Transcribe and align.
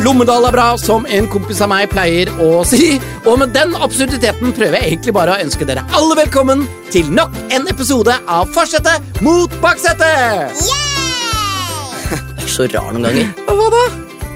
Lommedal 0.00 0.46
er 0.48 0.54
bra, 0.54 0.66
som 0.80 1.04
en 1.12 1.26
kompis 1.28 1.58
av 1.60 1.68
meg 1.68 1.90
pleier 1.92 2.30
å 2.40 2.62
si. 2.64 2.94
Og 3.28 3.36
med 3.42 3.50
den 3.52 3.74
absurditeten 3.76 4.54
prøver 4.56 4.78
jeg 4.78 4.94
egentlig 4.94 5.12
bare 5.12 5.34
å 5.34 5.42
ønske 5.44 5.66
dere 5.68 5.82
alle 5.96 6.16
velkommen 6.22 6.62
til 6.88 7.10
nok 7.12 7.36
en 7.52 7.68
episode 7.68 8.14
av 8.24 8.48
Forsetet 8.54 9.20
mot 9.24 9.52
baksetet! 9.60 10.56
Du 12.40 12.46
er 12.46 12.48
så 12.48 12.64
rar 12.72 12.94
noen 12.96 13.04
ganger. 13.10 13.28
Hva 13.44 13.66
da? 13.74 13.82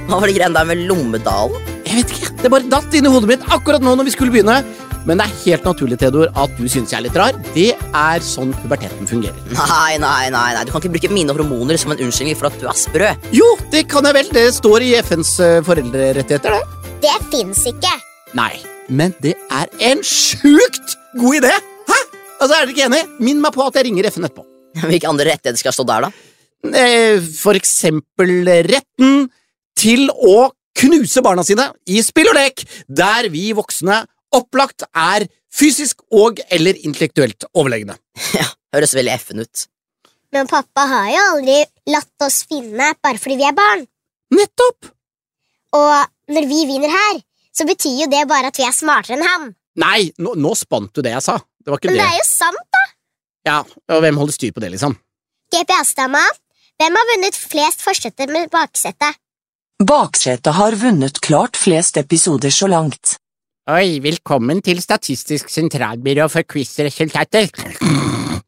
Hva 0.05 0.19
var 0.21 0.29
det 0.29 0.37
greiene 0.37 0.59
der 0.59 0.69
med 0.69 0.85
Lommedalen? 0.85 1.73
Jeg 1.89 1.97
vet 2.03 2.13
ikke. 2.13 2.35
Det 2.43 2.53
bare 2.53 2.69
datt 2.69 2.95
inn 2.95 3.09
i 3.09 3.15
hodet 3.15 3.31
mitt 3.33 3.49
akkurat 3.57 3.83
nå 3.83 3.97
når 3.97 4.11
vi 4.11 4.13
skulle 4.15 4.35
begynne. 4.35 4.61
Men 5.05 5.21
det 5.21 5.27
er 5.27 5.35
helt 5.45 5.67
naturlig, 5.69 5.99
Theodor, 6.01 6.31
at 6.41 6.53
du 6.57 6.65
syns 6.71 6.93
jeg 6.93 6.97
er 6.97 7.05
litt 7.05 7.17
rar. 7.21 7.37
Det 7.53 7.67
er 7.77 8.23
sånn 8.25 8.55
puberteten 8.63 9.09
fungerer. 9.09 9.37
Nei, 9.53 9.99
nei, 10.01 10.31
nei, 10.33 10.47
nei, 10.57 10.63
du 10.65 10.73
kan 10.73 10.81
ikke 10.81 10.95
bruke 10.97 11.11
mine 11.13 11.35
hormoner 11.37 11.77
som 11.81 11.93
en 11.93 12.01
unnskyldning 12.07 12.39
for 12.41 12.49
at 12.49 12.57
du 12.61 12.65
er 12.71 12.79
sprø. 12.79 13.11
Jo, 13.37 13.51
det 13.75 13.85
kan 13.93 14.09
jeg 14.09 14.17
vel. 14.17 14.31
Det 14.33 14.47
står 14.57 14.87
i 14.87 14.95
FNs 15.05 15.35
eh, 15.45 15.59
foreldrerettigheter, 15.67 16.57
det. 16.57 16.89
Det 17.05 17.19
fins 17.35 17.61
ikke. 17.69 17.93
Nei, 18.39 18.55
men 18.89 19.13
det 19.21 19.35
er 19.53 19.69
en 19.91 20.01
sjukt 20.09 20.97
god 21.21 21.41
idé! 21.43 21.53
Hæ? 21.85 22.01
Altså, 22.41 22.55
Er 22.55 22.65
dere 22.65 22.73
ikke 22.73 22.89
enig? 22.89 23.03
Minn 23.29 23.45
meg 23.45 23.53
på 23.55 23.67
at 23.69 23.77
jeg 23.79 23.91
ringer 23.91 24.09
FN 24.09 24.25
etterpå. 24.31 24.47
Hvilke 24.89 25.11
andre 25.13 25.29
rettigheter 25.35 25.61
skal 25.61 25.77
stå 25.77 25.85
der, 25.93 26.09
da? 26.09 26.13
Eh, 26.81 27.21
For 27.37 27.61
eksempel 27.61 28.39
retten 28.73 29.27
til 29.77 30.09
å 30.17 30.49
knuse 30.81 31.21
barna 31.23 31.45
sine 31.47 31.69
i 31.93 32.01
spill 32.03 32.33
og 32.33 32.39
lek, 32.41 32.65
der 32.89 33.29
vi 33.31 33.51
voksne 33.55 34.01
opplagt 34.37 34.85
er 34.91 35.27
fysisk 35.55 36.03
og 36.15 36.41
eller 36.53 36.79
intellektuelt 36.87 37.47
overlegne. 37.55 37.97
Ja, 38.39 38.47
Høres 38.75 38.95
veldig 38.97 39.13
effen 39.15 39.39
ut. 39.45 39.67
Men 40.35 40.49
pappa 40.51 40.83
har 40.91 41.09
jo 41.15 41.21
aldri 41.37 41.61
latt 41.93 42.25
oss 42.27 42.41
finne 42.51 42.89
bare 43.05 43.21
fordi 43.23 43.37
vi 43.39 43.47
er 43.47 43.55
barn. 43.55 43.85
Nettopp! 44.35 44.89
Og 45.79 46.33
når 46.35 46.49
vi 46.51 46.59
vinner 46.67 46.91
her, 46.91 47.21
så 47.55 47.67
betyr 47.69 48.01
jo 48.03 48.09
det 48.11 48.25
bare 48.31 48.51
at 48.51 48.59
vi 48.59 48.67
er 48.67 48.75
smartere 48.75 49.15
enn 49.19 49.27
han. 49.27 49.45
Nei, 49.79 50.09
nå, 50.19 50.35
nå 50.39 50.55
spant 50.59 50.91
du 50.95 51.03
det 51.07 51.13
jeg 51.15 51.23
sa. 51.27 51.37
Det 51.63 51.71
var 51.71 51.79
ikke 51.79 51.93
Men 51.93 52.01
det 52.01 52.03
det. 52.03 52.11
er 52.15 52.19
jo 52.19 52.27
sant, 52.27 52.65
da. 52.75 52.83
Ja, 53.47 53.59
og 53.95 54.03
hvem 54.03 54.19
holder 54.19 54.35
styr 54.37 54.55
på 54.57 54.63
det, 54.65 54.73
liksom? 54.75 54.97
GPS-dama, 55.55 56.23
hvem 56.83 56.99
har 56.99 57.11
vunnet 57.13 57.39
flest 57.39 57.83
forsetter 57.85 58.31
med 58.35 58.51
baksete? 58.51 59.13
Baksetet 59.87 60.55
har 60.59 60.75
vunnet 60.79 61.19
klart 61.23 61.59
flest 61.59 61.99
episoder 62.01 62.51
så 62.55 62.67
langt. 62.71 63.17
Oi, 63.65 63.97
velkommen 64.05 64.59
til 64.61 64.77
Statistisk 64.85 65.49
sentralbyrå 65.49 66.27
for 66.29 66.45
quizresultater. 66.45 67.47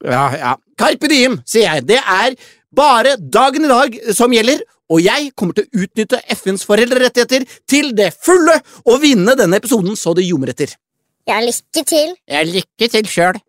Ja, 0.05 0.25
ja. 0.36 0.50
Carpe 0.77 1.08
diem, 1.08 1.39
sier 1.48 1.70
jeg. 1.70 1.86
Det 1.89 1.97
er 1.97 2.34
bare 2.77 3.14
dagen 3.17 3.64
i 3.64 3.70
dag 3.70 3.97
som 4.12 4.34
gjelder, 4.36 4.61
og 4.92 5.00
jeg 5.00 5.31
kommer 5.33 5.56
til 5.56 5.64
å 5.64 5.86
utnytte 5.86 6.20
FNs 6.36 6.67
foreldrerettigheter 6.69 7.48
til 7.64 7.95
det 7.97 8.11
fulle 8.12 8.58
og 8.84 9.00
vinne 9.06 9.33
denne 9.41 9.56
episoden 9.56 9.97
så 9.97 10.12
det 10.12 10.27
ljomer 10.28 10.53
etter. 10.53 10.77
Ja, 11.25 11.41
lykke 11.41 11.89
til. 11.89 12.12
Ja, 12.28 12.45
lykke 12.45 12.92
til 12.98 13.08
sjøl. 13.08 13.41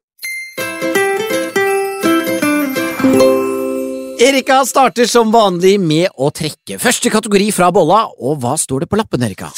Erika 4.24 4.64
starter 4.72 5.12
som 5.12 5.36
vanlig 5.36 5.76
med 5.84 6.16
å 6.16 6.31
trekke 6.31 6.80
første 6.80 7.12
kategori 7.12 7.52
fra 7.59 7.74
bolla, 7.76 8.06
og 8.24 8.40
hva 8.40 8.56
står 8.56 8.88
det 8.88 8.96
på 8.96 9.04
lappen, 9.04 9.28
Erika? 9.28 9.52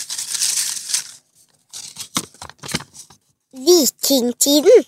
Vikingtiden. 3.56 4.88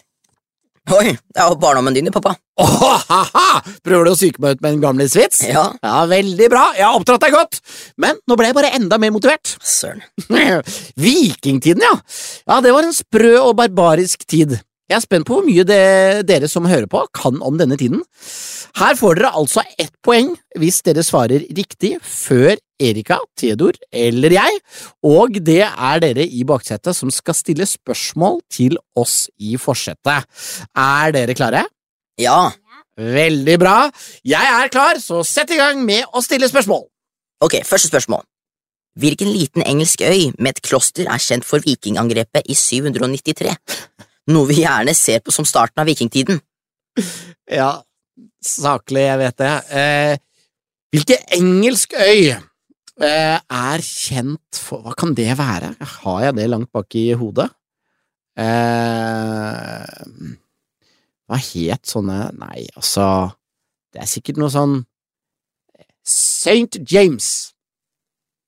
Oi, 0.91 1.11
det 1.13 1.39
er 1.39 1.51
jo 1.51 1.57
barndommen 1.61 1.93
din, 1.93 2.09
pappa. 2.13 2.33
ha 2.57 3.61
Prøver 3.85 4.07
du 4.07 4.11
å 4.11 4.17
psyke 4.17 4.41
meg 4.41 4.57
ut 4.57 4.63
med 4.65 4.73
en 4.75 4.81
gamlisvits? 4.81 5.43
Ja, 5.47 5.67
Ja, 5.83 5.99
veldig 6.09 6.47
bra, 6.51 6.63
jeg 6.77 6.85
har 6.87 6.97
oppdratt 6.97 7.21
deg 7.21 7.35
godt, 7.35 7.59
men 8.01 8.17
nå 8.27 8.35
ble 8.37 8.49
jeg 8.49 8.57
bare 8.57 8.73
enda 8.75 8.97
mer 9.01 9.13
motivert. 9.13 9.53
søren. 9.61 10.01
Vikingtiden, 11.05 11.85
ja. 11.85 11.94
Ja, 12.50 12.59
det 12.66 12.73
var 12.75 12.88
en 12.88 12.97
sprø 12.97 13.38
og 13.44 13.55
barbarisk 13.61 14.25
tid. 14.25 14.57
Jeg 14.91 14.97
er 14.97 15.05
spent 15.05 15.29
på 15.29 15.38
hvor 15.38 15.45
mye 15.47 15.63
det, 15.63 16.25
dere 16.27 16.50
som 16.51 16.66
hører 16.67 16.89
på, 16.91 17.05
kan 17.16 17.38
om 17.45 17.61
denne 17.61 17.77
tiden. 17.79 18.01
Her 18.81 18.97
får 19.00 19.21
dere 19.21 19.31
altså 19.39 19.63
ett 19.79 19.94
poeng 20.03 20.33
hvis 20.59 20.81
dere 20.83 21.05
svarer 21.07 21.45
riktig 21.55 21.94
før 22.03 22.57
Erika, 22.81 23.19
Theodor 23.38 23.78
eller 23.94 24.34
jeg, 24.36 24.62
og 25.06 25.38
det 25.40 25.62
er 25.68 26.02
dere 26.03 26.25
i 26.25 26.44
baksetet 26.47 26.97
som 26.97 27.14
skal 27.14 27.38
stille 27.38 27.68
spørsmål 27.69 28.42
til 28.52 28.80
oss 28.97 29.28
i 29.40 29.56
forsetet. 29.62 30.28
Er 30.75 31.16
dere 31.16 31.38
klare? 31.38 31.66
Ja, 32.19 32.50
Veldig 33.02 33.56
bra. 33.62 33.75
Jeg 34.28 34.47
er 34.52 34.69
klar, 34.72 35.00
så 35.00 35.22
sett 35.25 35.53
i 35.56 35.59
gang 35.59 35.80
med 35.86 36.03
å 36.14 36.22
stille 36.22 36.50
spørsmål. 36.50 36.84
ok, 37.42 37.64
første 37.66 37.88
spørsmål. 37.88 38.25
Hvilken 39.00 39.31
liten 39.31 39.63
engelsk 39.63 40.02
øy 40.03 40.34
med 40.38 40.58
et 40.58 40.62
kloster 40.62 41.08
er 41.08 41.18
kjent 41.18 41.46
for 41.48 41.63
vikingangrepet 41.63 42.44
i 42.46 42.53
793? 42.53 43.56
Noe 44.28 44.48
vi 44.50 44.59
gjerne 44.62 44.94
ser 44.94 45.24
på 45.24 45.31
som 45.31 45.48
starten 45.48 45.81
av 45.81 45.88
vikingtiden. 45.88 46.42
Ja, 47.50 47.81
saklig, 48.44 49.08
jeg 49.08 49.19
vet 49.24 49.38
det. 49.40 49.53
Eh, 49.72 50.18
hvilken 50.92 51.24
engelsk 51.40 51.96
øy 51.96 52.36
er 53.00 53.81
kjent 53.85 54.59
for 54.59 54.84
Hva 54.85 54.94
kan 55.00 55.13
det 55.18 55.31
være? 55.40 55.74
Har 55.79 56.22
jeg 56.25 56.38
det 56.38 56.50
langt 56.52 56.72
bak 56.75 56.96
i 57.00 57.12
hodet? 57.18 57.47
Eh, 58.40 59.88
hva 61.28 61.40
het 61.40 61.90
sånne 61.90 62.19
Nei, 62.40 62.63
altså 62.80 63.06
Det 63.91 64.03
er 64.03 64.09
sikkert 64.09 64.40
noe 64.40 64.51
sånn 64.53 64.78
St. 66.01 66.80
James. 66.90 67.51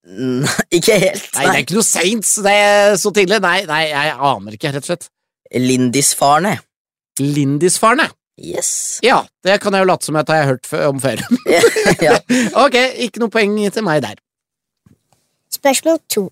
Nei, 0.03 0.49
ikke 0.73 0.95
helt. 0.99 1.27
Nei, 1.35 1.43
det 1.45 1.53
er 1.53 1.61
ikke 1.61 1.77
noe 1.77 1.85
Saints 1.85 2.31
det 2.43 2.53
er 2.59 2.95
så 2.99 3.11
tidlig. 3.13 3.37
Nei, 3.43 3.59
nei, 3.69 3.83
jeg 3.91 4.15
aner 4.17 4.57
ikke, 4.57 4.71
rett 4.73 4.83
og 4.83 4.89
slett. 4.89 5.05
Lindisfarne. 5.53 6.55
Lindisfarne. 7.21 8.09
Yes. 8.41 8.97
Ja, 9.05 9.21
det 9.45 9.59
kan 9.61 9.77
jeg 9.77 9.85
jo 9.85 9.91
late 9.91 10.09
som 10.09 10.17
at 10.17 10.33
jeg 10.33 10.41
har 10.41 10.49
hørt 10.55 10.71
om 10.89 10.99
før. 11.03 11.21
ja. 12.07 12.17
ok, 12.65 12.79
ikke 13.05 13.21
noe 13.21 13.33
poeng 13.33 13.55
til 13.69 13.85
meg 13.85 14.01
der. 14.05 14.17
Spørsmål 15.53 15.99
to. 16.09 16.23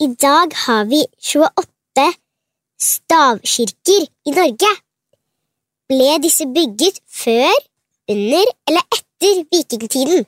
I 0.00 0.08
dag 0.20 0.54
har 0.64 0.84
vi 0.88 1.02
28 1.20 2.06
stavkirker 2.80 4.06
i 4.28 4.34
Norge. 4.34 4.70
Ble 5.90 6.14
disse 6.24 6.46
bygget 6.48 7.02
før, 7.22 7.52
under 8.10 8.48
eller 8.68 8.86
etter 8.96 9.44
vikingtiden? 9.52 10.24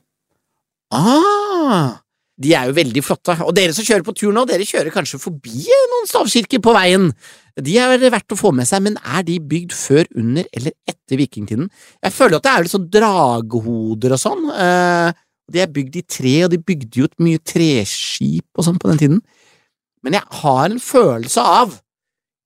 Ah, 0.92 1.98
de 2.36 2.52
er 2.54 2.68
jo 2.68 2.76
veldig 2.76 3.02
flotte. 3.04 3.38
Og 3.46 3.56
dere 3.56 3.74
som 3.74 3.86
kjører 3.86 4.04
på 4.06 4.14
tur 4.16 4.34
nå, 4.36 4.44
dere 4.48 4.68
kjører 4.68 4.92
kanskje 4.94 5.20
forbi 5.20 5.64
noen 5.66 6.08
stavkirker 6.10 6.62
på 6.62 6.76
veien. 6.76 7.10
De 7.56 7.78
er 7.80 7.96
verdt 8.12 8.36
å 8.36 8.38
få 8.38 8.52
med 8.52 8.68
seg, 8.68 8.84
men 8.84 8.98
er 9.00 9.24
de 9.24 9.38
bygd 9.40 9.72
før, 9.72 10.04
under 10.20 10.44
eller 10.52 10.76
etter 10.84 11.16
vikingtiden? 11.22 11.70
Jeg 12.04 12.12
føler 12.12 12.36
at 12.36 12.44
det 12.44 12.52
er 12.52 12.66
litt 12.66 12.76
sånn 12.76 12.90
dragehoder 12.92 14.16
og 14.18 14.20
sånn. 14.20 14.50
Eh, 14.52 15.22
de 15.52 15.62
er 15.62 15.72
bygd 15.72 15.96
i 16.00 16.02
tre, 16.02 16.34
og 16.44 16.50
de 16.52 16.58
bygde 16.58 17.00
jo 17.00 17.08
et 17.08 17.18
mye 17.22 17.40
treskip 17.46 18.46
og 18.58 18.66
sånn 18.66 18.80
på 18.82 18.90
den 18.90 19.00
tiden. 19.02 19.20
Men 20.04 20.18
jeg 20.18 20.40
har 20.42 20.64
en 20.68 20.80
følelse 20.82 21.42
av 21.42 21.80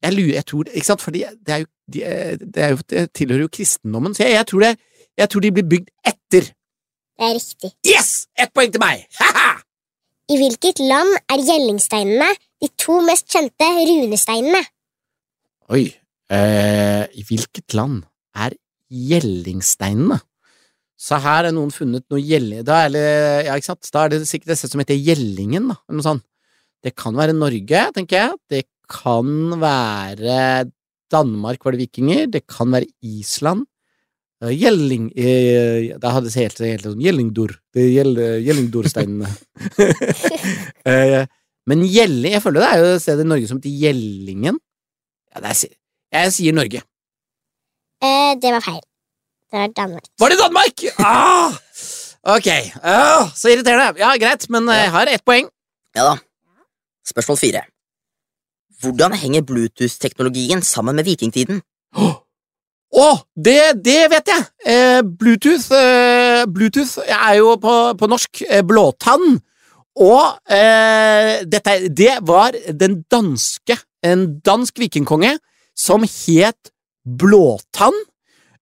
Jeg 0.00 0.14
lurer, 0.14 0.36
jeg 0.38 0.46
tror 0.48 0.68
Ikke 0.70 0.86
sant, 0.86 1.02
for 1.04 1.12
det 1.12 1.26
er 1.28 1.58
jo, 1.60 1.66
de, 1.92 2.00
det, 2.40 2.62
er 2.64 2.70
jo, 2.72 2.78
det 2.88 3.02
tilhører 3.12 3.42
jo 3.44 3.52
kristendommen, 3.52 4.14
så 4.16 4.24
jeg, 4.24 4.38
jeg, 4.38 4.46
tror 4.48 4.64
det, 4.64 4.70
jeg 5.18 5.32
tror 5.32 5.44
de 5.44 5.50
blir 5.52 5.66
bygd 5.74 5.90
etter. 6.06 6.46
Det 7.20 7.26
er 7.26 7.34
riktig. 7.36 7.72
Yes! 7.84 8.12
Ett 8.38 8.54
poeng 8.56 8.72
til 8.72 8.80
meg! 8.80 9.04
Ha-ha! 9.18 9.50
I 10.30 10.38
hvilket 10.38 10.80
land 10.86 11.10
er 11.34 11.42
gjellingsteinene 11.42 12.30
de 12.62 12.70
to 12.78 13.00
mest 13.04 13.26
kjente 13.32 13.66
runesteinene? 13.66 14.62
Oi, 15.74 15.84
eh, 16.30 17.04
i 17.10 17.24
hvilket 17.26 17.74
land 17.74 18.04
er 18.38 18.54
gjellingsteinene? 18.88 20.20
Så 21.00 21.16
her 21.24 21.48
er 21.48 21.54
noen 21.56 21.70
funnet 21.72 22.04
noe 22.12 22.20
gjelling... 22.20 22.60
Da 22.68 22.82
er 22.84 22.96
ja, 23.46 23.54
ikke 23.56 23.70
sant? 23.70 23.88
Da 23.94 24.04
er 24.04 24.12
det 24.12 24.26
sikkert 24.28 24.52
et 24.52 24.60
sted 24.60 24.74
som 24.74 24.82
heter 24.82 24.98
Gjellingen, 25.00 25.70
da, 25.72 25.78
eller 25.88 26.00
noe 26.00 26.06
sånt. 26.06 26.26
Det 26.84 26.92
kan 26.96 27.16
være 27.16 27.36
Norge, 27.36 27.86
tenker 27.96 28.18
jeg. 28.18 28.36
Det 28.52 28.62
kan 28.90 29.56
være 29.60 30.68
Danmark, 31.12 31.64
var 31.64 31.76
det 31.76 31.86
vikinger. 31.86 32.26
Det 32.32 32.44
kan 32.48 32.72
være 32.72 32.88
Island. 33.04 33.66
Eh, 34.40 34.52
Gjelling 34.56 35.10
eh, 35.16 35.96
Da 36.00 36.14
hadde 36.14 36.30
det 36.30 36.40
helt, 36.40 36.62
helt 36.64 36.86
sånn 36.88 37.04
Gjellingdor. 37.04 37.56
Det 37.74 37.84
er 37.84 38.12
Gjellingdorsteinene. 38.46 39.28
eh, 40.90 41.22
men 41.68 41.84
Gjelling 41.84 42.32
Jeg 42.34 42.42
føler 42.44 42.64
det 42.64 42.70
er 42.70 42.80
jo 42.80 42.92
et 42.94 43.04
sted 43.04 43.20
i 43.20 43.28
Norge 43.28 43.50
som 43.50 43.60
heter 43.60 43.82
Gjellingen. 43.84 44.60
Ja, 45.30 45.44
det 45.44 45.52
er, 45.52 45.74
jeg 46.20 46.36
sier 46.36 46.56
Norge. 46.56 46.84
Eh, 48.00 48.32
det 48.40 48.56
var 48.56 48.64
feil. 48.64 48.80
Det 49.50 49.58
var 49.58 49.72
Danmark. 49.76 50.04
Var 50.20 50.28
det 50.28 50.38
Danmark?! 50.38 50.84
Ah! 50.98 51.52
Ok, 52.22 52.46
ah, 52.84 53.30
så 53.34 53.48
irriterende. 53.48 53.98
Ja, 53.98 54.12
greit, 54.20 54.44
men 54.50 54.68
eh, 54.68 54.76
jeg 54.76 54.90
har 54.92 55.08
ett 55.08 55.24
poeng. 55.24 55.48
Ja 55.96 56.04
da. 56.04 56.16
Spørsmål 57.08 57.38
fire. 57.40 57.62
Hvordan 58.80 59.12
henger 59.16 59.42
Bluetooth-teknologien 59.42 60.62
sammen 60.62 60.96
med 60.96 61.08
vikingtiden? 61.08 61.62
Å, 62.90 63.08
det, 63.34 63.60
det 63.84 64.00
vet 64.12 64.30
jeg! 64.32 64.44
Eh, 64.66 65.00
Bluetooth, 65.02 65.72
eh, 65.72 66.44
Bluetooth 66.50 66.98
er 67.06 67.38
jo 67.38 67.54
på, 67.62 67.74
på 67.96 68.08
norsk 68.10 68.42
eh, 68.48 68.62
blåtann, 68.66 69.40
og 70.00 70.52
eh, 70.52 71.40
dette, 71.48 71.76
det 71.88 72.20
var 72.26 72.56
den 72.72 73.02
danske 73.10 73.76
En 74.00 74.22
dansk 74.40 74.78
vikingkonge 74.80 75.34
som 75.76 76.06
het 76.08 76.70
Blåtann. 77.04 77.96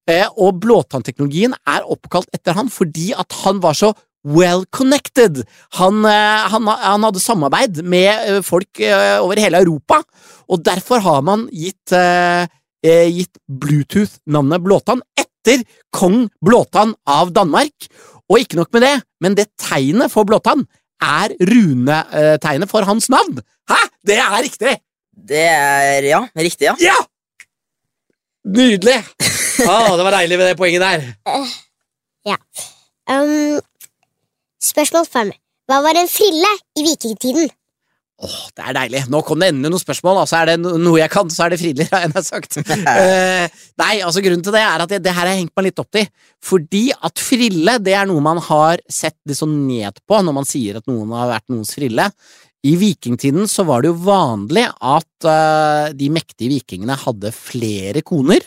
Eh, 0.09 0.29
og 0.41 0.57
blåtannteknologien 0.63 1.55
er 1.69 1.85
oppkalt 1.85 2.31
etter 2.33 2.57
han 2.57 2.71
fordi 2.73 3.11
at 3.13 3.35
han 3.43 3.61
var 3.61 3.77
så 3.77 3.93
well 4.25 4.65
connected. 4.75 5.43
Han, 5.77 6.01
eh, 6.09 6.47
han, 6.53 6.69
han 6.69 7.05
hadde 7.05 7.23
samarbeid 7.23 7.83
med 7.85 8.09
eh, 8.09 8.41
folk 8.45 8.81
over 9.21 9.41
hele 9.41 9.61
Europa, 9.61 10.01
og 10.49 10.65
derfor 10.65 11.05
har 11.05 11.21
man 11.27 11.45
gitt, 11.53 11.93
gitt 12.83 13.41
Bluetooth 13.45 14.17
navnet 14.33 14.65
Blåtann 14.65 15.03
etter 15.19 15.61
kong 15.93 16.25
Blåtann 16.45 16.95
av 17.05 17.35
Danmark. 17.37 17.91
Og 18.29 18.41
ikke 18.41 18.57
nok 18.61 18.73
med 18.77 18.85
det, 18.87 18.95
men 19.21 19.37
det 19.37 19.51
tegnet 19.61 20.13
for 20.13 20.29
Blåtann 20.29 20.65
er 21.05 21.37
runetegnet 21.37 22.71
for 22.73 22.89
hans 22.89 23.11
navn. 23.13 23.43
Hæ? 23.69 23.81
Det 24.09 24.17
er 24.17 24.41
riktig! 24.41 24.75
Det 25.29 25.45
er 25.53 26.09
ja, 26.09 26.23
riktig, 26.39 26.71
ja. 26.71 26.77
Ja! 26.81 26.97
Nydelig! 28.49 29.03
Ah, 29.67 29.97
det 29.97 30.05
var 30.07 30.15
deilig 30.21 30.39
med 30.39 30.47
det 30.51 30.57
poenget 30.59 30.85
der. 30.85 31.07
Um, 33.09 33.61
spørsmål 34.63 35.07
fem. 35.09 35.33
Hva 35.69 35.81
var 35.85 35.99
en 35.99 36.11
frille 36.11 36.51
i 36.79 36.85
vikingtiden? 36.87 37.49
Åh, 38.19 38.39
det 38.57 38.65
er 38.67 38.75
deilig. 38.75 39.01
Nå 39.13 39.21
kom 39.23 39.39
det 39.39 39.53
endelig 39.53 39.71
noen 39.71 39.83
spørsmål. 39.83 40.17
Altså, 40.25 40.41
er 40.41 40.51
det 40.51 40.57
noe 40.83 40.99
jeg 40.99 41.11
kan, 41.13 41.29
så 41.31 41.45
er 41.45 41.53
det 41.55 41.61
friller, 41.61 41.87
har 41.93 42.03
jeg 42.03 42.11
nær 42.17 42.25
sagt. 42.27 42.59
uh, 42.59 43.61
nei, 43.83 43.93
altså 44.03 44.23
grunnen 44.25 44.43
til 44.43 44.57
det 44.57 44.63
er 44.65 44.83
at 44.83 44.91
det, 44.91 44.99
det 45.05 45.15
her 45.15 45.23
har 45.23 45.37
jeg 45.37 45.45
hengt 45.45 45.55
meg 45.55 45.69
litt 45.69 45.83
opp 45.83 45.91
til. 45.95 46.09
Fordi 46.43 46.83
at 46.95 47.23
frille, 47.23 47.77
det 47.85 47.95
er 47.95 48.11
noe 48.11 48.25
man 48.25 48.43
har 48.49 48.83
sett 48.91 49.17
litt 49.29 49.39
sånn 49.39 49.55
ned 49.69 50.03
på 50.09 50.19
når 50.25 50.35
man 50.41 50.49
sier 50.49 50.81
at 50.81 50.91
noen 50.91 51.15
har 51.15 51.31
vært 51.31 51.47
noens 51.55 51.73
frille. 51.79 52.09
I 52.67 52.75
vikingtiden 52.75 53.47
så 53.47 53.63
var 53.69 53.85
det 53.85 53.93
jo 53.93 54.01
vanlig 54.03 54.67
at 54.67 55.29
uh, 55.31 55.95
de 55.95 56.11
mektige 56.11 56.57
vikingene 56.57 56.99
hadde 56.99 57.31
flere 57.37 58.03
koner. 58.03 58.43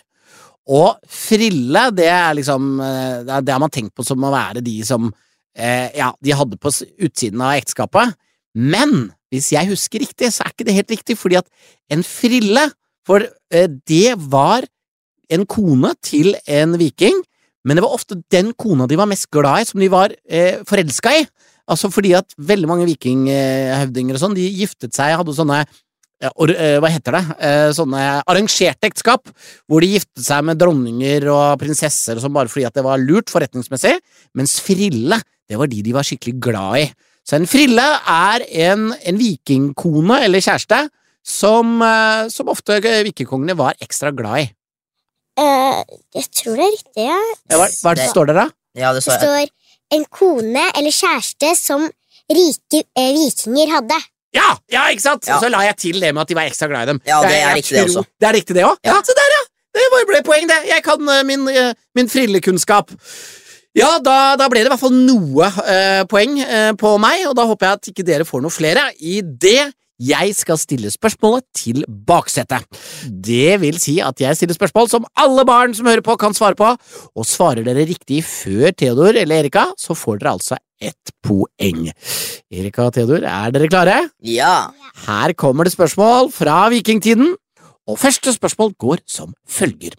Og 0.70 1.00
frille, 1.10 1.88
det 1.98 2.06
er 2.12 2.36
liksom 2.38 2.76
eh, 2.86 3.40
Det 3.42 3.54
har 3.54 3.62
man 3.62 3.74
tenkt 3.74 3.96
på 3.98 4.06
som 4.06 4.22
å 4.22 4.34
være 4.34 4.62
de 4.62 4.76
som 4.86 5.08
eh, 5.58 5.90
Ja, 5.98 6.12
de 6.22 6.36
hadde 6.38 6.60
på 6.62 6.70
utsiden 7.02 7.42
av 7.42 7.56
ekteskapet. 7.58 8.14
Men 8.54 9.10
hvis 9.32 9.52
jeg 9.56 9.72
husker 9.72 10.04
riktig, 10.04 10.30
så 10.30 10.44
er 10.44 10.54
ikke 10.54 10.68
det 10.68 10.76
helt 10.76 10.94
riktig, 10.94 11.18
fordi 11.18 11.40
at 11.40 11.50
en 11.92 12.06
frille 12.06 12.68
For 13.08 13.26
eh, 13.26 13.68
det 13.90 14.16
var 14.30 14.68
en 15.32 15.46
kone 15.48 15.94
til 16.04 16.34
en 16.44 16.76
viking, 16.76 17.22
men 17.64 17.78
det 17.78 17.84
var 17.86 17.94
ofte 17.96 18.18
den 18.34 18.50
kona 18.60 18.84
de 18.90 18.98
var 19.00 19.08
mest 19.08 19.30
glad 19.32 19.62
i, 19.64 19.68
som 19.70 19.80
de 19.80 19.88
var 19.90 20.12
eh, 20.28 20.60
forelska 20.68 21.14
i. 21.22 21.22
Altså 21.72 21.88
fordi 21.94 22.12
at 22.18 22.36
veldig 22.36 22.68
mange 22.68 22.88
vikinghøvdinger 22.90 24.18
og 24.18 24.22
sånn, 24.22 24.36
de 24.36 24.50
giftet 24.60 24.98
seg, 24.98 25.16
hadde 25.16 25.36
sånne 25.38 25.62
or, 26.36 26.52
eh, 26.54 26.78
hva 26.80 26.90
heter 26.94 27.16
det? 27.18 27.22
Eh, 27.40 27.70
sånne 27.74 28.02
arrangerte 28.30 28.90
ekteskap, 28.90 29.28
hvor 29.70 29.82
de 29.82 29.88
giftet 29.96 30.24
seg 30.26 30.44
med 30.46 30.60
dronninger 30.62 31.26
og 31.34 31.60
prinsesser 31.60 32.16
og 32.18 32.22
sånn 32.26 32.36
bare 32.36 32.52
fordi 32.52 32.66
at 32.68 32.78
det 32.78 32.84
var 32.86 33.02
lurt 33.02 33.32
forretningsmessig, 33.34 33.96
mens 34.38 34.60
frille, 34.62 35.22
det 35.50 35.58
var 35.58 35.68
de 35.68 35.82
de 35.82 35.94
var 35.96 36.04
skikkelig 36.08 36.36
glad 36.40 36.78
i. 36.84 36.88
Så 37.28 37.38
en 37.38 37.46
frille 37.50 37.84
er 38.10 38.46
en, 38.68 38.92
en 38.94 39.18
vikingkone 39.18 40.22
eller 40.26 40.42
kjæreste 40.42 40.90
som, 41.24 41.82
eh, 41.86 42.28
som 42.34 42.50
ofte 42.50 42.80
vikingkongene 42.82 43.58
var 43.58 43.74
ekstra 43.82 44.14
glad 44.16 44.46
i. 44.46 44.50
Uh, 45.40 45.80
jeg 46.14 46.28
tror 46.36 46.58
det 46.60 46.66
er 46.66 46.74
riktig. 46.76 47.06
Ja. 47.08 47.20
Hva, 47.56 47.68
hva 47.70 47.94
det 47.96 48.04
Det- 48.04 48.12
står 48.12 48.28
det, 48.28 48.36
da? 48.36 48.50
Ja, 48.76 48.94
det 48.94 49.04
Det 49.06 49.14
står 49.20 49.48
en 49.92 50.06
kone 50.12 50.64
eller 50.76 50.92
kjæreste 50.92 51.56
som 51.58 51.90
rike 52.32 52.84
eh, 52.96 53.12
vikinger 53.16 53.72
hadde. 53.76 53.98
Ja, 54.34 54.48
ja, 54.72 54.86
ikke 54.94 55.04
sant? 55.04 55.28
Ja. 55.28 55.36
Og 55.36 55.44
så 55.44 55.50
la 55.52 55.66
jeg 55.68 55.78
til 55.78 56.00
det 56.00 56.14
med 56.16 56.22
at 56.24 56.30
de 56.32 56.36
var 56.38 56.48
ekstra 56.48 56.70
glad 56.72 56.88
i 56.88 56.92
dem. 56.94 57.02
Ja, 57.08 57.20
det 57.26 57.32
er 57.36 57.42
jeg 57.50 57.58
riktig 57.62 57.76
det 57.78 57.84
tror- 57.88 58.02
også. 58.04 58.04
Det 58.22 58.28
er 58.30 58.34
riktig 58.38 58.56
det 58.56 58.64
òg? 58.68 58.78
Ja. 58.86 58.94
Ja. 58.96 59.02
se 59.04 59.16
der, 59.18 59.30
ja! 59.36 59.42
Det 59.76 59.86
var- 59.92 60.08
ble 60.08 60.22
poeng, 60.28 60.48
det. 60.48 60.60
Jeg 60.70 60.84
kan 60.84 61.02
uh, 61.10 61.24
min, 61.28 61.48
uh, 61.48 61.74
min 61.96 62.10
frillekunnskap. 62.10 62.92
Ja, 63.76 64.00
da, 64.04 64.36
da 64.36 64.48
ble 64.52 64.60
det 64.64 64.68
i 64.68 64.72
hvert 64.74 64.82
fall 64.82 64.96
noe 64.96 65.48
uh, 65.48 66.04
poeng 66.12 66.40
på 66.80 66.90
meg, 67.00 67.26
og 67.30 67.36
da 67.40 67.46
håper 67.48 67.68
jeg 67.68 67.80
at 67.80 67.92
ikke 67.94 68.04
dere 68.08 68.26
får 68.28 68.42
noe 68.44 68.52
flere 68.52 68.90
i 69.00 69.22
det 69.24 69.72
jeg 70.02 70.34
skal 70.38 70.58
stille 70.60 70.90
spørsmålet 70.94 71.46
til 71.58 71.84
baksetet. 71.88 72.66
Det 73.06 73.60
vil 73.62 73.78
si 73.82 74.00
at 74.04 74.22
jeg 74.22 74.38
stiller 74.38 74.58
spørsmål 74.58 74.90
som 74.92 75.08
alle 75.20 75.46
barn 75.48 75.76
som 75.78 75.90
hører 75.90 76.04
på, 76.06 76.18
kan 76.22 76.36
svare 76.38 76.58
på, 76.58 76.74
og 77.16 77.28
svarer 77.28 77.66
dere 77.68 77.86
riktig 77.90 78.24
før 78.26 78.74
Theodor 78.74 79.14
eller 79.14 79.44
Erika, 79.44 79.68
så 79.78 79.98
får 79.98 80.22
dere 80.22 80.36
altså 80.38 80.60
ett 80.82 81.14
poeng. 81.22 81.88
Erika 82.50 82.88
og 82.88 82.96
Theodor, 82.98 83.26
er 83.28 83.54
dere 83.54 83.70
klare? 83.70 83.98
Ja. 84.26 84.72
Her 85.06 85.36
kommer 85.38 85.68
det 85.68 85.76
spørsmål 85.76 86.32
fra 86.34 86.64
vikingtiden, 86.74 87.36
og 87.90 88.00
første 88.02 88.34
spørsmål 88.34 88.74
går 88.82 89.04
som 89.10 89.36
følger. 89.50 89.94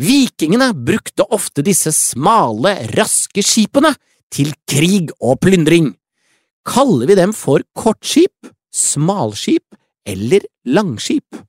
Vikingene 0.00 0.70
brukte 0.72 1.26
ofte 1.28 1.64
disse 1.64 1.92
smale, 1.92 2.72
raske 2.96 3.44
skipene 3.44 3.92
til 4.32 4.54
krig 4.68 5.10
og 5.20 5.40
plyndring. 5.44 5.90
Kaller 6.70 7.08
vi 7.10 7.16
dem 7.18 7.32
for 7.34 7.64
kortskip, 7.74 8.50
smalskip 8.70 9.74
eller 10.06 10.44
langskip? 10.70 11.40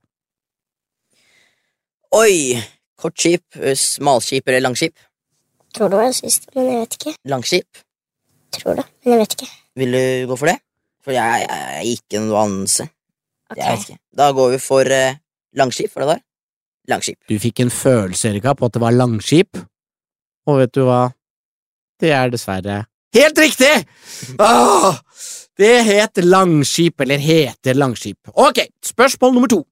Oi. 2.18 2.58
Kortskip, 2.98 3.44
smalskip 3.78 4.48
eller 4.48 4.64
langskip? 4.64 4.98
Tror 5.74 5.92
det 5.92 6.00
var 6.00 6.10
det 6.10 6.18
siste, 6.18 6.50
men 6.56 6.68
jeg 6.68 6.80
vet 6.82 6.98
ikke. 6.98 7.14
Langskip. 7.30 7.82
Tror 8.58 8.76
det, 8.80 8.84
men 9.02 9.14
jeg 9.14 9.22
vet 9.22 9.36
ikke. 9.38 9.50
Vil 9.80 9.96
du 9.96 10.04
gå 10.32 10.36
for 10.42 10.50
det? 10.50 10.58
For 11.02 11.14
jeg 11.16 11.46
er 11.46 11.86
ikke 11.88 12.20
noe 12.26 12.42
anelse. 12.42 12.90
Okay. 13.50 13.62
Jeg 13.62 13.70
vet 13.70 13.88
ikke. 13.88 14.00
Da 14.18 14.30
går 14.36 14.52
vi 14.52 14.60
for 14.62 14.94
eh, 14.98 15.18
langskip, 15.58 15.94
var 15.94 16.04
det 16.04 16.12
der? 16.12 16.22
Langskip. 16.92 17.18
Du 17.30 17.38
fikk 17.38 17.62
en 17.62 17.70
følelse, 17.70 18.34
Erika, 18.34 18.54
på 18.58 18.66
at 18.66 18.74
det 18.74 18.82
var 18.82 18.94
langskip, 18.94 19.62
og 20.50 20.64
vet 20.64 20.74
du 20.74 20.82
hva? 20.88 21.04
Det 22.02 22.10
er 22.10 22.34
dessverre 22.34 22.82
helt 23.16 23.38
riktig! 23.38 23.72
Åh, 24.38 24.96
det 25.60 25.74
het 25.88 26.22
langskip, 26.24 27.00
eller 27.04 27.20
heter 27.22 27.76
langskip. 27.78 28.18
Ok, 28.34 28.64
spørsmål 28.84 29.36
nummer 29.36 29.52
to. 29.52 29.62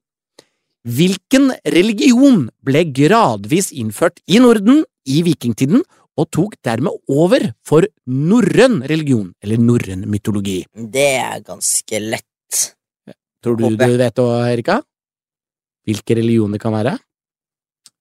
Hvilken 0.88 1.50
religion 1.68 2.46
ble 2.64 2.86
gradvis 2.96 3.70
innført 3.76 4.20
i 4.26 4.40
Norden 4.40 4.84
i 5.08 5.20
vikingtiden, 5.26 5.82
og 6.20 6.28
tok 6.34 6.56
dermed 6.66 6.96
over 7.08 7.46
for 7.64 7.86
norrøn 8.04 8.80
religion, 8.90 9.30
eller 9.40 9.60
norrøn 9.60 10.04
mytologi? 10.10 10.58
Det 10.74 11.10
er 11.20 11.40
ganske 11.46 12.00
lett. 12.02 12.26
Tror 13.40 13.56
du 13.56 13.64
Håper 13.64 13.88
du 13.88 13.96
vet 13.96 14.18
det, 14.18 14.26
Erika? 14.52 14.80
Hvilke 15.88 16.16
religioner 16.18 16.58
det 16.58 16.62
kan 16.62 16.76
være? 16.76 16.98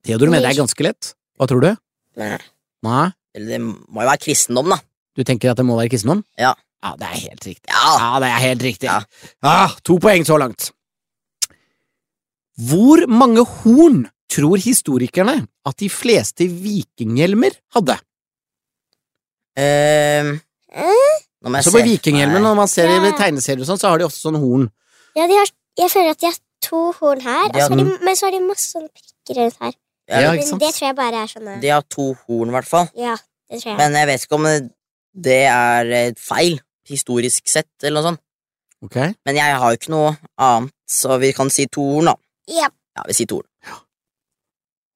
Theodor 0.04 0.32
mener 0.32 0.50
det 0.50 0.56
er 0.58 0.62
ganske 0.64 0.84
lett. 0.84 1.14
Hva 1.40 1.48
tror 1.48 1.64
du? 1.64 1.70
Nei. 2.20 2.36
Nei? 2.84 3.08
Eller 3.36 3.56
det 3.56 3.60
må 3.64 4.04
jo 4.04 4.10
være 4.10 4.24
kristendom, 4.26 4.74
da. 4.74 4.80
Du 5.20 5.26
tenker 5.28 5.52
at 5.52 5.60
det 5.60 5.66
må 5.68 5.76
være 5.76 5.92
kristendom? 5.92 6.24
Ja. 6.40 6.54
Ja, 6.80 6.94
det 6.96 7.10
er 7.10 7.18
helt 7.28 7.44
riktig. 7.44 7.68
Ja. 7.68 7.90
Ja, 8.00 8.12
det 8.24 8.28
er 8.32 8.44
helt 8.46 8.62
riktig. 8.64 8.88
Ja. 8.88 9.02
Ah, 9.44 9.74
to 9.84 9.98
poeng 10.00 10.24
så 10.28 10.38
langt. 10.40 10.70
Hvor 12.70 13.04
mange 13.12 13.44
horn 13.44 14.06
tror 14.32 14.60
historikerne 14.64 15.42
at 15.68 15.76
de 15.82 15.90
fleste 15.92 16.48
vikinghjelmer 16.48 17.56
hadde? 17.76 17.98
Ehm, 19.60 20.38
må 21.44 21.56
jeg 21.60 21.68
Så 21.68 21.74
på 21.76 21.84
vikinghjelmen, 21.84 22.44
når 22.44 22.56
man 22.62 22.68
ser 22.72 22.92
i 22.92 23.12
tegneserier 23.20 23.64
og 23.64 23.70
sånn, 23.74 23.82
så 23.82 23.92
har 23.92 24.00
de 24.00 24.08
ofte 24.08 24.22
sånn 24.22 24.40
horn. 24.40 24.70
Ja, 25.18 25.28
de 25.28 25.36
har, 25.40 25.52
jeg 25.84 25.92
føler 25.92 26.16
at 26.16 26.24
de 26.24 26.30
har 26.32 26.40
to 26.64 26.82
horn 27.00 27.22
her, 27.26 27.48
De 27.52 27.60
har 27.60 27.70
så 27.70 27.78
de, 27.80 27.86
men 28.06 28.16
så 28.16 28.28
har 28.28 28.36
de 28.36 28.42
masse 28.46 28.72
sånne 28.72 28.90
prikker 28.94 29.40
rundt 29.42 29.60
her. 29.64 29.74
Ja, 30.10 30.32
Men 30.32 30.40
ikke 30.40 30.48
sant? 30.50 30.62
det 30.64 30.74
tror 30.74 30.88
jeg 30.88 30.96
bare 30.98 31.24
er 31.24 31.28
sånne 31.30 31.60
De 31.62 31.70
har 31.70 31.84
to 31.86 32.14
horn, 32.26 32.50
i 32.50 32.56
hvert 32.56 32.68
fall. 32.68 32.88
Ja, 32.98 33.16
det 33.50 33.62
tror 33.62 33.72
jeg. 33.72 33.78
Men 33.78 33.94
jeg 34.00 34.08
vet 34.10 34.24
ikke 34.26 34.36
om 34.40 34.44
det- 34.48 34.72
det 35.14 35.42
er 35.50 35.92
eh, 35.92 36.12
feil, 36.18 36.60
historisk 36.90 37.48
sett, 37.50 37.70
eller 37.84 38.00
noe 38.02 38.08
sånt. 38.12 38.22
Ok? 38.86 38.96
Men 39.28 39.36
jeg 39.36 39.58
har 39.60 39.72
jo 39.74 39.78
ikke 39.80 39.92
noe 39.94 40.12
annet, 40.40 40.72
så 40.90 41.18
vi 41.20 41.34
kan 41.36 41.50
si 41.52 41.66
to 41.68 41.84
horn, 41.96 42.12
da. 42.14 42.16
Ja, 42.48 42.70
Ja, 42.98 43.04
vi 43.08 43.14
sier 43.14 43.28
to 43.30 43.36
horn. 43.42 43.46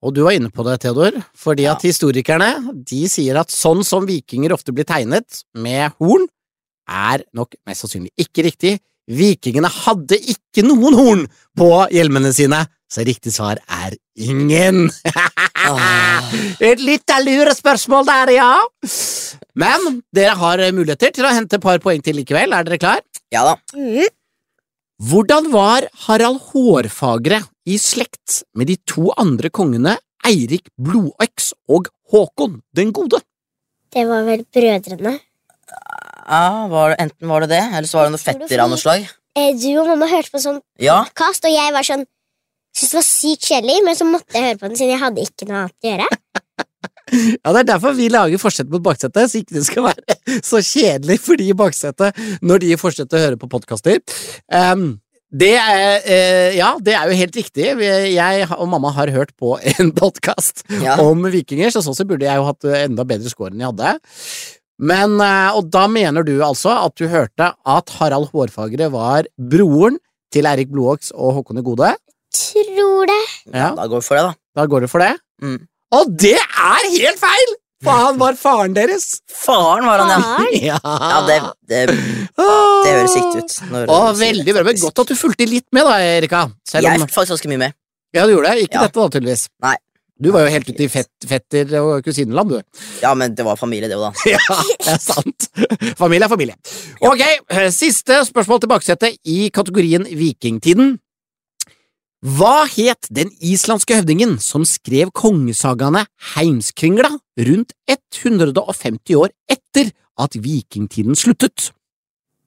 Og 0.04 0.12
du 0.12 0.20
var 0.26 0.34
inne 0.36 0.50
på 0.52 0.64
det, 0.66 0.80
Theodor, 0.82 1.14
fordi 1.34 1.62
Ja. 1.64 1.72
at 1.72 1.82
historikerne 1.86 2.74
de 2.84 3.06
sier 3.08 3.38
at 3.40 3.48
sånn 3.48 3.82
som 3.84 4.04
vikinger 4.04 4.52
ofte 4.52 4.72
blir 4.74 4.84
tegnet, 4.84 5.44
med 5.54 5.92
horn, 5.98 6.26
er 6.86 7.22
nok 7.32 7.54
mest 7.66 7.80
sannsynlig 7.86 8.10
ikke 8.20 8.44
riktig. 8.44 8.74
Vikingene 9.08 9.68
hadde 9.68 10.18
ikke 10.20 10.64
noen 10.66 10.94
horn 10.98 11.22
på 11.56 11.70
hjelmene 11.92 12.34
sine, 12.36 12.66
så 12.90 13.04
riktig 13.04 13.32
svar 13.32 13.56
er 13.68 13.96
ingen. 14.16 14.90
Ah. 15.64 16.32
Et 16.60 16.80
litt 16.82 17.10
av 17.14 17.22
lurespørsmål 17.24 18.06
der, 18.08 18.32
ja. 18.36 18.50
Men 19.58 20.02
dere 20.14 20.34
har 20.40 20.62
muligheter 20.76 21.12
til 21.14 21.24
å 21.28 21.32
hente 21.34 21.56
et 21.58 21.64
par 21.64 21.78
poeng 21.84 22.02
til 22.04 22.18
likevel. 22.20 22.52
Er 22.52 22.66
dere 22.68 22.78
klar? 22.82 23.00
Ja 23.34 23.44
da. 23.48 23.56
mm. 23.76 24.04
Hvordan 25.04 25.48
var 25.50 25.88
Harald 26.06 26.38
Hårfagre 26.52 27.40
i 27.66 27.78
slekt 27.82 28.42
med 28.54 28.68
de 28.70 28.76
to 28.86 29.08
andre 29.18 29.50
kongene 29.50 29.96
Eirik 30.24 30.68
Blodøks 30.80 31.50
og 31.68 31.88
Håkon 32.12 32.60
den 32.76 32.92
gode? 32.94 33.20
det 33.94 34.02
var 34.10 34.24
vel 34.26 34.40
brødrene. 34.50 35.12
Ja, 36.26 36.66
var 36.70 36.90
det, 36.90 36.96
enten 37.04 37.28
var 37.30 37.44
det 37.44 37.50
det, 37.52 37.60
eller 37.76 37.86
så 37.86 37.98
var 38.00 38.08
det 38.08 38.14
noe 38.16 38.22
fetter 38.22 38.62
av 38.64 38.70
noe 38.72 38.80
slag. 38.80 39.04
Eh, 39.38 39.52
Du 39.54 39.68
og 39.80 39.86
mamma 39.92 40.08
hørte 40.10 40.32
på 40.34 40.40
sånn 40.42 40.58
Ja, 40.82 40.96
podkast, 41.06 41.46
og 41.46 41.54
jeg 41.54 41.74
var 41.74 41.86
sånn 41.86 42.02
Syntes 42.74 42.90
det 42.90 42.98
var 42.98 43.06
sykt 43.06 43.48
kjedelig, 43.48 43.76
men 43.86 43.98
så 43.98 44.06
måtte 44.08 44.34
jeg 44.34 44.48
høre 44.48 44.58
på 44.60 44.68
den 44.70 44.78
siden 44.78 44.92
jeg 44.96 45.02
hadde 45.04 45.26
ikke 45.28 45.46
noe 45.48 45.60
annet 45.64 45.76
å 45.78 45.90
gjøre. 45.92 46.10
Ja, 47.14 47.52
Det 47.52 47.60
er 47.60 47.66
derfor 47.68 47.94
vi 47.94 48.08
lager 48.10 48.40
forsett 48.40 48.70
mot 48.72 48.82
baksetet, 48.82 49.28
så 49.30 49.38
ikke 49.38 49.58
det 49.58 49.62
skal 49.66 49.84
være 49.86 50.16
så 50.50 50.58
kjedelig 50.64 51.18
for 51.22 51.38
de 51.38 51.46
i 51.52 51.56
baksetet 51.56 52.16
når 52.42 52.62
de 52.64 52.76
fortsetter 52.80 53.18
å 53.18 53.24
høre 53.26 53.38
på 53.38 53.48
podkaster. 53.52 54.00
Um, 54.48 54.96
det 55.34 55.52
er, 55.58 56.00
eh, 56.06 56.56
ja, 56.56 56.72
det 56.82 56.94
er 56.96 57.10
jo 57.10 57.18
helt 57.18 57.36
riktig. 57.38 57.68
Jeg 58.08 58.48
og 58.54 58.68
mamma 58.70 58.92
har 58.96 59.12
hørt 59.14 59.34
på 59.38 59.56
en 59.76 59.92
podkast 59.94 60.64
ja. 60.80 60.96
om 61.04 61.26
vikinger, 61.30 61.70
så 61.74 61.84
sånn 61.84 61.96
sett 61.98 62.08
burde 62.10 62.26
jeg 62.26 62.40
jo 62.40 62.48
hatt 62.48 62.68
enda 62.80 63.06
bedre 63.08 63.30
score 63.30 63.52
enn 63.52 63.62
jeg 63.62 63.72
hadde. 63.74 63.94
Men, 64.82 65.18
eh, 65.22 65.50
Og 65.54 65.70
da 65.74 65.84
mener 65.90 66.26
du 66.26 66.38
altså 66.42 66.72
at 66.80 66.96
du 66.98 67.06
hørte 67.12 67.52
at 67.52 67.94
Harald 68.00 68.32
Hårfagre 68.32 68.90
var 68.94 69.28
broren 69.38 70.00
til 70.34 70.48
Eirik 70.50 70.72
Blodåks 70.72 71.12
og 71.14 71.38
Håkon 71.38 71.60
de 71.60 71.66
gode? 71.66 71.92
Tror 72.34 73.06
det. 73.10 73.20
Ja, 73.54 73.70
Da 73.78 73.86
går 73.90 74.00
vi 74.02 74.06
for 74.08 74.18
det, 74.18 74.24
da. 74.26 74.34
da 74.60 74.66
går 74.70 74.84
du 74.86 74.88
for 74.90 75.04
det. 75.04 75.12
Mm. 75.42 75.60
Og 75.94 76.16
det 76.18 76.34
er 76.40 76.88
helt 76.96 77.20
feil! 77.22 77.54
For 77.84 77.92
han 78.00 78.16
var 78.18 78.32
faren 78.40 78.72
deres! 78.74 79.20
Faren 79.28 79.84
var 79.84 80.00
han, 80.00 80.10
ja. 80.10 80.20
Faren? 80.24 80.54
Ja, 80.70 80.78
Ja, 80.82 81.18
det, 81.28 81.38
det, 81.68 81.80
det 81.92 82.92
høres 82.94 83.16
riktig 83.18 83.42
ut. 83.44 83.56
når 83.70 83.90
Å, 83.92 83.98
veldig 84.16 84.54
bra. 84.56 84.62
Men 84.70 84.78
godt 84.80 85.02
at 85.04 85.10
du 85.12 85.18
fulgte 85.20 85.46
litt 85.50 85.66
med, 85.76 85.84
da, 85.84 85.98
Erika. 86.16 86.46
Selv 86.66 86.88
Jeg 86.88 86.96
om 87.00 87.04
fikk 87.04 87.12
faktisk 87.18 87.34
ganske 87.36 87.50
mye 87.52 87.60
med. 87.66 87.76
Ja, 88.16 88.24
du 88.24 88.32
gjorde 88.32 88.54
det. 88.54 88.64
Ikke 88.70 88.78
Ja. 88.80 88.86
dette, 88.88 88.96
da, 89.02 89.08
tydeligvis. 89.18 89.48
Nei. 89.66 89.74
Du 90.24 90.30
var 90.32 90.44
jo 90.46 90.50
helt 90.54 90.68
ute 90.70 90.84
i 90.84 90.88
fett, 90.88 91.10
fetter- 91.28 91.72
og 91.82 92.04
kusineland, 92.06 92.52
du. 92.54 92.60
Ja, 93.02 93.12
men 93.18 93.34
det 93.34 93.44
var 93.44 93.58
familie, 93.60 93.88
det 93.90 93.98
òg, 93.98 94.14
da. 94.14 94.30
Ja, 94.32 94.58
det 94.78 94.92
er 94.94 95.00
sant. 95.02 95.48
Familie 95.98 96.24
er 96.24 96.32
familie. 96.32 96.54
Ok, 97.04 97.20
siste 97.74 98.20
spørsmål 98.30 98.62
til 98.62 98.70
baksetet 98.70 99.18
i 99.28 99.50
kategorien 99.52 100.06
Vikingtiden. 100.08 100.94
Hva 102.24 102.62
het 102.72 103.04
den 103.12 103.28
islandske 103.44 103.98
høvdingen 103.98 104.38
som 104.40 104.62
skrev 104.64 105.10
kongesagaene 105.12 106.06
Heimskringla 106.32 107.10
rundt 107.44 107.74
150 107.84 109.18
år 109.20 109.28
etter 109.44 109.90
at 110.16 110.38
vikingtiden 110.40 111.18
sluttet? 111.20 111.66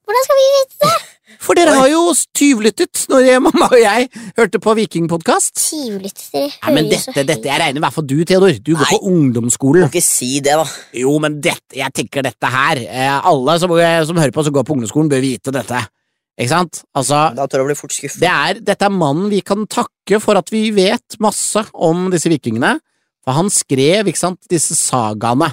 Hvordan 0.02 0.26
skal 0.26 0.40
vi 0.40 0.48
vite 0.56 0.82
det? 0.82 0.96
For 1.46 1.60
dere 1.60 1.76
har 1.78 1.92
jo 1.92 2.00
tyvlyttet 2.34 3.04
når 3.12 3.22
jeg, 3.28 3.42
mamma 3.46 3.68
og 3.68 3.78
jeg 3.78 4.08
hørte 4.40 4.62
på 4.64 4.74
Vikingpodkast. 4.80 5.60
Tyvlytter. 5.60 6.48
Ja, 6.56 6.74
men 6.74 6.90
dette, 6.90 7.14
dette, 7.14 7.46
jeg 7.46 7.62
regner 7.62 7.78
i 7.78 7.84
hvert 7.84 7.94
fall 8.00 8.08
du, 8.10 8.16
Theodor. 8.26 8.58
Du 8.58 8.72
går 8.80 8.90
på 8.96 9.00
ungdomsskolen. 9.12 9.86
Du 9.86 9.92
Må 9.92 9.94
ikke 9.94 10.08
si 10.08 10.40
det, 10.42 10.56
da. 10.58 10.66
Jo, 11.04 11.14
men 11.22 11.38
dette, 11.44 11.78
jeg 11.78 11.94
tenker 11.94 12.26
dette 12.26 12.50
her 12.50 12.82
eh, 12.82 13.14
Alle 13.20 13.60
som, 13.62 13.76
eh, 13.78 14.00
som 14.10 14.18
hører 14.18 14.34
på 14.34 14.48
som 14.48 14.58
går 14.58 14.66
på 14.66 14.80
ungdomsskolen, 14.80 15.14
bør 15.14 15.22
vite 15.28 15.54
dette. 15.54 15.84
Ikke 16.38 16.52
sant? 16.52 16.84
Altså, 16.94 17.20
Da 17.36 17.48
tror 17.50 17.64
jeg 17.64 17.68
blir 17.72 17.80
fort 17.80 17.94
skuffet. 17.96 18.20
det 18.22 18.30
er, 18.30 18.60
dette 18.62 18.86
er 18.86 18.94
mannen 18.94 19.30
vi 19.32 19.40
kan 19.42 19.66
takke 19.66 20.20
for 20.22 20.38
at 20.38 20.52
vi 20.54 20.70
vet 20.76 21.18
masse 21.20 21.64
om 21.74 22.12
disse 22.14 22.30
vikingene. 22.30 22.76
For 23.26 23.34
han 23.34 23.50
skrev, 23.52 24.08
ikke 24.08 24.22
sant, 24.22 24.40
disse 24.48 24.76
sagaene. 24.78 25.50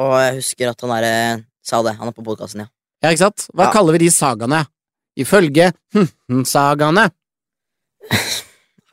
Og 0.00 0.14
jeg 0.18 0.38
husker 0.40 0.70
at 0.72 0.80
han 0.80 0.90
der, 0.96 1.04
eh, 1.04 1.42
sa 1.62 1.82
det. 1.82 1.92
Han 1.98 2.08
er 2.08 2.12
på 2.16 2.24
podkasten, 2.24 2.64
ja. 2.64 2.66
Ja, 3.04 3.10
ikke 3.12 3.18
sant? 3.26 3.44
Hva 3.54 3.66
Ja. 3.68 3.72
kaller 3.72 3.92
vi 3.92 3.98
de 4.06 4.10
sagaene? 4.10 4.64
Ifølge 5.16 5.72
hm-hm-sagaene. 5.94 7.10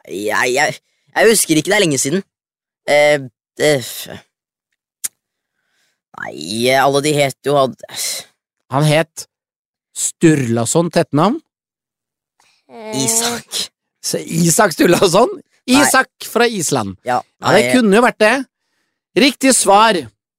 Jeg, 0.07 0.53
jeg, 0.53 0.75
jeg 1.15 1.29
husker 1.29 1.55
ikke, 1.55 1.71
det 1.71 1.77
er 1.79 1.83
lenge 1.85 1.97
siden. 2.01 2.23
Eh, 2.87 3.17
det, 3.57 3.71
nei, 6.19 6.69
alle 6.75 7.01
de 7.05 7.13
het 7.13 7.37
jo 7.45 7.55
Han 8.71 8.83
het 8.87 9.27
Sturlason 9.97 10.89
til 10.91 11.03
etternavn. 11.03 11.39
Eh, 12.71 13.03
Isak. 13.05 13.61
Så 14.01 14.19
Isak 14.23 14.73
Sturlason. 14.75 15.29
Isak 15.69 16.09
fra 16.25 16.47
Island. 16.47 16.95
Ja, 17.05 17.21
Ja, 17.41 17.51
det 17.53 17.73
kunne 17.75 17.95
jo 17.95 18.01
vært 18.01 18.17
det. 18.19 18.45
Riktig 19.21 19.51
svar, 19.55 19.97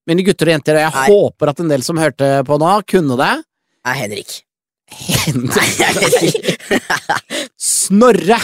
mine 0.08 0.24
gutter 0.26 0.48
og 0.48 0.54
jenter, 0.56 0.78
og 0.78 0.82
jeg 0.82 0.94
Nei. 0.96 1.04
håper 1.12 1.50
at 1.52 1.60
en 1.60 1.68
del 1.68 1.82
som 1.84 1.96
hørte 2.00 2.30
på 2.48 2.58
nå, 2.58 2.70
kunne 2.88 3.16
det. 3.20 3.44
nei, 3.84 3.94
Henrik. 4.00 4.32
Henrik. 4.92 5.78
Nei. 5.78 6.78
Snorre! 7.56 8.38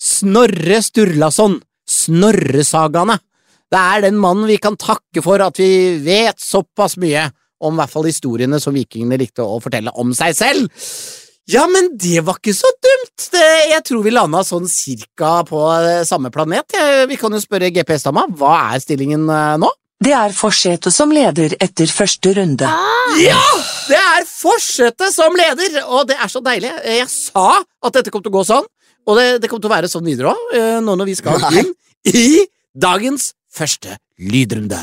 Snorre 0.00 0.80
Sturlason. 0.84 1.60
Snorresagaene. 1.88 3.18
Det 3.72 3.80
er 3.80 4.04
den 4.06 4.18
mannen 4.20 4.46
vi 4.48 4.56
kan 4.60 4.76
takke 4.80 5.22
for 5.24 5.40
at 5.44 5.58
vi 5.58 5.98
vet 6.04 6.40
såpass 6.40 6.96
mye 7.00 7.28
om 7.62 7.76
i 7.76 7.82
hvert 7.82 7.92
fall 7.92 8.08
historiene 8.08 8.58
som 8.62 8.74
vikingene 8.74 9.18
likte 9.20 9.44
å 9.44 9.60
fortelle 9.62 9.92
om 10.00 10.14
seg 10.16 10.34
selv. 10.36 10.88
Ja, 11.50 11.66
men 11.68 11.90
det 12.00 12.22
var 12.24 12.38
ikke 12.40 12.54
så 12.56 12.70
dumt! 12.80 13.26
Det, 13.34 13.44
jeg 13.68 13.84
tror 13.84 14.04
vi 14.06 14.12
landa 14.14 14.40
sånn 14.46 14.64
cirka 14.70 15.42
på 15.48 15.60
eh, 15.76 16.04
samme 16.08 16.30
planet. 16.32 16.72
Jeg, 16.72 17.08
vi 17.10 17.18
kan 17.20 17.36
jo 17.36 17.40
spørre 17.42 17.68
GPS-dama, 17.74 18.24
hva 18.38 18.54
er 18.72 18.80
stillingen 18.84 19.26
eh, 19.28 19.56
nå? 19.60 19.68
Det 20.04 20.12
er 20.16 20.32
Forsete 20.36 20.90
som 20.92 21.12
leder 21.14 21.54
etter 21.62 21.88
første 21.92 22.32
runde. 22.40 22.70
Ja! 23.20 23.44
Det 23.84 24.00
er 24.00 24.24
forsetet 24.28 25.12
som 25.12 25.36
leder, 25.36 25.82
og 25.84 26.08
det 26.08 26.16
er 26.16 26.32
så 26.32 26.40
deilig. 26.44 26.72
Jeg 26.88 27.06
sa 27.12 27.60
at 27.60 28.00
dette 28.00 28.12
kom 28.12 28.24
til 28.24 28.32
å 28.32 28.38
gå 28.38 28.46
sånn, 28.48 28.66
og 29.04 29.20
det, 29.20 29.28
det 29.44 29.52
kom 29.52 29.60
til 29.60 29.68
å 29.68 29.74
være 29.76 29.92
sånn 29.92 30.08
videre 30.08 30.32
òg, 30.32 30.58
nå 30.84 30.96
når 30.96 31.12
vi 31.12 31.16
skal 31.20 31.44
Nei. 31.44 31.60
inn 31.60 31.72
i 32.08 32.28
dagens 32.72 33.34
første 33.52 33.98
lydrunde. 34.16 34.80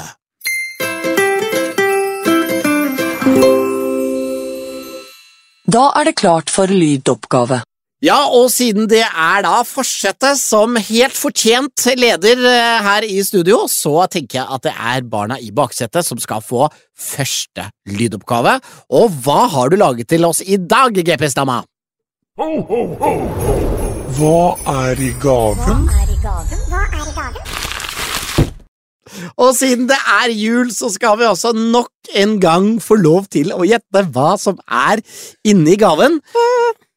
Da 5.72 5.84
er 5.94 6.08
det 6.10 6.16
klart 6.18 6.50
for 6.50 6.66
lydoppgave. 6.66 7.60
Ja, 8.02 8.16
og 8.34 8.48
siden 8.50 8.88
det 8.90 9.04
er 9.06 9.44
da 9.46 9.60
forsetet 9.68 10.40
som 10.42 10.74
helt 10.74 11.14
fortjent 11.14 11.86
leder 12.02 12.42
eh, 12.50 12.80
her 12.82 13.06
i 13.06 13.20
studio, 13.22 13.68
så 13.70 14.08
tenker 14.10 14.40
jeg 14.40 14.48
at 14.58 14.66
det 14.66 14.74
er 14.74 15.06
barna 15.06 15.38
i 15.38 15.52
baksetet 15.54 16.02
som 16.08 16.18
skal 16.18 16.42
få 16.42 16.66
første 16.98 17.68
lydoppgave. 17.86 18.58
Og 18.90 19.14
hva 19.22 19.46
har 19.54 19.70
du 19.70 19.78
laget 19.78 20.10
til 20.10 20.26
oss 20.26 20.42
i 20.42 20.58
dag, 20.58 20.90
GPS-dama? 20.98 21.62
Hva 24.18 24.42
er 24.82 24.98
i 24.98 25.14
gaven? 25.22 25.86
Og 29.38 29.54
siden 29.58 29.88
det 29.90 29.98
er 29.98 30.34
jul, 30.36 30.72
så 30.76 30.90
skal 30.94 31.18
vi 31.20 31.26
også 31.30 31.52
nok 31.58 31.90
en 32.16 32.38
gang 32.44 32.70
få 32.84 32.98
lov 33.02 33.28
til 33.32 33.52
å 33.56 33.64
gjette 33.68 34.06
hva 34.14 34.34
som 34.42 34.58
er 34.68 35.02
inni 35.48 35.78
gaven. 35.82 36.20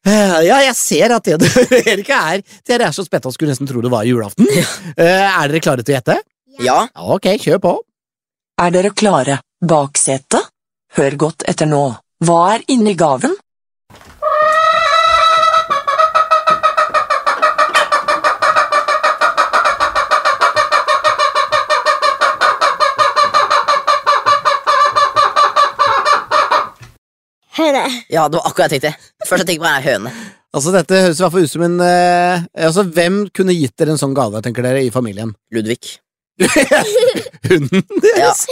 Eh, 0.05 0.37
Ja, 0.45 0.59
jeg 0.61 0.75
ser 0.77 1.15
at 1.15 1.25
det 1.25 1.49
Erika 1.95 2.19
er 2.35 2.43
Dere 2.67 2.89
er 2.89 2.93
så 2.93 3.01
spente 3.05 3.27
og 3.31 3.33
skulle 3.33 3.53
nesten 3.55 3.67
tro 3.69 3.81
det 3.81 3.89
var 3.93 4.05
julaften. 4.05 4.45
Eh, 4.51 5.25
Er 5.25 5.47
dere 5.49 5.61
klare 5.65 5.83
til 5.83 5.95
å 5.95 5.97
gjette? 5.97 6.19
Ja, 6.61 6.87
Ok, 6.95 7.25
kjør 7.41 7.59
på. 7.63 7.73
Er 8.61 8.71
dere 8.71 8.91
klare? 8.95 9.39
Baksete? 9.65 10.39
Hør 10.95 11.17
godt 11.19 11.43
etter 11.49 11.67
nå. 11.67 11.81
Hva 12.23 12.37
er 12.55 12.61
inni 12.71 12.93
gaven? 12.95 13.33
Høne. 27.55 27.83
ja, 28.11 28.25
det 28.29 28.39
var 28.39 28.49
akkurat 28.49 28.73
jeg 28.75 28.81
tenkte. 28.83 29.11
Først 29.27 29.45
jeg 29.45 29.49
tenkte 29.53 29.63
på 29.65 29.71
er 29.71 29.85
høne. 29.85 30.11
Altså, 30.55 30.71
Dette 30.71 31.01
høres 31.03 31.19
i 31.19 31.23
hvert 31.23 31.33
fall 31.35 31.45
ut 31.47 31.51
som 31.51 31.63
en 31.67 31.73
eh, 31.83 32.43
altså, 32.67 32.85
Hvem 32.95 33.17
kunne 33.35 33.55
gitt 33.57 33.73
dere 33.79 33.91
en 33.95 33.99
sånn 33.99 34.13
gave, 34.15 34.39
tenker 34.45 34.63
dere, 34.63 34.85
i 34.87 34.91
familien? 34.93 35.33
Ludvig. 35.55 35.97
Hunden 37.49 37.83
Ja. 38.15 38.31
deres? 38.31 38.45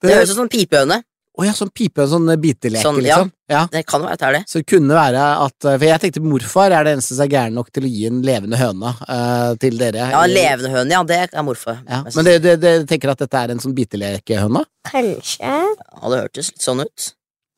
Det 0.00 0.12
høres 0.14 0.32
ut 0.32 0.36
som 0.36 0.46
en 0.46 0.52
pipehøne. 0.52 1.00
Å 1.40 1.44
ja, 1.46 1.52
sånn 1.56 1.70
pipe, 1.72 2.04
sånn 2.10 2.26
biteleke, 2.42 2.82
Sånn, 2.82 2.96
ja. 3.06 3.14
liksom. 3.20 3.28
Ja. 3.48 3.60
Det 3.72 3.84
kan 3.88 4.02
være 4.02 4.16
at 4.16 4.20
det 4.20 4.26
er 4.28 4.34
det. 4.34 4.40
Så 4.50 4.60
det 4.60 4.66
kunne 4.68 4.96
være 4.98 5.22
at 5.46 5.66
For 5.68 5.84
jeg 5.86 6.02
tenkte 6.02 6.22
morfar 6.24 6.74
er 6.74 6.84
det 6.84 6.92
eneste 6.96 7.14
som 7.16 7.24
er 7.24 7.30
gæren 7.32 7.54
nok 7.56 7.70
til 7.72 7.86
å 7.86 7.90
gi 7.92 8.02
en 8.10 8.18
levende 8.26 8.58
høne 8.60 8.90
uh, 9.06 9.52
til 9.62 9.78
dere. 9.80 10.08
Ja, 10.10 10.24
levende 10.28 10.72
høne, 10.74 10.92
ja, 10.98 11.00
det 11.06 11.20
er 11.30 11.46
morfar. 11.46 11.78
Ja, 11.86 12.02
men 12.16 12.26
det, 12.28 12.34
det, 12.44 12.56
det 12.60 12.74
tenker 12.90 13.14
at 13.14 13.22
dette 13.22 13.40
er 13.46 13.54
en 13.54 13.62
sånn 13.62 13.76
bitelekehøne? 13.78 14.64
Kanskje. 14.90 15.54
Ja, 15.54 16.12
det 16.12 16.20
hørtes 16.26 16.50
litt 16.52 16.66
sånn 16.66 16.84
ut. 16.84 17.08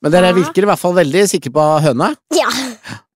Men 0.02 0.12
dere 0.12 0.30
Ja. 0.32 0.36
virker 0.36 0.64
i 0.64 0.68
hvert 0.70 0.80
fall 0.82 0.94
veldig 0.96 1.22
sikre 1.30 1.52
på 1.54 1.64
høne. 1.84 2.14
Ja. 2.34 2.48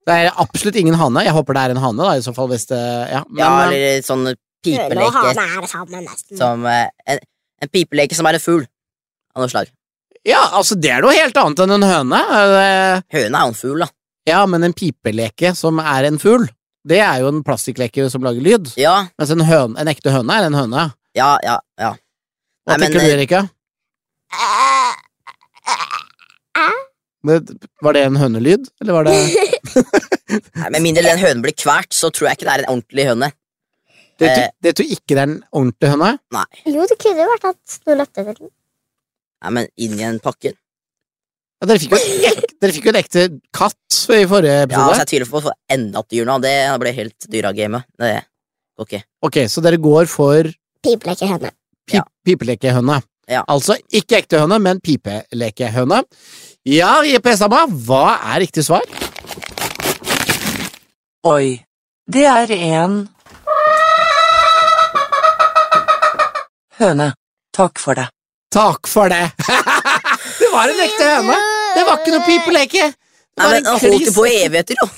Det 0.07 0.15
er 0.15 0.31
absolutt 0.39 0.77
ingen 0.79 0.95
hane. 0.95 1.25
Jeg 1.27 1.35
håper 1.35 1.55
det 1.57 1.63
er 1.65 1.71
en 1.75 1.83
hane, 1.83 1.99
da, 1.99 2.13
i 2.15 2.23
så 2.23 2.33
fall, 2.35 2.47
hvis 2.53 2.67
det 2.71 2.79
Ja, 3.11 3.25
men, 3.29 3.39
Ja, 3.41 3.49
eh, 3.51 3.67
eller 3.67 4.03
sånn 4.07 4.23
Høne 4.27 4.37
og 4.37 4.63
pipeleke 4.63 5.13
hane 5.13 5.47
er 5.63 5.67
sammen, 5.71 6.05
nesten. 6.07 6.37
som 6.39 6.65
eh, 6.67 6.89
en, 7.07 7.19
en 7.63 7.69
pipeleke 7.69 8.15
som 8.15 8.27
er 8.27 8.35
en 8.39 8.41
fugl 8.43 8.65
av 9.35 9.43
noe 9.43 9.51
slag. 9.51 9.69
ja, 10.27 10.41
altså, 10.53 10.75
det 10.81 10.91
er 10.91 11.03
noe 11.03 11.13
helt 11.15 11.37
annet 11.37 11.59
enn 11.63 11.75
en 11.77 11.83
høne. 11.87 12.19
Eh, 12.19 13.03
Høne 13.19 13.35
er 13.37 13.43
jo 13.43 13.53
en 13.53 13.55
fugl, 13.55 13.79
da. 13.85 13.89
Ja, 14.27 14.45
men 14.47 14.65
en 14.67 14.73
pipeleke 14.75 15.53
som 15.55 15.79
er 15.79 16.05
en 16.09 16.19
fugl, 16.19 16.49
det 16.87 16.99
er 17.03 17.21
jo 17.23 17.29
en 17.29 17.43
plastikkleke 17.47 18.09
som 18.11 18.23
lager 18.23 18.43
lyd. 18.43 18.73
Ja, 18.79 19.09
Mens 19.19 19.31
en, 19.35 19.41
høne, 19.47 19.79
en 19.79 19.87
ekte 19.91 20.11
høne 20.15 20.31
er 20.39 20.47
en 20.47 20.55
høne. 20.55 20.93
ja, 21.15 21.37
ja. 21.43 21.59
ja. 21.79 21.93
Hva 22.67 22.75
Nei, 22.79 22.89
men, 22.89 22.93
du, 22.93 22.99
Erika? 22.99 23.45
Uh, 24.35 24.95
Det- 27.27 27.57
Var 27.83 27.93
det 27.97 28.03
en 28.07 28.17
hønelyd, 28.21 28.69
eller 28.81 28.93
var 28.93 29.05
det 29.09 29.15
Nei, 30.61 30.71
Med 30.71 30.83
mindre 30.85 31.03
den 31.07 31.19
hønen 31.23 31.43
blir 31.43 31.55
kvalt, 31.59 31.91
så 31.95 32.11
tror 32.15 32.29
jeg 32.31 32.39
ikke 32.39 32.47
det 32.49 32.55
er 32.55 32.63
en 32.65 32.71
ordentlig 32.77 33.07
høne. 33.09 33.33
Det 34.17 34.29
tror, 34.31 34.45
Eh. 34.47 34.53
det 34.65 34.73
tror 34.79 34.93
ikke 34.95 35.13
det 35.15 35.19
er 35.19 35.27
en 35.29 35.41
ordentlig 35.53 35.91
høne? 35.93 36.11
Nei, 36.33 36.45
Jo, 36.73 36.87
det 36.89 36.97
kunne 37.03 37.21
jo 37.25 37.33
vært 37.35 37.49
at 37.51 37.79
noen 37.87 37.99
løpte 38.01 38.23
etter 38.23 38.39
den. 38.41 38.53
Nei 39.45 39.51
men 39.59 39.67
inn 39.77 39.99
i 39.99 40.07
en 40.07 40.19
pakke. 40.25 40.55
Ja, 41.61 41.67
dere, 41.69 41.79
fikk 41.83 41.93
jo 41.97 41.99
ek, 42.31 42.55
dere 42.61 42.73
fikk 42.77 42.85
jo 42.89 42.93
en 42.95 43.01
ekte 43.01 43.27
katt 43.53 43.99
i 44.13 44.23
forrige 44.29 44.57
episode. 44.67 44.77
Ja, 44.77 44.87
så 44.87 44.93
altså 44.93 45.03
Jeg 45.05 45.11
tviler 45.13 45.31
på 45.33 45.39
å 45.41 45.45
få 45.49 45.53
enda 45.77 46.01
et 46.05 46.09
dyr 46.13 46.27
nå. 46.29 46.39
Det 46.45 46.55
ble 46.83 46.93
helt 46.97 47.29
dyragamet. 47.33 47.85
Det 47.99 48.11
går 48.79 48.87
ikke. 48.91 49.03
Ok, 49.29 49.37
så 49.53 49.63
dere 49.65 49.79
går 49.83 50.07
for 50.13 50.51
Pipelekehøne. 50.85 51.51
pip, 51.87 51.97
Ja. 51.99 52.03
pipelekehøne. 52.27 53.03
Ja. 53.27 53.43
Altså 53.51 53.75
ikke 53.91 54.21
ekte 54.21 54.39
høne, 54.43 54.59
men 54.63 54.81
pipelekehøne. 54.81 56.03
Ja, 56.67 57.01
JP 57.07 57.27
Samma, 57.39 57.65
hva 57.87 58.17
er 58.33 58.43
riktig 58.45 58.67
svar? 58.67 58.87
Oi. 61.27 61.59
Det 62.07 62.27
er 62.31 62.53
en 62.55 63.09
Høne. 66.77 67.15
Takk 67.57 67.81
for 67.81 67.97
det. 67.97 68.05
Takk 68.53 68.87
for 68.87 69.09
det! 69.09 69.31
det 70.41 70.49
var 70.53 70.69
en 70.71 70.83
ekte 70.85 71.07
høne! 71.09 71.37
Det 71.75 71.85
var 71.89 72.03
ikke 72.03 72.13
noe 72.13 72.27
pipeleke! 72.27 72.91
Det 72.93 73.41
Nei, 73.41 73.49
men 73.49 73.57
en 73.59 73.67
Han 73.71 73.81
holdt 73.81 73.97
det 73.97 74.11
jo 74.11 74.15
på 74.17 74.27
i 74.29 74.35
evigheter, 74.45 74.79
jo. 74.83 74.89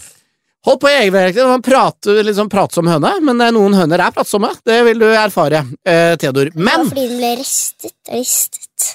Hold 0.68 0.80
på 0.82 0.88
i 0.90 0.96
egenverket. 0.98 1.46
Man 1.48 1.62
prater 1.64 2.18
liksom 2.26 2.50
pratsom 2.52 2.88
høne, 2.90 3.14
men 3.24 3.40
noen 3.56 3.72
høner 3.78 4.02
er 4.04 4.12
pratsomme. 4.12 4.50
Det 4.68 4.82
vil 4.84 5.00
du 5.00 5.06
erfare, 5.08 5.62
eh, 5.80 6.12
Theodor. 6.20 6.50
Det 6.52 6.60
var 6.66 6.82
fordi 6.84 7.06
den 7.08 7.22
ble 7.22 7.30
ristet 7.38 7.94
og 7.94 8.18
ristet. 8.18 8.90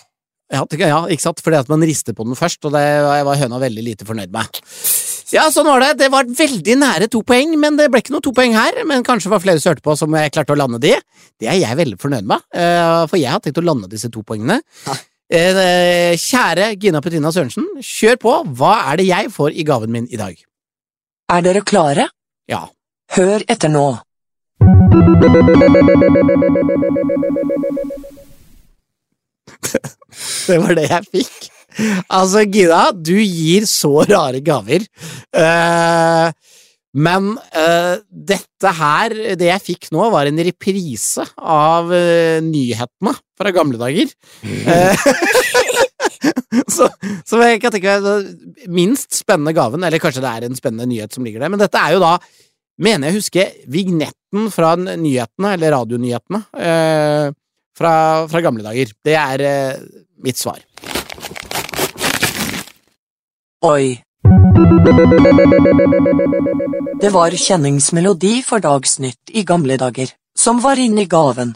ja, 0.53 0.61
ja, 0.85 0.99
ikke 1.09 1.25
sant? 1.25 1.41
Fordi 1.41 1.57
at 1.57 1.71
man 1.73 1.81
rister 1.81 2.13
på 2.13 2.27
den 2.27 2.37
først, 2.37 2.61
og 2.69 2.75
det 2.77 2.85
var 3.25 3.41
høna 3.41 3.57
veldig 3.63 3.85
lite 3.87 4.05
fornøyd 4.05 4.29
med. 4.29 4.61
Ja, 5.33 5.47
sånn 5.49 5.65
var 5.65 5.81
det. 5.81 5.97
Det 6.03 6.11
var 6.13 6.29
veldig 6.29 6.77
nære 6.77 7.09
to 7.09 7.23
poeng, 7.25 7.57
men 7.57 7.81
det 7.81 7.89
ble 7.89 8.03
ikke 8.03 8.13
noe 8.13 8.21
to 8.21 8.35
poeng 8.37 8.53
her. 8.53 8.83
Men 8.85 9.01
kanskje 9.01 9.33
var 9.33 9.41
flere 9.41 9.57
som 9.57 9.73
hørte 9.73 9.81
på 9.81 9.97
som 9.97 10.13
jeg 10.13 10.35
klarte 10.35 10.53
å 10.53 10.59
lande 10.61 10.77
de. 10.83 10.93
Det 11.41 11.49
er 11.49 11.57
jeg 11.57 11.81
veldig 11.81 11.97
fornøyd 11.97 12.29
med, 12.29 12.45
eh, 12.53 13.07
for 13.09 13.17
jeg 13.17 13.33
har 13.33 13.41
tenkt 13.41 13.57
å 13.57 13.65
lande 13.65 13.89
disse 13.89 14.13
to 14.13 14.21
poengene. 14.21 14.61
Ja. 14.85 15.01
Eh, 15.33 16.13
Kjære 16.21 16.75
Gina 16.77 17.01
Petrina 17.01 17.33
Sørensen, 17.33 17.65
kjør 17.81 18.21
på. 18.21 18.39
Hva 18.53 18.91
er 18.93 19.01
det 19.01 19.09
jeg 19.09 19.33
får 19.33 19.57
i 19.57 19.65
gaven 19.65 19.89
min 19.89 20.05
i 20.11 20.21
dag? 20.21 20.37
Er 21.33 21.41
dere 21.41 21.63
klare? 21.65 22.03
Ja. 22.49 22.67
Hør 23.15 23.41
etter 23.49 23.71
nå. 23.71 23.87
Det 30.43 30.57
var 30.61 30.75
det 30.77 30.83
jeg 30.91 31.07
fikk. 31.09 31.47
Altså, 32.13 32.43
Gina, 32.45 32.91
du 32.93 33.15
gir 33.17 33.65
så 33.65 34.03
rare 34.05 34.43
gaver. 34.45 34.85
Uh, 35.33 36.29
men 36.93 37.31
uh, 37.57 37.95
dette 38.11 38.73
her, 38.77 39.15
det 39.39 39.49
jeg 39.49 39.65
fikk 39.71 39.89
nå, 39.95 40.05
var 40.13 40.29
en 40.29 40.43
reprise 40.45 41.25
av 41.39 41.89
uh, 41.89 42.37
nyhetene 42.45 43.15
fra 43.39 43.55
gamle 43.55 43.81
dager. 43.81 44.13
Eh, 44.45 44.93
så, 46.75 46.87
så 47.27 47.41
jeg 47.43 47.61
kan 47.63 47.73
tenke 47.73 47.97
meg 48.03 48.67
minst 48.71 49.15
spennende 49.17 49.53
gaven, 49.55 49.83
eller 49.83 50.01
kanskje 50.01 50.23
det 50.23 50.31
er 50.31 50.47
en 50.47 50.57
spennende 50.57 50.87
nyhet 50.89 51.15
som 51.15 51.25
ligger 51.25 51.43
der, 51.43 51.53
men 51.53 51.61
dette 51.61 51.79
er 51.79 51.95
jo 51.95 52.03
da, 52.03 52.15
mener 52.83 53.09
jeg 53.09 53.19
husker, 53.19 53.55
vignetten 53.71 54.49
fra 54.53 54.75
nyhetene, 54.79 55.53
eller 55.55 55.75
radionyhetene, 55.77 56.43
eh, 56.57 57.27
fra, 57.77 57.93
fra 58.29 58.41
gamle 58.45 58.65
dager. 58.65 58.93
Det 59.03 59.17
er 59.17 59.45
eh, 59.49 59.83
mitt 60.23 60.39
svar. 60.39 60.61
Oi. 63.63 63.93
Det 67.03 67.11
var 67.11 67.35
kjenningsmelodi 67.35 68.41
for 68.45 68.63
Dagsnytt 68.63 69.31
i 69.35 69.43
gamle 69.47 69.77
dager, 69.79 70.11
som 70.37 70.59
var 70.63 70.79
inne 70.79 71.05
i 71.05 71.09
gaven. 71.09 71.53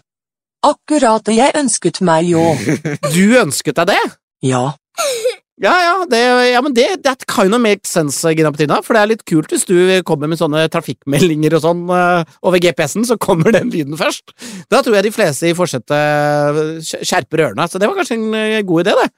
Akkurat 0.68 1.26
det 1.28 1.38
jeg 1.38 1.56
ønsket 1.56 2.02
meg 2.06 2.32
jo. 2.32 2.44
Du 3.16 3.38
ønsket 3.40 3.78
deg 3.82 3.94
det? 3.94 4.04
Ja, 4.46 4.72
Ja, 5.58 5.72
ja, 5.82 5.94
det, 6.06 6.20
ja 6.52 6.60
men 6.62 6.74
det 6.78 6.86
that 7.02 7.24
kind 7.26 7.56
of 7.58 7.62
makes 7.64 7.90
sense, 7.90 8.22
Gina 8.38 8.52
Petrina, 8.54 8.78
for 8.86 8.94
det 8.94 9.02
er 9.02 9.10
litt 9.10 9.24
kult 9.26 9.50
hvis 9.50 9.66
du 9.66 9.74
kommer 10.06 10.30
med 10.30 10.38
sånne 10.38 10.68
trafikkmeldinger 10.70 11.56
og 11.58 11.64
sånn 11.64 11.82
eh, 11.90 12.36
over 12.46 12.62
GPS-en, 12.62 13.08
så 13.10 13.18
kommer 13.18 13.56
den 13.56 13.72
lyden 13.74 13.98
først. 13.98 14.36
Da 14.70 14.84
tror 14.86 15.00
jeg 15.00 15.08
de 15.08 15.14
fleste 15.16 15.50
i 15.50 15.56
forsetet 15.58 16.86
skjerper 17.02 17.48
ørene, 17.48 17.66
så 17.66 17.82
det 17.82 17.90
var 17.90 17.98
kanskje 17.98 18.20
en 18.20 18.38
eh, 18.38 18.62
god 18.70 18.86
idé, 18.86 18.94
det. 19.02 19.10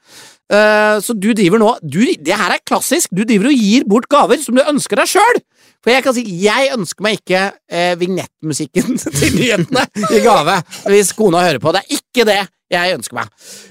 Uh, 0.50 0.96
så 0.98 1.14
du 1.14 1.28
driver 1.38 1.60
nå 1.62 1.68
du, 1.78 2.00
Det 2.18 2.34
her 2.34 2.56
er 2.56 2.62
klassisk, 2.66 3.12
du 3.14 3.20
driver 3.22 3.52
og 3.52 3.60
gir 3.60 3.84
bort 3.86 4.08
gaver 4.10 4.40
som 4.42 4.56
du 4.56 4.64
ønsker 4.64 4.98
deg 4.98 5.12
sjøl! 5.12 5.44
For 5.80 5.94
jeg 5.94 6.04
kan 6.04 6.16
si, 6.16 6.24
jeg 6.42 6.72
ønsker 6.76 7.06
meg 7.06 7.20
ikke 7.20 7.42
eh, 7.72 7.94
vignettmusikken 8.00 8.98
til 9.18 9.36
nyhetene 9.38 9.86
i 10.12 10.22
gave 10.24 10.58
hvis 10.92 11.14
kona 11.16 11.44
hører 11.46 11.62
på. 11.62 11.72
Det 11.76 11.84
er 11.84 12.00
ikke 12.00 12.26
det 12.28 12.40
jeg 12.70 12.98
ønsker 12.98 13.16
meg. 13.20 13.30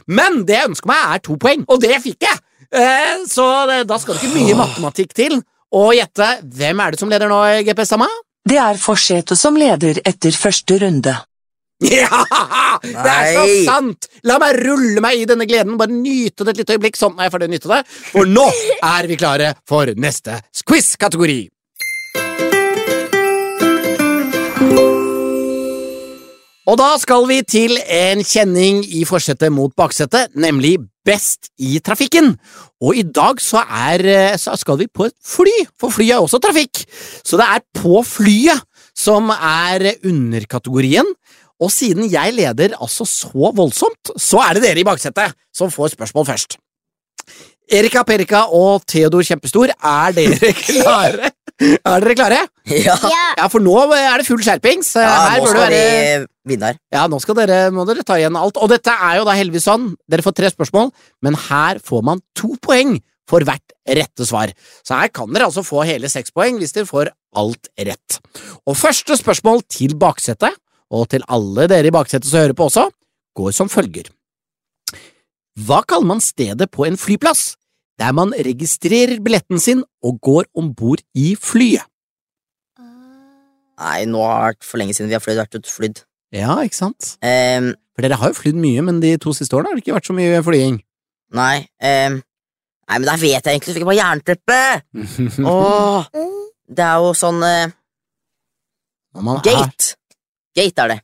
Men 0.09 0.41
det 0.47 0.57
jeg 0.57 0.71
ønsker 0.71 0.89
meg, 0.91 1.03
er 1.13 1.21
to 1.23 1.37
poeng, 1.39 1.67
og 1.69 1.83
det 1.83 2.01
fikk 2.03 2.25
jeg! 2.27 2.41
Eh, 2.69 3.21
så 3.29 3.45
det, 3.69 3.83
da 3.89 3.97
skal 4.01 4.17
det 4.17 4.25
ikke 4.25 4.41
mye 4.41 4.57
matematikk 4.59 5.13
til. 5.17 5.37
Og 5.77 5.93
gjette, 5.93 6.27
hvem 6.57 6.81
er 6.81 6.91
det 6.91 6.99
som 6.99 7.11
leder 7.13 7.29
nå, 7.29 7.43
GPS 7.67 7.93
Sama? 7.93 8.09
det 8.49 8.57
er 8.57 8.79
Forseto 8.81 9.35
som 9.37 9.57
leder 9.59 9.99
etter 10.07 10.35
første 10.35 10.79
runde. 10.85 11.15
Ja! 11.79 12.23
Det 12.83 13.11
er 13.11 13.29
så 13.37 13.43
sant! 13.63 14.09
La 14.27 14.35
meg 14.41 14.57
rulle 14.65 14.99
meg 15.03 15.21
i 15.21 15.27
denne 15.29 15.45
gleden, 15.47 15.77
bare 15.79 15.95
nyte 15.95 16.43
det 16.43 16.51
et 16.51 16.59
lite 16.59 16.75
øyeblikk. 16.75 16.99
Sånn 16.99 17.15
er 17.15 17.29
jeg 17.29 17.33
ferdig 17.35 17.47
å 17.47 17.53
nyte 17.53 17.71
det. 17.71 17.79
For 18.09 18.27
nå 18.27 18.43
er 18.83 19.07
vi 19.07 19.15
klare 19.19 19.53
for 19.69 19.87
neste 19.95 20.41
quiz-kategori. 20.67 21.39
Og 26.69 26.75
da 26.77 26.89
skal 27.01 27.23
vi 27.29 27.39
til 27.47 27.79
en 27.79 28.19
kjenning 28.27 28.83
i 28.93 29.05
forsetet 29.07 29.49
mot 29.53 29.71
baksetet, 29.77 30.35
nemlig 30.37 30.77
Best 31.07 31.47
i 31.57 31.79
trafikken. 31.81 32.35
Og 32.83 32.99
i 32.99 33.05
dag 33.07 33.39
så, 33.41 33.63
er, 33.63 34.03
eh, 34.05 34.35
så 34.37 34.53
skal 34.59 34.77
vi 34.77 34.85
på 34.91 35.07
et 35.07 35.15
fly, 35.25 35.53
for 35.79 35.89
fly 35.95 36.11
er 36.11 36.21
også 36.21 36.37
trafikk. 36.43 36.83
Så 37.25 37.39
det 37.39 37.47
er 37.47 37.63
på 37.73 38.03
flyet 38.05 38.61
som 38.93 39.31
er 39.33 39.95
underkategorien. 40.05 41.07
Og 41.59 41.71
siden 41.73 42.11
jeg 42.11 42.35
leder 42.35 42.75
altså 42.77 43.07
så 43.09 43.51
voldsomt, 43.55 44.13
så 44.19 44.43
er 44.43 44.59
det 44.59 44.67
dere 44.67 44.83
i 44.83 44.87
baksetet 44.87 45.33
som 45.55 45.71
får 45.73 45.95
spørsmål 45.95 46.27
først. 46.29 46.59
Erika 47.71 48.03
Perika 48.03 48.45
og 48.53 48.85
Theodor 48.87 49.25
Kjempestor, 49.25 49.73
er 49.73 50.13
dere 50.15 50.53
klare? 50.67 51.31
Er 51.89 51.99
dere 52.05 52.15
klare? 52.15 52.39
Ja, 52.71 52.95
Ja, 53.37 53.47
for 53.51 53.59
nå 53.63 53.73
er 53.95 54.21
det 54.21 54.27
full 54.27 54.39
skjerpings. 54.45 54.93
ja 54.95 55.09
Her 55.33 55.41
nå 55.41 55.49
skal 55.49 55.63
være 55.65 55.79
vi 55.79 56.53
vinne 56.53 56.69
her. 56.71 56.77
ja, 56.95 57.01
nå 57.11 57.19
skal 57.21 57.35
dere, 57.41 57.57
må 57.75 57.83
dere 57.89 58.05
ta 58.07 58.15
igjen 58.19 58.37
alt. 58.39 58.57
Og 58.57 58.69
dette 58.71 58.93
er 58.93 59.19
jo 59.19 59.25
da 59.27 59.35
heldigvis 59.37 59.67
sånn. 59.67 59.89
Dere 60.09 60.23
får 60.25 60.37
tre 60.39 60.51
spørsmål, 60.53 60.91
men 61.25 61.35
her 61.49 61.81
får 61.83 62.05
man 62.07 62.21
to 62.39 62.53
poeng 62.63 62.95
for 63.29 63.43
hvert 63.45 63.75
rette 63.85 64.25
svar. 64.25 64.53
Så 64.87 64.97
her 64.97 65.11
kan 65.13 65.29
dere 65.35 65.49
altså 65.49 65.61
få 65.65 65.83
hele 65.85 66.09
seks 66.09 66.31
poeng 66.33 66.57
hvis 66.61 66.73
dere 66.73 66.87
får 66.89 67.11
alt 67.37 67.69
rett. 67.77 68.17
Og 68.65 68.77
første 68.79 69.17
spørsmål 69.19 69.61
til 69.69 69.93
baksetet, 69.99 70.55
og 70.89 71.05
til 71.11 71.21
alle 71.29 71.67
dere 71.69 71.91
i 71.91 71.93
baksetet 71.93 72.25
som 72.31 72.39
hører 72.41 72.55
på 72.57 72.65
også, 72.71 72.87
går 73.37 73.53
som 73.53 73.69
følger. 73.69 74.07
Hva 75.59 75.83
kaller 75.85 76.07
man 76.15 76.21
stedet 76.23 76.69
på 76.71 76.87
en 76.87 76.97
flyplass 76.97 77.51
der 77.99 78.13
man 78.15 78.31
registrerer 78.33 79.19
billetten 79.23 79.59
sin 79.59 79.81
og 80.05 80.19
går 80.23 80.45
om 80.57 80.71
bord 80.77 81.01
i 81.19 81.33
flyet? 81.39 81.83
Nei, 83.79 84.03
nå 84.11 84.19
har 84.25 84.39
det 84.39 84.47
vært 84.49 84.65
for 84.67 84.81
lenge 84.81 84.95
siden 84.95 85.07
vi 85.11 85.15
har 85.15 85.23
flydd, 85.23 85.39
vært 85.39 85.55
ute 85.59 85.71
flydd. 85.71 86.01
Ja, 86.35 86.57
ikke 86.67 86.75
sant? 86.77 87.13
Um, 87.23 87.71
For 87.95 88.03
dere 88.05 88.17
har 88.19 88.31
jo 88.33 88.37
flydd 88.37 88.57
mye, 88.59 88.83
men 88.85 88.99
de 89.03 89.13
to 89.23 89.31
siste 89.35 89.55
årene 89.55 89.71
har 89.71 89.77
det 89.79 89.85
ikke 89.85 89.95
vært 89.95 90.09
så 90.09 90.15
mye 90.17 90.41
flying. 90.45 90.79
nei, 91.35 91.55
um, 91.79 92.17
nei, 92.19 92.97
men 92.97 93.07
der 93.07 93.21
vet 93.21 93.45
jeg 93.47 93.55
egentlig 93.55 93.75
ikke 93.77 93.87
på 93.89 93.95
jernteppe! 93.97 94.59
Åh, 95.53 96.09
det 96.69 96.85
er 96.85 97.05
jo 97.05 97.13
sånn 97.17 97.39
uh, 97.45 97.71
man 99.23 99.39
er- 99.39 99.45
Gate! 99.47 99.93
Gate 100.59 100.83
er 100.83 100.93
det. 100.95 100.99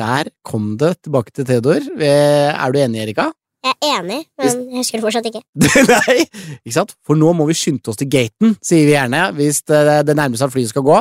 Der 0.00 0.30
kom 0.46 0.74
det 0.80 0.94
tilbake 1.04 1.32
til 1.34 1.46
Theodor. 1.48 1.84
Er 2.00 2.72
du 2.72 2.78
enig, 2.80 3.02
Erika? 3.06 3.30
Jeg 3.60 3.74
er 3.76 3.98
enig, 4.00 4.18
men 4.40 4.60
jeg 4.72 4.80
husker 4.80 4.98
det 5.00 5.04
fortsatt 5.04 5.26
ikke. 5.28 5.42
Nei, 5.90 6.22
ikke 6.64 6.72
sant? 6.78 6.94
For 7.04 7.18
nå 7.20 7.32
må 7.36 7.44
vi 7.50 7.56
skynde 7.58 7.92
oss 7.92 7.98
til 8.00 8.08
gaten, 8.08 8.54
sier 8.64 8.86
vi 8.88 8.94
gjerne, 8.94 9.26
hvis 9.36 9.60
det, 9.68 9.80
det 10.08 10.14
nærmer 10.16 10.40
seg 10.40 10.48
at 10.48 10.54
flyet 10.54 10.70
skal 10.72 10.86
gå. 10.86 10.96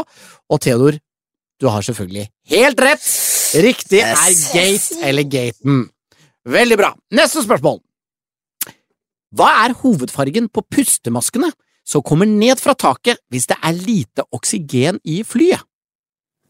Og 0.52 0.60
Theodor, 0.66 0.98
du 1.60 1.70
har 1.72 1.86
selvfølgelig 1.88 2.26
helt 2.52 2.84
rett! 2.84 3.06
Riktig 3.64 4.02
er 4.04 4.18
gate 4.54 5.00
eller 5.08 5.26
gaten. 5.32 5.86
Veldig 6.50 6.78
bra. 6.80 6.92
Neste 7.16 7.42
spørsmål. 7.46 7.80
Hva 9.40 9.48
er 9.64 9.74
hovedfargen 9.80 10.48
på 10.54 10.64
pustemaskene 10.74 11.50
som 11.88 12.04
kommer 12.06 12.28
ned 12.30 12.60
fra 12.62 12.76
taket 12.78 13.22
hvis 13.34 13.48
det 13.50 13.58
er 13.66 13.76
lite 13.78 14.26
oksygen 14.36 15.00
i 15.08 15.22
flyet? 15.26 15.64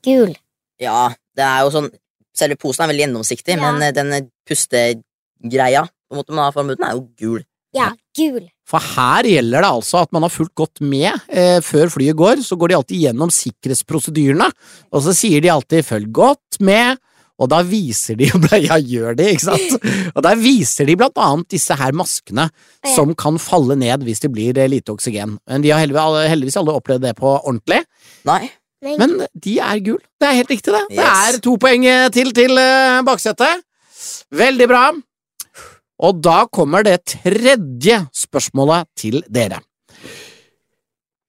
Gul. 0.04 0.34
Ja, 0.80 1.10
det 1.36 1.46
er 1.46 1.66
jo 1.68 1.74
sånn 1.78 1.92
Selve 2.40 2.56
posen 2.62 2.86
er 2.86 2.92
veldig 2.94 3.02
gjennomsiktig, 3.04 3.56
Ja. 3.58 3.60
men 3.66 3.82
eh, 3.84 3.92
den 3.92 4.30
pustegreia 4.48 5.82
måte 6.18 6.34
man 6.34 6.48
har 6.48 6.56
foran 6.56 6.74
er 6.74 6.96
jo 6.98 7.08
gul. 7.20 7.44
Ja, 7.76 7.92
gul. 8.18 8.48
For 8.66 8.82
her 8.82 9.28
gjelder 9.30 9.62
det 9.62 9.70
altså 9.70 10.00
at 10.02 10.12
man 10.16 10.26
har 10.26 10.34
fulgt 10.34 10.56
godt 10.58 10.82
med 10.82 11.12
eh, 11.30 11.60
før 11.62 11.92
flyet 11.94 12.18
går. 12.18 12.42
Så 12.46 12.58
går 12.58 12.72
de 12.72 12.78
alltid 12.80 13.04
gjennom 13.06 13.30
sikkerhetsprosedyrene, 13.34 14.48
og 14.90 15.06
så 15.06 15.14
sier 15.18 15.42
de 15.42 15.52
alltid 15.54 15.86
'følg 15.86 16.12
godt 16.12 16.60
med'. 16.62 16.98
Og 17.40 17.48
da 17.48 17.62
viser 17.64 18.18
de 18.20 18.28
Ja, 18.68 18.76
gjør 18.76 19.16
de, 19.16 19.30
ikke 19.32 19.46
sant? 19.48 19.86
Og 20.16 20.24
da 20.26 20.34
viser 20.36 20.86
de 20.90 20.98
blant 21.00 21.16
annet 21.16 21.48
disse 21.56 21.72
her 21.80 21.96
maskene 21.96 22.50
Ja. 22.84 22.96
som 22.96 23.14
kan 23.16 23.40
falle 23.40 23.78
ned 23.80 24.04
hvis 24.04 24.20
det 24.20 24.32
blir 24.34 24.58
eh, 24.58 24.68
lite 24.68 24.92
oksygen. 24.92 25.38
Men 25.48 25.62
de 25.64 25.72
har 25.72 25.80
heldigvis, 25.80 26.58
aldri 26.58 26.60
alle 26.60 26.76
opplevd 26.76 27.02
det 27.08 27.16
på 27.16 27.32
ordentlig. 27.40 27.86
Nei. 28.28 28.50
Men, 28.84 29.22
de 29.36 29.58
er 29.60 29.80
gul. 29.84 30.00
Det 30.20 30.28
er 30.28 30.38
helt 30.40 30.52
riktig, 30.52 30.72
det. 30.72 30.84
Det 30.96 31.06
er 31.06 31.40
to 31.44 31.56
poeng 31.60 31.86
eh, 31.88 32.10
til 32.16 32.32
til 32.36 32.60
eh, 32.60 33.02
baksetet. 33.08 33.64
Veldig 34.32 34.68
bra. 34.68 34.84
Og 36.00 36.22
da 36.24 36.46
kommer 36.48 36.86
det 36.88 37.02
tredje 37.12 37.98
spørsmålet 38.16 38.88
til 39.00 39.20
dere. 39.28 39.60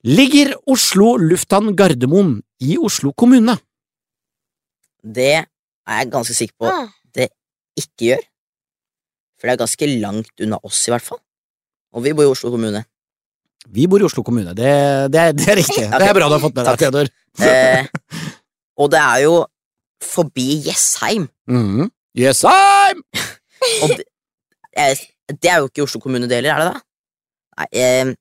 Ligger 0.06 0.54
Oslo 0.70 1.16
lufthavn 1.20 1.74
Gardermoen 1.76 2.38
i 2.64 2.78
Oslo 2.80 3.12
kommune? 3.12 3.58
Det 5.04 5.32
er 5.42 5.98
jeg 5.98 6.12
ganske 6.12 6.36
sikker 6.36 6.56
på 6.60 6.70
det 7.16 7.28
ikke 7.78 8.12
gjør. 8.12 8.22
For 9.40 9.48
det 9.48 9.52
er 9.54 9.60
ganske 9.64 9.90
langt 10.00 10.44
unna 10.44 10.60
oss, 10.64 10.80
i 10.86 10.92
hvert 10.92 11.04
fall. 11.04 11.20
Og 11.96 12.04
vi 12.04 12.14
bor 12.16 12.28
i 12.28 12.32
Oslo 12.32 12.52
kommune. 12.52 12.84
Vi 13.68 13.86
bor 13.90 14.00
i 14.00 14.06
Oslo 14.06 14.22
kommune. 14.24 14.54
Det, 14.56 14.70
det, 15.12 15.20
er, 15.20 15.32
det 15.36 15.48
er 15.48 15.58
riktig. 15.60 15.86
Det 16.00 16.08
er 16.08 16.16
bra 16.16 16.28
du 16.28 16.36
har 16.36 16.44
fått 16.44 16.56
med 16.56 16.68
deg, 16.68 16.84
Theodor. 16.84 17.10
Eh, 17.40 17.86
og 18.80 18.88
det 18.90 18.98
er 18.98 19.20
jo 19.22 19.34
forbi 20.02 20.56
Jessheim. 20.66 21.28
Mhm. 21.48 21.86
Jessheim! 22.18 23.04
Og 23.86 23.92
det, 24.76 24.86
eh, 25.30 25.52
er 25.52 25.60
jo 25.62 25.68
ikke 25.70 25.82
Oslo 25.86 26.00
kommune 26.02 26.28
det 26.30 26.40
heller, 26.40 26.54
er 26.54 26.64
det 26.64 26.72
det? 26.74 26.82
Nei, 27.60 27.66
jeg, 27.76 28.16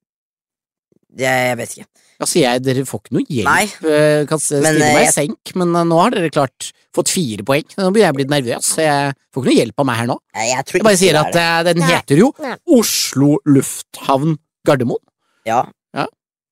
jeg 1.20 1.58
vet 1.60 1.74
ikke. 1.78 1.88
Altså, 2.20 2.36
jeg, 2.42 2.62
dere 2.66 2.84
får 2.84 3.00
ikke 3.02 3.14
noe 3.16 3.24
hjelp. 3.32 3.48
Nei. 3.48 3.92
Eh, 3.96 4.26
Kan 4.28 4.42
stille 4.44 4.62
Men, 4.66 4.76
eh, 4.84 4.94
meg 4.94 5.02
i 5.02 5.06
jeg- 5.08 5.14
senk, 5.16 5.54
men 5.56 5.70
eh, 5.76 5.86
nå 5.88 6.00
har 6.02 6.12
dere 6.12 6.30
klart 6.36 6.72
fått 6.94 7.08
fire 7.14 7.46
poeng. 7.48 7.64
Nå 7.80 7.92
blir 7.96 8.04
jeg 8.04 8.14
blitt 8.18 8.30
nervøs. 8.34 8.66
så 8.76 8.82
Jeg 8.84 9.14
får 9.34 9.42
ikke 9.44 9.50
noe 9.50 9.56
hjelp 9.60 9.80
av 9.80 9.86
meg 9.88 9.96
her 10.02 10.08
nå. 10.12 10.18
Jeg, 10.36 10.50
jeg 10.52 10.66
tror 10.66 10.80
Jeg 10.82 10.84
bare 10.90 11.00
sier 11.00 11.14
det 11.16 11.22
at 11.24 11.34
det. 11.34 11.46
eh, 11.48 11.64
den 11.70 11.80
Nei. 11.80 11.90
heter 11.94 12.18
jo 12.20 12.34
Nei. 12.44 12.56
Oslo 12.76 13.38
lufthavn 13.48 14.38
Gardermoen. 14.68 15.04
Ja. 15.48 15.62
Ja. 15.96 16.08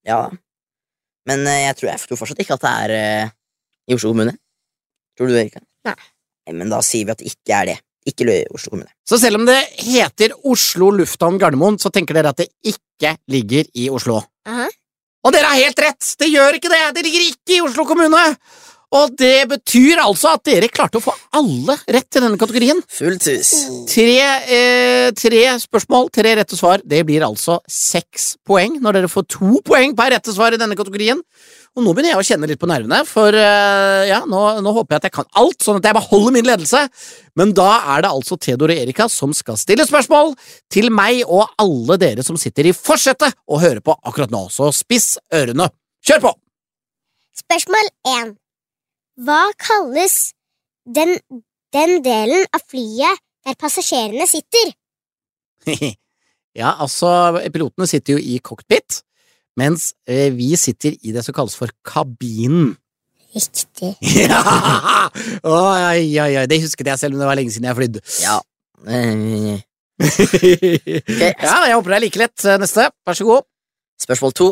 ja. 0.07 0.19
Men 1.27 1.43
eh, 1.45 1.65
jeg 1.67 1.75
tror, 1.81 1.89
jeg 1.91 1.99
tror 2.07 2.17
fortsatt 2.23 2.39
ikke 2.39 2.55
at 2.55 2.63
det 2.63 2.71
er 2.87 3.25
uh, 3.25 3.29
i 3.91 3.93
Oslo 3.97 4.13
kommune. 4.13 4.37
Tror 5.17 5.27
du 5.27 5.33
det, 5.35 5.43
Erika? 5.49 5.59
Nei. 5.83 5.95
Men 6.55 6.69
da 6.71 6.79
sier 6.79 7.03
vi 7.03 7.11
at 7.11 7.19
det 7.19 7.27
ikke 7.33 7.51
er 7.59 7.65
det. 7.73 7.77
Ikke 8.07 8.39
Oslo 8.55 8.71
kommune. 8.71 8.89
Så 9.07 9.19
selv 9.19 9.41
om 9.41 9.45
det 9.47 9.59
heter 9.83 10.35
Oslo 10.47 10.91
lufthavn 10.95 11.39
Gardermoen, 11.41 11.79
så 11.81 11.91
tenker 11.93 12.15
dere 12.15 12.31
at 12.31 12.39
det 12.39 12.49
ikke 12.63 13.17
ligger 13.31 13.67
i 13.75 13.89
Oslo. 13.93 14.21
aha. 14.47 14.69
Og 15.27 15.33
dere 15.33 15.49
har 15.49 15.59
helt 15.59 15.79
rett! 15.83 16.13
Det 16.21 16.29
gjør 16.31 16.55
ikke 16.55 16.71
det! 16.71 16.83
Det 16.95 17.03
ligger 17.03 17.23
ikke 17.25 17.57
i 17.57 17.61
Oslo 17.65 17.83
kommune! 17.89 18.23
Og 18.95 19.11
det 19.19 19.49
betyr 19.51 19.99
altså 19.99 20.31
at 20.37 20.45
dere 20.47 20.69
klarte 20.71 21.01
å 21.01 21.03
få 21.03 21.11
alle 21.35 21.75
rett 21.91 22.07
til 22.07 22.23
denne 22.23 22.39
kategorien. 22.39 22.79
Fullt 22.87 23.25
hus. 23.27 23.49
Tre, 23.91 24.21
eh, 24.47 25.09
tre 25.11 25.41
spørsmål, 25.59 26.07
tre 26.15 26.37
rette 26.39 26.55
svar. 26.55 26.79
Det 26.87 27.01
blir 27.03 27.25
altså 27.27 27.59
seks 27.67 28.37
poeng 28.47 28.79
når 28.79 29.01
dere 29.01 29.11
får 29.11 29.27
to 29.35 29.59
poeng 29.67 29.95
per 29.97 30.13
rette 30.15 30.31
svar 30.31 30.55
i 30.55 30.61
denne 30.61 30.77
kategorien. 30.79 31.19
Og 31.77 31.83
nå 31.85 31.91
begynner 31.93 32.15
jeg 32.15 32.17
å 32.23 32.25
kjenne 32.25 32.47
litt 32.49 32.57
på 32.57 32.67
nervene, 32.69 33.03
for 33.05 33.35
eh, 33.37 34.07
ja, 34.09 34.23
nå, 34.25 34.39
nå 34.65 34.71
håper 34.73 34.95
jeg 34.95 35.01
at 35.03 35.05
jeg 35.05 35.13
kan 35.19 35.27
alt, 35.37 35.59
sånn 35.61 35.77
at 35.77 35.85
jeg 35.85 35.93
beholder 35.93 36.33
min 36.33 36.47
ledelse. 36.47 36.79
Men 37.37 37.51
da 37.57 37.67
er 37.93 38.01
det 38.01 38.09
altså 38.09 38.33
Theodor 38.41 38.73
og 38.73 38.81
Erika 38.81 39.05
som 39.13 39.35
skal 39.37 39.59
stille 39.61 39.85
spørsmål 39.85 40.33
til 40.73 40.89
meg 40.89 41.21
og 41.27 41.53
alle 41.61 41.99
dere 42.01 42.25
som 42.25 42.39
sitter 42.41 42.71
i 42.71 42.73
forsetet 42.73 43.37
og 43.45 43.61
hører 43.61 43.83
på 43.85 43.93
akkurat 44.09 44.33
nå. 44.33 44.47
Så 44.49 44.71
spiss 44.73 45.19
ørene. 45.29 45.69
Kjør 46.01 46.25
på! 46.25 46.33
Spørsmål 47.43 47.93
1. 48.09 48.33
Hva 49.27 49.43
kalles 49.61 50.17
den, 50.97 51.13
den 51.77 51.99
delen 52.01 52.49
av 52.57 52.65
flyet 52.65 53.21
der 53.45 53.61
passasjerene 53.61 54.25
sitter? 54.25 54.73
ja, 56.57 56.73
altså, 56.73 57.37
pilotene 57.53 57.85
sitter 57.89 58.17
jo 58.17 58.23
i 58.33 58.41
cockpit, 58.41 59.03
mens 59.57 59.91
eh, 60.09 60.29
vi 60.35 60.51
sitter 60.59 60.95
i 61.01 61.13
det 61.15 61.23
som 61.25 61.35
kalles 61.35 61.57
for 61.57 61.71
kabinen. 61.85 62.75
Riktig. 63.35 63.95
Ja! 64.27 65.09
Oi, 65.47 66.03
oi, 66.19 66.33
oi, 66.41 66.45
det 66.49 66.61
husket 66.63 66.87
jeg 66.89 66.99
selv 67.01 67.17
om 67.17 67.21
det 67.21 67.29
var 67.29 67.37
lenge 67.39 67.53
siden 67.53 67.69
jeg 67.69 67.79
flydde. 67.81 68.05
Ja. 68.23 68.37
Eh, 69.97 71.33
ja, 71.41 71.55
jeg 71.65 71.73
håper 71.73 71.89
det 71.89 71.95
er 71.95 72.01
like 72.03 72.19
lett. 72.21 72.43
Neste, 72.61 72.83
vær 73.01 73.17
så 73.17 73.25
god. 73.25 73.47
Spørsmål 73.97 74.33
to. 74.37 74.49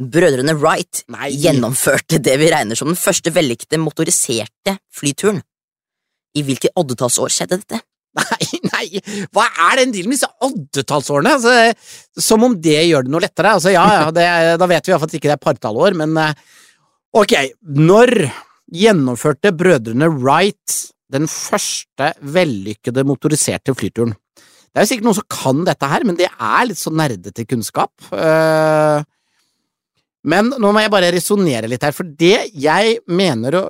Brødrene 0.00 0.54
Wright 0.56 1.02
Nei. 1.12 1.32
gjennomførte 1.34 2.20
det 2.22 2.36
vi 2.40 2.52
regner 2.52 2.78
som 2.78 2.88
den 2.88 2.96
første 2.96 3.32
vellykkede 3.34 3.80
motoriserte 3.82 4.76
flyturen. 4.94 5.42
I 6.38 6.44
hvilket 6.46 6.72
oddetallsår 6.78 7.34
skjedde 7.34 7.58
dette? 7.64 7.82
Nei, 8.20 8.60
nei, 8.66 9.00
hva 9.30 9.44
er 9.70 9.80
den 9.80 9.92
dealen 9.94 10.10
med 10.10 10.18
disse 10.18 10.28
oddetallsårene? 10.42 11.34
Altså, 11.36 11.52
som 12.18 12.42
om 12.42 12.56
det 12.58 12.80
gjør 12.88 13.06
det 13.06 13.12
noe 13.14 13.22
lettere. 13.22 13.52
Altså, 13.54 13.70
ja, 13.70 13.84
ja, 14.00 14.08
det, 14.14 14.24
da 14.58 14.66
vet 14.70 14.88
vi 14.88 14.92
iallfall 14.94 15.06
at 15.06 15.14
det 15.14 15.20
ikke 15.20 15.30
er 15.36 15.42
partallår, 15.44 15.94
men 16.00 16.16
eh, 16.18 16.32
ok, 17.20 17.36
når 17.78 18.14
gjennomførte 18.80 19.52
brødrene 19.58 20.10
Wright 20.16 20.80
den 21.10 21.30
første 21.30 22.10
vellykkede 22.34 23.06
motoriserte 23.06 23.74
flyturen? 23.78 24.16
Det 24.70 24.78
er 24.78 24.84
jo 24.86 24.90
sikkert 24.92 25.06
noen 25.08 25.18
som 25.18 25.30
kan 25.34 25.64
dette 25.66 25.88
her, 25.90 26.04
men 26.06 26.18
det 26.18 26.28
er 26.30 26.68
litt 26.68 26.78
så 26.78 26.92
nerdete 26.94 27.46
kunnskap. 27.50 27.94
Eh, 28.14 29.06
Men 30.30 30.50
nå 30.52 30.70
må 30.74 30.82
jeg 30.82 30.92
bare 30.92 31.08
resonnere 31.14 31.70
litt 31.70 31.82
her, 31.86 31.94
for 31.96 32.04
det 32.04 32.50
jeg 32.52 32.98
mener 33.08 33.56
å 33.56 33.66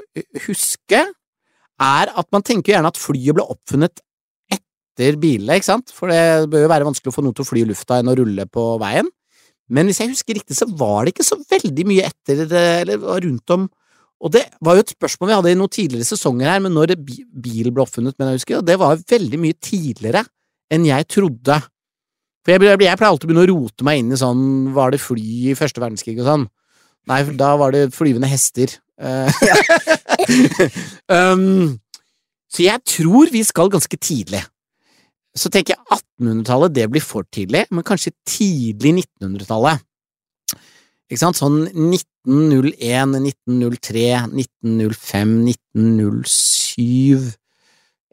huske, 0.48 1.05
er 1.81 2.11
at 2.12 2.29
man 2.35 2.42
tenker 2.44 2.74
gjerne 2.74 2.90
at 2.90 2.98
flyet 3.00 3.37
ble 3.38 3.44
oppfunnet 3.55 4.03
etter 5.00 5.18
bilene, 5.20 5.56
ikke 5.56 5.70
sant? 5.70 5.92
For 5.96 6.12
det 6.12 6.50
bør 6.52 6.66
jo 6.66 6.70
være 6.70 6.86
vanskelig 6.88 7.12
å 7.12 7.16
få 7.16 7.24
noe 7.24 7.36
til 7.36 7.46
å 7.46 7.48
fly 7.48 7.64
i 7.64 7.68
lufta 7.70 8.00
enn 8.00 8.12
å 8.12 8.16
rulle 8.18 8.46
på 8.52 8.66
veien. 8.82 9.08
Men 9.70 9.88
hvis 9.88 10.00
jeg 10.02 10.12
husker 10.12 10.36
riktig, 10.36 10.56
så 10.58 10.66
var 10.66 11.06
det 11.06 11.14
ikke 11.14 11.26
så 11.26 11.38
veldig 11.40 11.86
mye 11.88 12.08
etter, 12.10 12.42
eller 12.50 12.98
rundt 13.26 13.54
om 13.54 13.68
Og 14.20 14.28
det 14.34 14.42
var 14.60 14.76
jo 14.76 14.82
et 14.84 14.92
spørsmål 14.92 15.30
vi 15.30 15.36
hadde 15.38 15.52
i 15.54 15.56
noen 15.56 15.72
tidligere 15.72 16.04
sesonger 16.04 16.50
her, 16.50 16.58
men 16.60 16.74
når 16.76 16.90
bilen 16.92 17.28
bil 17.40 17.70
ble 17.72 17.86
oppfunnet, 17.86 18.12
men 18.18 18.28
jeg 18.28 18.42
husker, 18.42 18.58
og 18.58 18.66
det 18.68 18.76
var 18.76 19.00
veldig 19.08 19.38
mye 19.40 19.56
tidligere 19.56 20.26
enn 20.68 20.84
jeg 20.84 21.06
trodde. 21.08 21.56
For 22.44 22.52
jeg, 22.52 22.60
jeg, 22.68 22.82
jeg 22.84 22.98
pleier 23.00 23.14
alltid 23.14 23.24
å 23.24 23.30
begynne 23.30 23.46
å 23.46 23.50
rote 23.54 23.86
meg 23.88 24.02
inn 24.02 24.12
i 24.12 24.18
sånn 24.20 24.42
Var 24.76 24.92
det 24.92 25.00
fly 25.00 25.24
i 25.52 25.56
første 25.56 25.80
verdenskrig 25.80 26.20
og 26.20 26.28
sånn? 26.28 26.46
Nei, 27.08 27.22
da 27.40 27.54
var 27.56 27.72
det 27.72 27.90
flyvende 27.96 28.28
hester. 28.30 28.76
Um, 31.10 31.80
så 32.52 32.64
jeg 32.66 32.82
tror 32.86 33.30
vi 33.32 33.40
skal 33.46 33.70
ganske 33.72 33.96
tidlig. 33.96 34.42
Så 35.36 35.50
tenker 35.52 35.76
jeg 35.76 36.00
1800-tallet, 36.00 36.74
det 36.74 36.88
blir 36.90 37.04
for 37.04 37.26
tidlig, 37.30 37.66
men 37.70 37.86
kanskje 37.86 38.12
tidlig 38.26 38.96
1900-tallet. 39.20 39.84
Ikke 41.10 41.22
sant? 41.24 41.38
Sånn 41.38 41.64
1901, 41.66 43.16
1903, 43.18 44.02
1905, 44.30 45.34
1907 45.50 47.30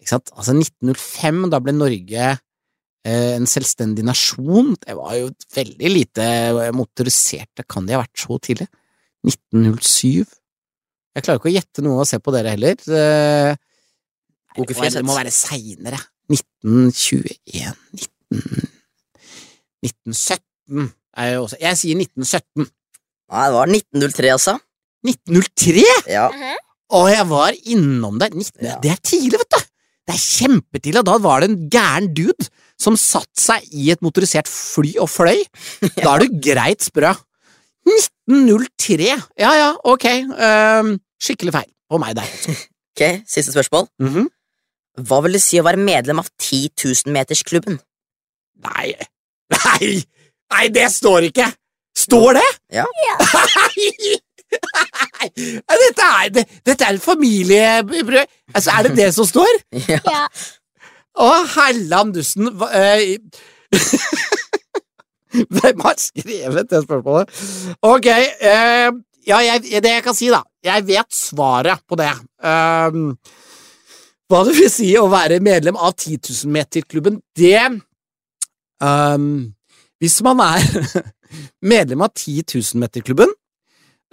Ikke 0.01 0.09
sant? 0.09 0.31
Altså 0.33 0.55
1905, 0.57 1.43
da 1.53 1.59
ble 1.61 1.75
Norge 1.77 2.25
eh, 2.31 3.33
en 3.35 3.45
selvstendig 3.49 4.05
nasjon. 4.07 4.73
Det 4.81 4.97
var 4.97 5.13
jo 5.19 5.29
veldig 5.57 5.93
lite 5.93 6.27
motorisert. 6.77 7.51
Det 7.57 7.67
kan 7.69 7.85
de 7.85 7.97
ha 7.97 8.01
vært 8.01 8.25
så 8.25 8.39
tidlig? 8.41 8.69
1907? 9.27 10.25
Jeg 11.17 11.25
klarer 11.25 11.41
ikke 11.41 11.49
å 11.49 11.55
gjette 11.55 11.85
noe 11.85 12.01
og 12.01 12.09
se 12.09 12.21
på 12.21 12.33
dere 12.33 12.53
heller. 12.53 12.77
Eh, 12.77 13.53
det 14.57 14.93
Det 14.97 15.05
må 15.05 15.17
være 15.17 15.33
seinere. 15.33 16.01
1921 16.29 17.35
19, 17.95 18.67
1917 19.85 20.91
er 21.17 21.33
jo 21.33 21.43
også 21.47 21.57
Jeg 21.61 21.77
sier 21.79 21.99
1917. 22.01 22.67
Nei, 23.27 23.45
det 23.47 23.55
var 23.57 23.71
1903, 23.71 24.31
altså. 24.33 24.57
1903! 25.07 25.83
Ja. 26.11 26.27
Aha. 26.31 26.53
Og 26.97 27.09
jeg 27.11 27.25
var 27.29 27.55
innom 27.67 28.19
der. 28.21 28.29
19, 28.31 28.63
Ja. 28.63 28.77
Det 28.83 28.91
er 28.93 29.01
tidlig, 29.03 29.39
vet 29.41 29.51
du! 29.55 29.59
Det 30.07 30.15
er 30.15 30.21
kjempetidlig, 30.23 31.01
og 31.01 31.07
da 31.09 31.17
var 31.19 31.41
det 31.43 31.49
en 31.51 31.57
gæren 31.71 32.07
dude 32.15 32.47
som 32.79 32.95
satte 32.95 33.41
seg 33.41 33.65
i 33.75 33.89
et 33.91 34.01
motorisert 34.05 34.47
fly 34.47 34.93
og 35.03 35.09
fløy. 35.11 35.41
Da 36.03 36.13
er 36.15 36.23
du 36.23 36.37
greit 36.43 36.85
sprø. 36.85 37.11
1903! 37.87 39.09
Ja 39.39 39.51
ja, 39.57 39.67
ok. 39.83 40.05
Um, 40.31 40.93
skikkelig 41.23 41.53
feil 41.57 41.69
på 41.91 41.99
meg 42.03 42.15
der. 42.19 42.27
altså. 42.27 42.55
Ok, 42.97 43.03
Siste 43.29 43.51
spørsmål. 43.53 43.85
Mhm. 44.01 44.23
Hva 44.97 45.21
vil 45.25 45.37
det 45.37 45.43
si 45.43 45.59
å 45.61 45.65
være 45.67 45.81
medlem 45.81 46.21
av 46.21 46.29
10 46.41 46.71
000-metersklubben? 46.81 47.77
Nei, 48.65 48.93
nei, 49.53 49.89
nei, 50.53 50.65
det 50.73 50.87
står 50.93 51.29
ikke! 51.29 51.51
Står 51.97 52.37
det? 52.37 52.47
Ja. 52.73 52.85
Nei, 54.47 55.77
dette 55.81 56.05
er, 56.05 56.29
det, 56.33 56.43
dette 56.65 56.85
er 56.85 56.97
et 56.97 57.03
familiebrød. 57.03 58.29
Altså, 58.53 58.71
er 58.73 58.87
det 58.87 58.93
det 58.97 59.09
som 59.15 59.27
står? 59.27 59.59
Ja. 59.89 59.99
Ja. 60.05 60.23
Å, 61.17 61.29
hellandussen 61.55 62.51
eh, 62.69 63.17
Hvem 65.57 65.81
har 65.81 65.97
skrevet 66.01 66.69
det 66.69 66.83
spørsmålet? 66.85 67.33
Ok, 67.85 68.07
eh, 68.13 68.91
ja, 69.27 69.41
jeg, 69.43 69.81
det 69.83 69.95
jeg 69.97 70.05
kan 70.05 70.17
si, 70.17 70.29
da. 70.33 70.43
Jeg 70.65 70.85
vet 70.87 71.09
svaret 71.13 71.81
på 71.89 71.97
det. 71.99 72.13
Um, 72.37 73.17
hva 74.27 74.43
det 74.47 74.55
vil 74.57 74.71
si 74.71 74.89
å 74.99 75.07
være 75.11 75.39
medlem 75.43 75.77
av 75.79 75.95
10 75.95 76.19
000-meterklubben, 76.19 77.21
det 77.37 77.59
um, 78.83 79.53
Hvis 80.01 80.19
man 80.25 80.41
er 80.43 80.63
medlem 81.73 82.03
av 82.03 82.11
10 82.13 82.43
000-meterklubben 82.51 83.31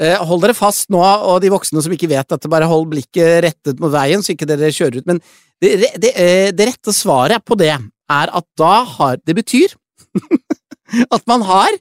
eh, 0.01 0.21
Hold 0.23 0.45
dere 0.47 0.57
fast 0.57 0.93
nå, 0.95 1.03
og 1.03 1.41
de 1.43 1.51
voksne 1.53 1.83
som 1.83 1.95
ikke 1.95 2.11
vet 2.13 2.31
dette, 2.31 2.51
bare 2.51 2.69
hold 2.71 2.87
blikket 2.93 3.43
rettet 3.45 3.83
mot 3.83 3.93
veien, 3.95 4.23
så 4.23 4.35
ikke 4.35 4.49
dere 4.49 4.73
kjører 4.75 5.03
ut. 5.03 5.11
Men 5.11 5.21
det, 5.63 5.75
det, 5.99 6.15
eh, 6.15 6.51
det 6.55 6.71
rette 6.71 6.95
svaret 6.95 7.45
på 7.47 7.59
det 7.59 7.75
er 7.75 8.35
at 8.39 8.47
da 8.61 8.75
har 8.85 9.21
Det 9.25 9.35
betyr 9.37 9.73
at 11.17 11.23
man 11.31 11.43
har 11.49 11.73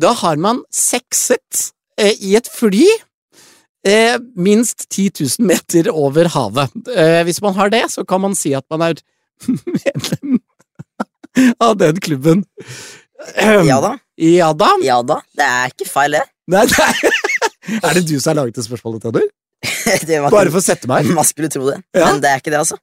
Da 0.00 0.14
har 0.22 0.38
man 0.40 0.64
sexet 0.72 1.68
eh, 2.00 2.14
i 2.18 2.34
et 2.38 2.48
fly 2.50 2.86
eh, 3.88 4.18
minst 4.36 4.86
10 4.92 5.10
000 5.38 5.46
meter 5.48 5.88
over 5.92 6.28
havet. 6.34 6.74
Eh, 6.94 7.22
hvis 7.28 7.40
man 7.44 7.54
har 7.58 7.70
det, 7.72 7.84
så 7.92 8.04
kan 8.08 8.20
man 8.24 8.34
si 8.38 8.52
at 8.58 8.64
man 8.72 8.84
er 8.90 9.00
medlem 9.48 10.38
av 11.66 11.76
den 11.80 12.00
klubben. 12.02 12.44
Ja 13.38 13.80
da. 13.82 13.96
Ja 14.18 14.52
da. 14.54 14.70
Ja 14.84 15.00
da. 15.06 15.20
Det 15.36 15.46
er 15.46 15.72
ikke 15.74 15.88
feil, 15.90 16.16
det. 16.18 16.24
Nei, 16.48 16.64
det 16.70 16.78
er, 17.82 17.94
det 17.98 18.04
du 18.08 18.16
som 18.20 18.30
har 18.32 18.38
laget 18.42 18.58
det 18.58 18.64
spørsmålet, 18.66 19.02
Theodor? 19.04 19.26
Bare 20.32 20.50
for 20.52 20.60
å 20.60 20.64
sette 20.64 20.88
meg? 20.90 21.08
Man 21.14 21.26
skulle 21.26 21.50
tro 21.52 21.64
det, 21.68 21.80
Ja. 21.96 22.12
men 22.12 22.22
det 22.22 22.30
er 22.30 22.42
ikke 22.42 22.52
det, 22.54 22.60
altså. 22.62 22.78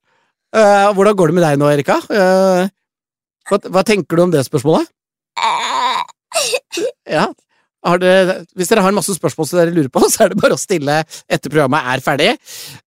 Eh, 0.56 0.90
hvordan 0.96 1.16
går 1.20 1.32
det 1.32 1.36
med 1.40 1.44
deg 1.48 1.60
nå, 1.60 1.70
Erika? 1.72 1.98
Eh, 2.12 2.68
hva, 3.50 3.60
hva 3.72 3.84
tenker 3.88 4.16
du 4.20 4.24
om 4.26 4.32
det 4.34 4.44
spørsmålet? 4.48 4.88
Ja. 7.10 7.26
Har 7.86 8.02
dere, 8.02 8.40
hvis 8.58 8.72
dere 8.72 8.84
har 8.86 8.96
masse 8.96 9.14
spørsmål 9.16 9.50
som 9.50 9.60
dere 9.62 9.76
lurer 9.76 9.92
på, 9.94 10.04
så 10.12 10.26
er 10.26 10.34
det 10.34 10.42
bare 10.42 10.58
å 10.58 10.62
stille 10.62 11.02
etter 11.04 11.52
programmet 11.52 11.92
er 11.94 12.04
ferdig. 12.06 12.34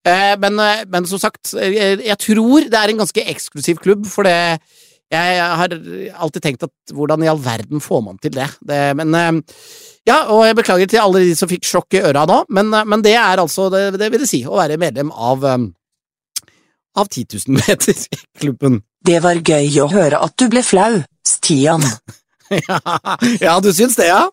Eh, 0.06 0.34
men, 0.42 0.58
eh, 0.64 0.84
men 0.90 1.08
som 1.11 1.22
sagt, 1.22 1.54
eh, 1.54 2.02
jeg 2.08 2.18
tror 2.24 2.68
det 2.68 2.80
er 2.80 2.92
en 2.92 3.02
ganske 3.04 3.26
eksklusiv 3.34 3.80
klubb, 3.84 4.06
for 4.11 4.28
det 4.28 4.37
jeg 5.08 5.37
har 5.40 5.72
alltid 6.20 6.42
tenkt 6.44 6.64
at 6.66 6.92
hvordan 6.92 7.22
i 7.24 7.28
all 7.30 7.38
verden 7.40 7.80
får 7.80 8.02
man 8.04 8.18
til 8.20 8.34
det? 8.34 8.44
det 8.61 8.90
men 8.92 9.14
ja, 10.04 10.18
og 10.34 10.42
jeg 10.44 10.58
beklager 10.58 10.90
til 10.92 11.00
alle 11.00 11.22
de 11.24 11.30
som 11.38 11.48
fikk 11.48 11.64
sjokk 11.64 11.96
i 11.96 12.02
øra 12.11 12.26
nå, 12.28 12.42
men, 12.52 12.68
men 12.68 13.00
det 13.06 13.14
er 13.16 13.40
altså, 13.40 13.70
det, 13.72 13.96
det 13.96 14.11
vil 14.12 14.20
det 14.20 14.28
si, 14.28 14.42
å 14.44 14.58
være 14.61 14.76
medlem 14.76 15.08
av 15.08 15.46
av 16.98 17.08
10 17.08 17.24
000-meterklubben. 17.38 18.80
Det 19.04 19.20
var 19.24 19.40
gøy 19.40 19.80
å 19.82 19.88
høre 19.92 20.20
at 20.24 20.34
du 20.40 20.48
ble 20.52 20.61
flau, 20.66 21.00
Stian. 21.26 21.84
ja, 22.68 22.80
ja, 23.40 23.56
du 23.62 23.70
syns 23.72 23.96
det, 23.98 24.08
ja? 24.11 24.26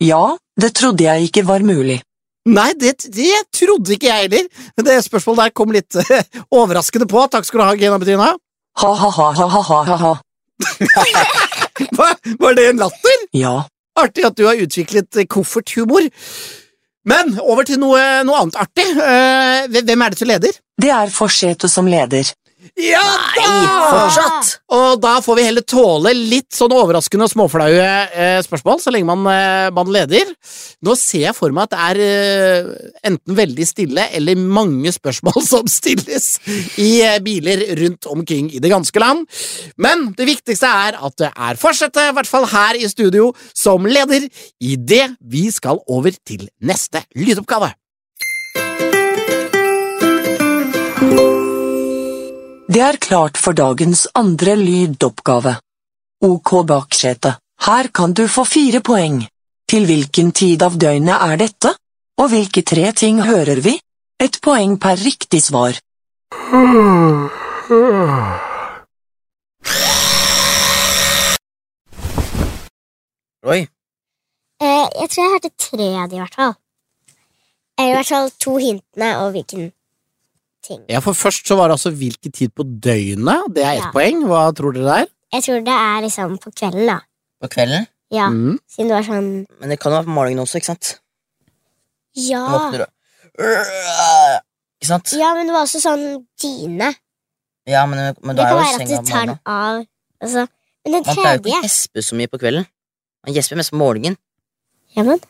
Ja, 0.00 0.36
det 0.60 0.72
trodde 0.78 1.04
jeg 1.04 1.28
ikke 1.28 1.44
var 1.48 1.64
mulig. 1.66 2.00
Nei, 2.48 2.70
det, 2.80 2.94
det 3.12 3.34
trodde 3.52 3.92
ikke 3.94 4.08
jeg 4.08 4.28
heller. 4.30 4.46
Det 4.80 4.96
spørsmålet 5.04 5.42
der 5.50 5.56
kom 5.60 5.74
litt 5.74 5.98
eh, 6.00 6.24
overraskende 6.56 7.06
på. 7.10 7.26
Takk 7.30 7.44
skal 7.44 7.60
du 7.60 7.64
ha, 7.66 7.74
Gina 7.76 7.98
Bettina. 8.00 8.30
Ha-ha-ha-ha-ha-ha. 8.80 10.14
Var 12.40 12.56
det 12.56 12.64
en 12.70 12.80
latter? 12.80 13.22
Ja, 13.36 13.58
Artig 14.00 14.24
at 14.24 14.36
du 14.38 14.46
har 14.46 14.56
utviklet 14.60 15.20
eh, 15.20 15.26
kofferthumor. 15.28 16.06
Men 17.10 17.34
over 17.40 17.64
til 17.68 17.80
noe, 17.80 18.00
noe 18.28 18.40
annet 18.42 18.56
artig. 18.60 18.86
Eh, 18.92 19.68
Hvem 19.84 20.04
er 20.04 20.12
det 20.14 20.20
som 20.20 20.28
leder? 20.30 20.58
det 20.80 20.88
er 20.96 21.10
Forsete 21.12 21.68
som 21.68 21.88
leder. 21.90 22.24
Ja 22.80 23.00
Nei, 23.40 23.66
fortsatt! 23.90 24.50
Og 24.76 25.00
da 25.00 25.14
får 25.24 25.38
vi 25.38 25.44
heller 25.46 25.64
tåle 25.64 26.12
litt 26.14 26.52
sånn 26.54 26.74
overraskende 26.76 27.26
og 27.26 27.32
småflaue 27.32 27.86
eh, 28.12 28.40
spørsmål, 28.44 28.80
så 28.82 28.92
lenge 28.92 29.08
man, 29.08 29.24
eh, 29.32 29.68
man 29.74 29.90
leder. 29.92 30.28
Nå 30.84 30.94
ser 30.98 31.26
jeg 31.28 31.36
for 31.36 31.54
meg 31.56 31.68
at 31.68 31.74
det 31.74 31.80
er 31.86 32.00
eh, 32.04 32.70
enten 33.10 33.38
veldig 33.38 33.66
stille 33.68 34.06
eller 34.16 34.40
mange 34.40 34.92
spørsmål 34.94 35.40
som 35.52 35.68
stilles 35.70 36.30
i 36.80 36.90
eh, 37.06 37.18
biler 37.24 37.64
rundt 37.80 38.10
omkring 38.12 38.52
i 38.52 38.62
det 38.62 38.72
ganske 38.72 39.02
land. 39.02 39.26
Men 39.80 40.10
det 40.18 40.28
viktigste 40.28 40.68
er 40.68 41.00
at 41.00 41.18
det 41.20 41.32
er 41.32 41.60
fortsette, 41.60 42.10
i 42.10 42.16
hvert 42.16 42.30
fall 42.30 42.48
her 42.52 42.78
i 42.78 42.88
studio, 42.92 43.30
som 43.56 43.88
leder 43.88 44.28
idet 44.60 45.14
vi 45.20 45.48
skal 45.54 45.80
over 45.88 46.12
til 46.26 46.48
neste 46.60 47.06
lydoppgave. 47.16 47.72
Det 52.70 52.78
er 52.78 52.96
klart 53.02 53.34
for 53.34 53.50
dagens 53.50 54.04
andre 54.14 54.52
lydoppgave. 54.56 55.56
Ok 56.22 56.50
baksetet. 56.66 57.34
her 57.66 57.88
kan 57.88 58.12
du 58.12 58.28
få 58.28 58.44
fire 58.44 58.80
poeng. 58.80 59.26
Til 59.68 59.86
hvilken 59.86 60.30
tid 60.32 60.62
av 60.62 60.76
døgnet 60.78 61.16
er 61.30 61.36
dette? 61.36 61.74
Og 62.18 62.28
hvilke 62.28 62.62
tre 62.62 62.92
ting 62.92 63.22
hører 63.22 63.60
vi? 63.60 63.80
Et 64.20 64.38
poeng 64.42 64.78
per 64.78 64.96
riktig 64.96 65.42
svar. 65.42 65.80
Oi. 73.42 73.60
Eh, 74.62 74.86
jeg 75.00 75.10
tror 75.10 75.24
jeg 75.24 75.32
hørte 75.34 75.52
tre 75.58 75.88
av 76.02 76.08
de, 76.08 76.16
i 76.16 76.22
hvert 76.22 76.34
fall. 76.34 76.54
Eller 77.78 77.90
i 77.90 77.98
hvert 77.98 78.14
fall 78.14 78.30
to 78.30 78.56
hintene 78.56 79.12
og 79.18 79.30
hvilken 79.34 79.72
ting. 80.62 80.84
Ja, 80.88 81.00
for 81.00 81.12
først 81.16 81.46
så 81.48 81.56
var 81.56 81.68
det 81.68 81.76
altså 81.78 81.90
hvilken 81.94 82.32
tid 82.32 82.52
på 82.54 82.64
døgnet. 82.64 83.54
Det 83.54 83.64
er 83.64 83.72
ett 83.78 83.84
Ja. 83.84 83.90
poeng. 83.94 84.24
Hva 84.28 84.52
tror 84.54 84.72
dere 84.72 84.84
det 84.84 84.96
er? 85.02 85.06
Jeg 85.32 85.42
tror 85.44 85.60
det 85.64 85.76
er 85.76 86.00
liksom 86.02 86.38
på 86.38 86.50
kvelden, 86.52 86.86
da. 86.86 86.98
På 87.42 87.48
kvelden? 87.48 87.86
Ja, 88.10 88.28
Mm. 88.28 88.58
siden 88.68 88.88
det 88.88 88.96
var 88.96 89.02
sånn 89.06 89.46
Men 89.60 89.68
det 89.70 89.78
kan 89.80 89.92
jo 89.92 89.98
være 89.98 90.06
på 90.06 90.14
morgenen 90.14 90.40
også, 90.42 90.56
ikke 90.58 90.66
sant? 90.74 90.98
Ja, 92.14 92.46
Du 92.46 92.52
våkner 92.58 92.80
og 92.82 94.40
Ikke 94.80 94.86
sant? 94.88 95.12
ja 95.12 95.34
men 95.34 95.46
det 95.46 95.52
var 95.54 95.62
også 95.66 95.80
sånn 95.82 96.26
dyne. 96.42 96.94
Ja, 97.68 97.84
men, 97.86 98.14
men 98.22 98.36
du 98.36 98.40
Det 98.42 98.46
er 98.46 98.50
kan 98.50 98.56
jo 98.56 98.62
være 98.62 98.74
at 98.74 98.80
senga 98.80 98.88
du 99.02 99.10
tar 99.10 99.26
den 99.26 99.28
morgenen. 99.28 99.38
av. 99.46 99.86
Altså. 100.22 100.48
Men 100.84 100.92
den 100.92 101.02
Man 101.06 101.14
pleier 101.14 101.16
jo 101.16 101.38
ikke 101.38 101.42
tredje 101.44 101.52
å 101.52 101.62
gjespe 101.62 102.02
så 102.02 102.16
mye 102.16 102.26
på 102.32 102.38
kvelden. 102.40 102.66
Man 103.26 103.34
gjesper 103.36 103.56
mest 103.60 103.70
på 103.70 103.76
morgenen. 103.78 104.16
ja, 104.96 105.02
men, 105.02 105.20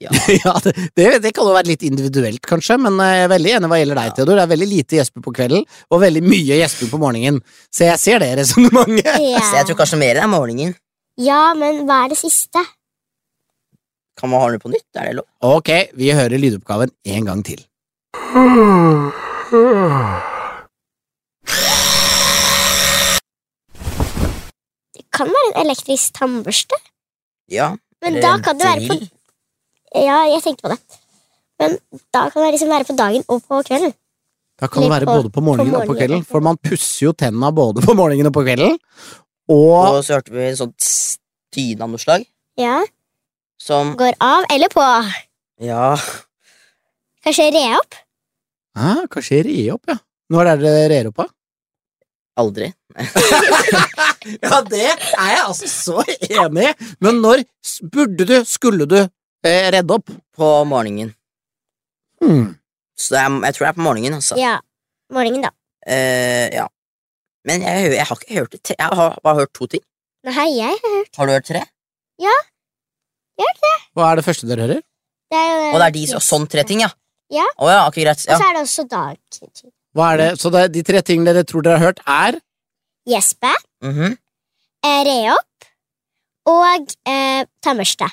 Ja. 0.00 0.12
ja, 0.44 0.52
det, 0.62 0.72
det, 0.94 1.06
det 1.24 1.32
kan 1.34 1.48
jo 1.48 1.54
være 1.56 1.72
litt 1.72 1.82
individuelt, 1.82 2.38
kanskje, 2.46 2.76
men 2.78 3.00
jeg 3.02 3.24
er 3.24 3.30
veldig 3.32 3.54
enig 3.56 3.70
hva 3.72 3.78
gjelder 3.80 3.98
deg, 3.98 4.10
Ja. 4.12 4.14
Theodor. 4.18 4.38
Det 4.38 4.44
er 4.44 4.52
veldig 4.52 4.68
lite 4.70 4.98
gjesping 5.00 5.24
på 5.24 5.32
kvelden, 5.34 5.64
og 5.90 6.02
veldig 6.04 6.22
mye 6.22 6.58
gjesping 6.60 6.92
på 6.92 7.00
morgenen. 7.02 7.40
Så 7.74 7.88
jeg 7.88 7.98
ser 8.02 8.22
det 8.22 8.28
resonnementet. 8.38 9.18
Så 9.42 9.58
jeg 9.58 9.66
tror 9.70 9.80
kanskje 9.82 9.98
mer 10.04 10.14
det 10.20 10.22
er 10.22 10.30
morgenen. 10.30 10.76
ja, 11.18 11.40
men 11.58 11.82
hva 11.88 12.04
er 12.04 12.14
det 12.14 12.20
siste? 12.20 12.62
Kan 14.18 14.30
man 14.30 14.40
ha 14.42 14.48
det 14.54 14.62
på 14.62 14.70
nytt? 14.70 14.86
Er 14.98 15.10
det 15.10 15.16
lov? 15.20 15.26
Ok, 15.46 15.70
vi 15.98 16.10
hører 16.14 16.38
lydoppgaven 16.42 16.90
en 17.06 17.26
gang 17.26 17.42
til. 17.46 17.62
Det 24.94 25.04
kan 25.14 25.30
være 25.34 25.50
en 25.52 25.60
elektrisk 25.66 26.14
tannbørste. 26.18 26.78
Ja. 27.52 27.72
Men 28.04 28.18
da 28.22 28.36
kan 28.44 28.58
det 28.58 28.66
være 28.68 28.88
på. 28.90 28.98
Ja, 29.94 30.18
jeg 30.28 30.42
tenkte 30.44 30.66
på 30.66 30.72
det. 30.74 30.78
Men 31.58 31.78
da 32.14 32.28
kan 32.30 32.44
det 32.44 32.52
liksom 32.54 32.68
være 32.70 32.86
på 32.86 32.96
dagen 32.98 33.24
og 33.28 33.42
på 33.48 33.62
kvelden. 33.66 33.94
Da 34.60 34.66
kan 34.66 34.82
det 34.82 34.90
være 34.90 35.06
på- 35.06 35.14
både 35.22 35.30
på 35.30 35.40
morgenen 35.42 35.72
på 35.74 35.80
og 35.80 35.86
på 35.86 35.96
kvelden, 35.98 36.24
for 36.26 36.40
man 36.40 36.56
pusser 36.58 37.06
jo 37.06 37.12
tenna 37.12 37.50
både 37.54 37.82
på 37.82 37.94
morgenen 37.94 38.26
og 38.26 38.32
på 38.34 38.42
kvelden. 38.46 38.78
Og 39.48 39.96
Og 39.96 40.04
så 40.04 40.14
hørte 40.18 40.30
vi 40.34 40.48
en 40.50 40.56
sånn 40.56 40.74
dyne 41.54 41.82
av 41.82 41.90
noe 41.90 41.98
slag. 41.98 42.26
Ja, 42.58 42.82
Som 43.60 43.96
Går 43.96 44.14
av 44.20 44.44
eller 44.50 44.68
på. 44.68 44.82
Ja. 45.60 45.96
Kanskje 47.24 47.50
re 47.52 47.64
opp? 47.78 47.94
ah, 48.76 49.06
Kanskje 49.10 49.42
re 49.44 49.72
opp, 49.72 49.82
ja. 49.88 49.96
Når 50.30 50.46
er 50.46 50.56
det 50.56 50.64
dere 50.76 50.88
rer 50.92 51.08
opp, 51.08 51.16
da? 51.16 51.26
Aldri. 52.38 52.72
Ja, 54.42 54.60
det 54.68 54.82
er 54.84 55.28
jeg 55.32 55.42
altså 55.46 55.68
så 55.70 56.02
enig 56.28 56.68
i. 56.68 56.72
Men 57.00 57.20
når 57.22 57.42
burde 57.90 58.26
du, 58.28 58.34
skulle 58.44 58.86
du, 58.90 58.98
redde 59.44 59.94
opp? 59.94 60.10
På 60.36 60.64
morgenen. 60.64 61.14
Mm. 62.22 62.56
Så 62.98 63.14
er, 63.14 63.28
jeg 63.46 63.54
tror 63.54 63.64
det 63.66 63.70
er 63.70 63.78
på 63.78 63.86
morgenen, 63.86 64.14
altså. 64.18 64.36
Ja. 64.38 64.58
Morgenen, 65.14 65.42
da. 65.42 65.50
Eh, 65.86 66.48
ja. 66.54 66.66
Men 67.46 67.62
jeg, 67.62 67.92
jeg 67.94 68.06
har 68.06 68.16
ikke 68.16 68.34
hørt 68.40 68.52
det. 68.52 68.62
tre- 68.62 68.76
Jeg 68.78 68.96
har 68.98 69.18
bare 69.22 69.34
hørt 69.36 69.52
to 69.54 69.66
ting. 69.66 69.82
Nei, 70.26 70.48
jeg 70.58 70.74
har 70.74 70.96
hørt 70.96 71.16
Har 71.16 71.26
du 71.26 71.32
hørt 71.32 71.46
tre? 71.46 71.62
Hva 73.94 74.12
er 74.12 74.20
det 74.20 74.24
første 74.26 74.46
dere 74.46 74.66
hører? 74.66 74.80
det. 74.80 74.84
Er 75.38 75.72
Og 75.72 75.80
det 75.80 75.86
er 75.86 75.94
de 75.96 76.02
og 76.16 76.22
sånn 76.24 76.46
tre 76.50 76.64
ting, 76.64 76.80
ja? 76.84 76.88
Ja. 77.34 77.44
Oh, 77.60 77.68
ja, 77.68 77.82
okay, 77.88 78.04
greit. 78.06 78.22
Og 78.24 78.40
så 78.40 78.46
er 78.46 78.54
det 78.56 78.62
også 78.62 78.84
dagtid. 78.88 79.64
Hva 79.96 80.12
er 80.12 80.20
det? 80.22 80.28
Så 80.40 80.52
det, 80.54 80.62
de 80.72 80.82
tre 80.86 81.02
tingene 81.04 81.34
dere 81.34 81.44
tror 81.48 81.64
dere 81.66 81.80
har 81.80 81.90
hørt, 81.90 82.00
er 82.06 82.38
Gjespe, 83.08 83.52
mm 83.84 83.92
-hmm. 83.94 84.16
re 84.84 85.18
opp 85.32 85.68
og 86.46 86.94
eh, 87.06 87.44
tannbørste. 87.62 88.08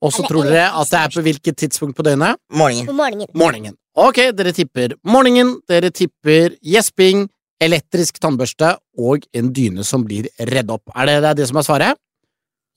Og 0.00 0.14
så 0.14 0.24
tror 0.24 0.48
dere 0.48 0.70
at 0.80 0.88
det 0.88 1.00
er 1.00 1.12
på 1.12 1.24
hvilket 1.24 1.58
tidspunkt 1.60 1.96
på 1.98 2.04
døgnet? 2.06 2.40
Morgenen. 2.56 2.88
På 2.88 2.96
morgenen. 2.96 3.28
Morgenen. 3.36 3.76
Ok, 4.00 4.22
dere 4.36 4.54
tipper 4.56 4.94
morgenen, 5.04 5.58
dere 5.68 5.90
tipper 5.92 6.54
gjesping, 6.64 7.26
elektrisk 7.60 8.16
tannbørste 8.22 8.72
og 8.96 9.26
en 9.36 9.50
dyne 9.52 9.84
som 9.84 10.06
blir 10.06 10.30
redd 10.48 10.72
opp. 10.72 10.88
Er 10.94 11.10
det 11.10 11.16
det, 11.20 11.30
er 11.32 11.38
det 11.42 11.48
som 11.50 11.60
er 11.60 11.66
svaret? 11.66 12.00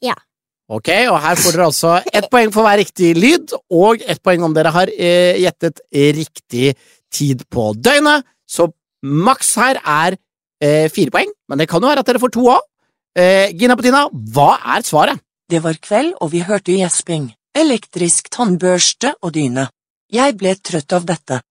Ja. 0.04 0.18
Ok, 0.74 0.90
og 1.12 1.20
her 1.24 1.40
får 1.40 1.56
dere 1.56 1.70
altså 1.70 1.94
ett 2.12 2.28
poeng 2.32 2.52
for 2.56 2.66
hver 2.66 2.80
riktig 2.82 3.14
lyd, 3.20 3.56
og 3.72 4.04
ett 4.08 4.20
poeng 4.24 4.44
om 4.48 4.56
dere 4.56 4.72
har 4.74 4.92
eh, 4.92 5.40
gjettet 5.44 5.80
riktig 5.94 6.74
tid 7.14 7.44
på 7.52 7.72
døgnet. 7.78 8.28
Så 8.50 8.68
maks 9.04 9.54
her 9.60 9.80
er 9.80 10.18
eh, 10.64 10.90
fire 10.92 11.14
poeng, 11.14 11.32
men 11.48 11.62
det 11.62 11.70
kan 11.72 11.84
jo 11.84 11.92
være 11.92 12.04
at 12.04 12.10
dere 12.12 12.24
får 12.24 12.34
to 12.36 12.48
òg. 12.52 12.64
Eh, 13.20 13.52
Gina 13.56 13.78
Petina, 13.78 14.08
hva 14.34 14.56
er 14.76 14.88
svaret? 14.88 15.22
Det 15.50 15.60
var 15.64 15.74
kveld, 15.84 16.14
og 16.22 16.32
vi 16.32 16.42
hørte 16.48 16.72
gjesping, 16.76 17.32
elektrisk 17.56 18.30
tannbørste 18.34 19.14
og 19.22 19.34
dyne. 19.36 19.68
Jeg 20.14 20.38
ble 20.40 20.56
trøtt 20.56 20.94
av 20.96 21.06
dette. 21.10 21.42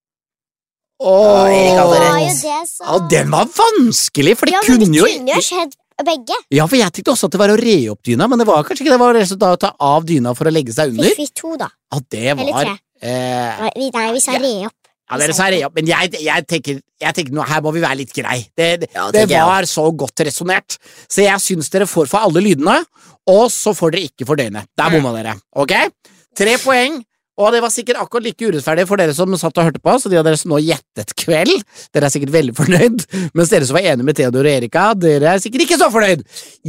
Åh, 1.02 1.50
jo 1.50 2.64
som 2.70 2.86
Ja, 2.86 2.98
den 3.10 3.30
var 3.32 3.48
vanskelig, 3.50 4.36
for 4.38 4.46
det 4.46 4.52
Ja, 4.54 4.60
men 4.62 4.66
kunne 4.68 4.86
det 4.92 5.00
kunne 5.02 5.34
jo 5.34 5.42
skjedd 5.42 5.72
begge. 6.02 6.36
Ja, 6.50 6.66
for 6.66 6.76
jeg 6.78 6.92
tenkte 6.94 7.12
også 7.14 7.26
at 7.28 7.34
det 7.34 7.40
var 7.42 7.52
å 7.54 7.58
re 7.58 7.76
opp 7.92 8.02
dyna, 8.06 8.28
men 8.30 8.38
det 8.38 8.46
var 8.46 8.62
kanskje 8.66 8.84
ikke 8.86 8.94
det. 8.94 9.00
var 9.02 9.14
resultatet 9.14 9.58
å 9.58 9.60
ta 9.66 9.72
av 9.78 10.06
dyna 10.06 10.34
for 10.34 10.46
å 10.46 10.52
legge 10.54 10.72
seg 10.74 10.94
under. 10.94 11.10
Fikk 11.10 11.18
vi 11.18 11.26
to, 11.34 11.56
da? 11.58 11.68
Ja, 11.92 11.98
det 12.10 12.36
var... 12.36 12.42
Eller 12.44 12.52
tre? 12.62 12.76
eh, 13.02 13.60
Nei, 13.62 13.72
vi- 13.76 13.90
Nei, 13.94 14.12
vi 14.12 14.20
sa 14.20 14.32
Ja. 14.32 14.38
re 14.38 14.66
opp. 14.66 14.81
Ja, 15.12 15.20
dere 15.20 15.36
sa 15.36 15.50
re 15.52 15.60
opp, 15.66 15.76
men 15.76 15.90
jeg, 15.90 16.14
jeg 16.24 16.46
tenker, 16.48 16.80
jeg 17.04 17.16
tenker 17.18 17.36
nå, 17.36 17.44
her 17.44 17.60
må 17.64 17.72
vi 17.76 17.84
være 17.84 18.00
litt 18.00 18.12
grei. 18.16 18.38
Det, 18.56 18.70
det, 18.82 18.90
Ja, 18.96 19.06
det 19.12 19.26
var 19.30 19.68
så 19.68 19.84
godt 19.92 20.24
resonnert. 20.24 20.78
Så 21.04 21.26
jeg 21.26 21.44
syns 21.44 21.68
dere 21.72 21.86
får 21.90 22.08
for 22.10 22.24
alle 22.24 22.40
lydene, 22.44 22.80
og 23.28 23.46
så 23.52 23.76
får 23.76 23.92
dere 23.94 24.08
ikke 24.08 24.26
for 24.28 24.40
døgnet. 24.40 24.70
Der 24.78 24.92
bomma 24.96 25.12
dere. 25.18 25.36
Ok? 25.60 25.76
Tre 26.38 26.56
poeng. 26.64 27.02
Og 27.40 27.48
det 27.54 27.62
var 27.64 27.72
sikkert 27.72 27.96
akkurat 27.96 28.26
like 28.26 28.44
urettferdig 28.44 28.84
for 28.86 29.00
dere 29.00 29.14
som 29.16 29.32
satt 29.40 29.56
og 29.56 29.64
hørte 29.64 29.80
på, 29.80 29.92
så 29.98 30.10
de 30.12 30.18
av 30.20 30.24
dere 30.26 30.36
som 30.36 30.52
nå 30.52 30.58
gjettet 30.60 31.14
kveld, 31.16 31.62
dere 31.96 32.04
er 32.08 32.12
sikkert 32.12 32.34
veldig 32.34 32.52
fornøyd, 32.58 33.06
mens 33.32 33.48
dere 33.52 33.64
som 33.64 33.78
var 33.78 33.86
enige 33.88 34.04
med 34.04 34.18
Theodor 34.18 34.44
og 34.44 34.52
Erika, 34.52 34.82
dere 35.00 35.30
er 35.32 35.40
sikkert 35.40 35.64
ikke 35.64 35.78
så 35.80 35.88
fornøyd. 35.94 36.26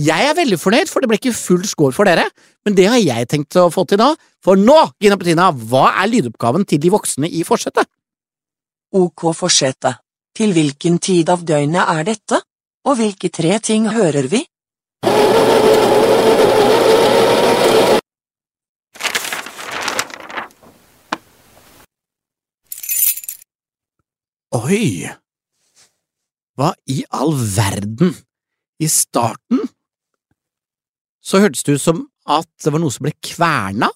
Jeg 0.08 0.30
er 0.30 0.38
veldig 0.40 0.60
fornøyd, 0.62 0.88
for 0.92 1.04
det 1.04 1.12
ble 1.12 1.20
ikke 1.20 1.36
full 1.36 1.66
score 1.68 1.92
for 1.96 2.08
dere, 2.08 2.24
men 2.64 2.78
det 2.80 2.88
har 2.88 3.02
jeg 3.04 3.28
tenkt 3.34 3.60
å 3.60 3.68
få 3.76 3.84
til 3.92 4.00
nå. 4.00 4.14
For 4.44 4.60
nå, 4.60 4.78
Gina 5.04 5.20
Petina, 5.20 5.50
hva 5.52 5.90
er 6.00 6.10
lydoppgaven 6.14 6.64
til 6.72 6.80
de 6.80 6.94
voksne 6.96 7.28
i 7.28 7.44
forsetet? 7.48 7.92
Ok 8.94 9.32
fortsette. 9.34 9.90
Til 10.38 10.52
hvilken 10.54 11.00
tid 11.02 11.30
av 11.34 11.42
døgnet 11.42 11.90
er 11.90 12.04
dette? 12.06 12.38
Og 12.86 13.00
hvilke 13.00 13.32
tre 13.34 13.58
ting 13.58 13.88
hører 13.90 14.28
vi? 14.30 14.44
Oi! 24.54 25.10
Hva 26.54 26.70
i 26.86 27.02
all 27.10 27.34
verden? 27.34 28.14
I 28.78 28.90
starten 28.92 29.66
så 31.24 31.42
hørtes 31.42 31.66
det 31.66 31.80
ut 31.80 31.82
som 31.82 32.06
at 32.30 32.50
det 32.62 32.74
var 32.76 32.82
noe 32.84 32.94
som 32.94 33.08
ble 33.08 33.14
kverna, 33.24 33.90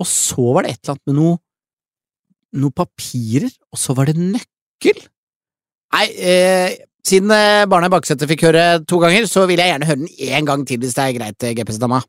og 0.00 0.08
så 0.08 0.54
var 0.54 0.64
det 0.64 0.72
et 0.72 0.80
eller 0.80 0.94
annet 0.94 1.10
med 1.10 1.18
noe 1.20 1.40
noe 2.56 2.74
papirer, 2.74 3.50
og 3.72 3.80
så 3.80 3.94
var 3.96 4.10
det 4.10 4.16
nøkkel. 4.18 5.00
Nei, 5.96 6.06
eh, 6.18 6.76
siden 7.06 7.30
eh, 7.30 7.62
i 7.62 7.92
baksetet 7.92 8.28
fikk 8.28 8.48
høre 8.48 8.66
to 8.88 8.98
ganger, 9.02 9.28
så 9.30 9.46
vil 9.46 9.60
jeg 9.62 9.70
gjerne 9.70 9.86
høre 9.86 10.02
den 10.02 10.12
én 10.26 10.48
gang 10.48 10.66
til, 10.66 10.80
hvis 10.82 10.96
det 10.96 11.04
er 11.04 11.16
greit, 11.16 11.46
eh, 11.46 11.54
GPS-dama. 11.54 12.02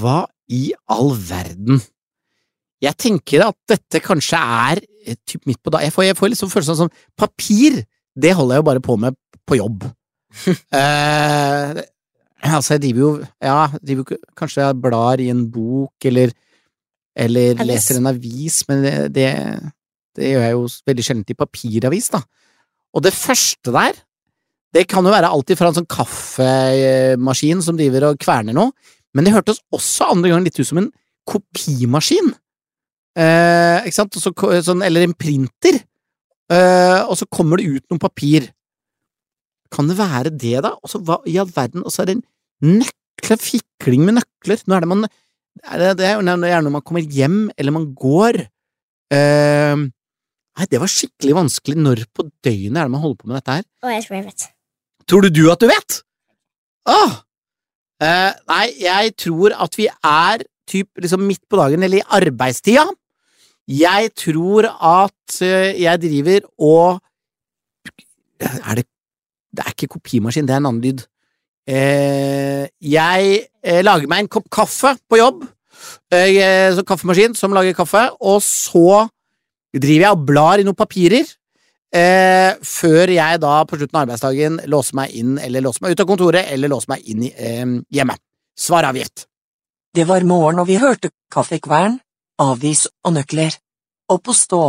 Hva 0.00 0.24
i 0.48 0.70
all 0.88 1.12
verden? 1.14 1.82
Jeg 2.80 2.96
tenker 2.96 3.44
at 3.50 3.58
dette 3.68 4.00
kanskje 4.00 4.40
er 4.40 4.80
eh, 5.04 5.18
typ 5.28 5.44
midt 5.48 5.60
på 5.60 5.72
da 5.74 5.82
Jeg 5.84 5.92
får, 5.92 6.06
jeg 6.08 6.16
får 6.16 6.32
liksom 6.32 6.52
følelsen 6.52 6.72
av 6.72 6.78
sånn 6.84 6.94
Papir, 7.18 7.82
det 8.16 8.32
holder 8.36 8.56
jeg 8.56 8.62
jo 8.62 8.68
bare 8.70 8.84
på 8.84 8.96
med 9.00 9.18
på 9.44 9.58
jobb. 9.58 9.84
eh, 10.78 11.80
altså, 12.46 12.76
jeg 12.76 12.82
driver 12.84 13.00
jo 13.02 13.10
Ja, 13.42 13.66
driver 13.82 14.18
kanskje 14.38 14.62
jeg 14.62 14.80
blar 14.82 15.22
i 15.22 15.30
en 15.32 15.44
bok, 15.50 15.94
eller 16.10 16.34
eller 17.20 17.58
Avis. 17.58 17.66
leser 17.66 17.98
en 17.98 18.06
avis, 18.06 18.60
men 18.68 18.84
det, 18.84 18.92
det, 19.12 19.26
det 20.16 20.28
gjør 20.30 20.44
jeg 20.46 20.54
jo 20.54 20.62
veldig 20.86 21.04
sjelden 21.04 21.34
i 21.34 21.36
papiravis, 21.36 22.06
da. 22.14 22.20
Og 22.94 23.02
det 23.04 23.12
første 23.12 23.74
der, 23.74 23.98
det 24.72 24.86
kan 24.88 25.04
jo 25.04 25.12
være 25.12 25.28
alltid 25.28 25.58
fra 25.58 25.68
en 25.70 25.80
sånn 25.80 25.90
kaffemaskin 25.90 27.60
som 27.66 27.76
driver 27.76 28.12
og 28.12 28.22
kverner 28.22 28.56
noe, 28.56 28.70
men 29.12 29.26
det 29.26 29.34
hørtes 29.34 29.58
også 29.74 30.12
andre 30.14 30.30
ganger 30.30 30.46
litt 30.46 30.60
ut 30.62 30.70
som 30.70 30.80
en 30.80 30.88
kopimaskin. 31.28 32.30
Eh, 33.18 33.86
ikke 33.86 33.98
sant? 33.98 34.18
Så 34.22 34.32
sånn, 34.64 34.84
eller 34.86 35.04
en 35.04 35.16
printer. 35.18 35.80
Eh, 36.50 37.00
og 37.04 37.18
så 37.18 37.26
kommer 37.30 37.60
det 37.60 37.68
ut 37.74 37.84
noe 37.90 38.02
papir. 38.02 38.46
Kan 39.74 39.90
det 39.90 39.98
være 39.98 40.32
det, 40.34 40.56
da? 40.66 40.74
Og 40.82 40.90
så 40.90 41.00
hva 41.04 41.20
i 41.30 41.36
all 41.40 41.50
verden? 41.54 41.84
Og 41.86 41.94
så 41.94 42.02
er 42.02 42.10
det 42.10 42.18
en 42.18 42.26
nøkler, 42.80 43.40
fikling 43.40 44.06
med 44.06 44.18
nøkler. 44.18 44.62
Nå 44.66 44.76
er 44.76 44.84
det 44.84 44.90
man 44.90 45.06
er 45.66 45.82
det, 45.82 45.88
det 46.00 46.06
er 46.06 46.20
gjerne 46.22 46.66
når 46.66 46.74
man 46.76 46.84
kommer 46.86 47.02
hjem, 47.04 47.40
eller 47.58 47.74
man 47.74 47.88
går. 47.98 48.38
Eh, 49.12 49.82
nei, 49.82 50.68
det 50.70 50.80
var 50.82 50.90
skikkelig 50.90 51.36
vanskelig. 51.36 51.78
Når 51.80 52.04
på 52.14 52.28
døgnet 52.44 52.78
er 52.78 52.86
det 52.88 52.94
man 52.94 53.02
holder 53.02 53.18
på 53.20 53.30
med 53.30 53.40
dette 53.40 53.58
her? 53.58 53.66
Og 53.84 53.92
jeg 53.94 54.06
tror 54.06 54.16
jeg 54.18 54.28
vet. 54.28 54.46
Tror 55.10 55.26
du 55.26 55.30
du 55.34 55.42
at 55.52 55.60
du 55.60 55.68
vet? 55.70 55.98
Åh! 56.90 57.18
Eh, 58.00 58.30
nei, 58.48 58.64
jeg 58.80 59.14
tror 59.20 59.54
at 59.66 59.76
vi 59.76 59.90
er 59.90 60.46
typ 60.70 61.02
liksom 61.02 61.26
midt 61.26 61.42
på 61.50 61.58
dagen, 61.60 61.82
eller 61.84 62.00
i 62.00 62.08
arbeidstida. 62.20 62.86
Jeg 63.70 64.14
tror 64.18 64.70
at 64.70 65.40
eh, 65.44 65.76
jeg 65.82 66.02
driver 66.02 66.48
og 66.58 67.00
Er 68.40 68.78
det 68.78 68.86
Det 69.50 69.64
er 69.64 69.74
ikke 69.74 69.94
kopimaskin, 69.96 70.46
det 70.46 70.54
er 70.54 70.62
en 70.62 70.68
annen 70.70 70.84
lyd. 70.84 71.06
Eh, 71.70 72.66
jeg 72.82 73.40
eh, 73.62 73.80
lager 73.84 74.10
meg 74.10 74.24
en 74.24 74.30
kopp 74.32 74.48
kaffe 74.52 74.94
på 75.10 75.18
jobb, 75.20 75.42
eh, 76.14 76.70
så 76.74 76.84
kaffemaskin 76.86 77.36
som 77.38 77.54
lager 77.54 77.76
kaffe, 77.76 78.06
og 78.20 78.40
så 78.44 79.06
driver 79.74 80.06
jeg 80.06 80.16
og 80.16 80.26
blar 80.26 80.62
i 80.62 80.66
noen 80.66 80.78
papirer. 80.78 81.28
Eh, 81.90 82.54
før 82.62 83.10
jeg 83.10 83.40
da 83.42 83.54
på 83.66 83.78
slutten 83.78 83.98
av 83.98 84.04
arbeidsdagen 84.04 84.60
låser 84.70 84.94
meg 84.98 85.14
inn, 85.18 85.38
eller 85.42 85.64
låser 85.64 85.82
meg 85.84 85.94
ut 85.94 86.02
av 86.04 86.10
kontoret, 86.10 86.52
eller 86.54 86.70
låser 86.70 86.92
meg 86.92 87.08
inn 87.10 87.24
i, 87.26 87.32
eh, 87.34 87.66
hjemme. 87.90 88.16
Svar 88.56 88.86
avgitt. 88.86 89.26
Det 89.94 90.06
var 90.06 90.22
morgen 90.22 90.60
og 90.62 90.68
vi 90.68 90.78
hørte 90.78 91.10
kaffekvern, 91.32 91.98
avis 92.38 92.86
og 93.04 93.14
nøkler. 93.16 93.56
Opp 94.10 94.30
og 94.30 94.34
stå. 94.38 94.62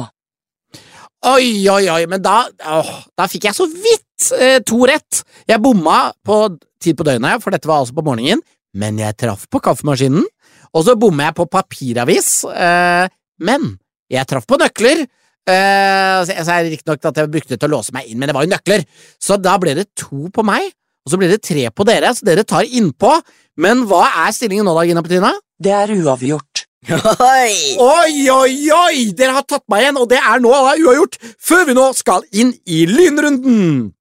Oi, 1.29 1.69
oi, 1.69 1.85
oi, 1.93 2.05
men 2.09 2.21
da, 2.21 2.47
åh, 2.65 3.03
da 3.17 3.27
fikk 3.29 3.45
jeg 3.45 3.53
så 3.53 3.67
vidt 3.69 4.07
eh, 4.37 4.59
to 4.67 4.83
rett. 4.89 5.21
Jeg 5.49 5.61
bomma 5.63 6.11
på 6.25 6.43
tid 6.81 6.97
på 6.97 7.07
døgnet, 7.07 7.41
for 7.43 7.53
dette 7.53 7.69
var 7.69 7.81
altså 7.81 7.95
på 7.97 8.05
morgenen, 8.05 8.41
men 8.77 8.99
jeg 9.01 9.17
traff 9.19 9.47
på 9.51 9.61
kaffemaskinen, 9.63 10.25
og 10.71 10.85
så 10.87 10.95
bomma 10.99 11.29
jeg 11.29 11.37
på 11.41 11.47
papiravis, 11.51 12.29
eh, 12.51 13.09
men 13.43 13.73
jeg 14.11 14.29
traff 14.29 14.47
på 14.49 14.59
nøkler. 14.61 15.03
Eh, 15.49 16.17
så 16.21 16.35
jeg 16.35 16.45
sa 16.45 16.59
riktignok 16.61 17.09
at 17.09 17.17
jeg 17.17 17.31
brukte 17.33 17.55
det 17.55 17.61
til 17.63 17.71
å 17.71 17.75
låse 17.77 17.95
meg 17.95 18.09
inn, 18.09 18.19
men 18.21 18.29
det 18.29 18.37
var 18.37 18.45
jo 18.45 18.53
nøkler, 18.53 18.85
så 19.21 19.39
da 19.41 19.57
ble 19.61 19.75
det 19.79 19.89
to 19.97 20.29
på 20.33 20.45
meg, 20.45 20.69
og 21.01 21.13
så 21.13 21.19
ble 21.19 21.31
det 21.31 21.41
tre 21.43 21.65
på 21.73 21.85
dere, 21.87 22.13
så 22.13 22.27
dere 22.27 22.45
tar 22.45 22.67
innpå. 22.67 23.15
Men 23.61 23.85
hva 23.89 24.05
er 24.25 24.35
stillingen 24.35 24.67
nå 24.69 24.75
da, 24.77 24.85
Gina 24.85 25.01
Petrina? 25.05 25.31
Det 25.61 25.73
er 25.73 25.95
uavgjort. 25.97 26.67
Oi! 26.89 27.77
Oi, 27.77 28.13
oi, 28.33 28.53
oi! 28.73 29.01
Dere 29.17 29.35
har 29.35 29.45
tatt 29.45 29.65
meg 29.69 29.83
igjen, 29.83 29.99
og 30.01 30.07
det 30.09 30.21
er 30.21 30.41
nå 30.41 30.53
da 30.53 30.75
uavgjort, 30.77 31.17
før 31.41 31.67
vi 31.67 31.75
nå 31.77 31.89
skal 31.97 32.25
inn 32.33 32.53
i 32.65 32.85
lynrunden! 32.89 33.91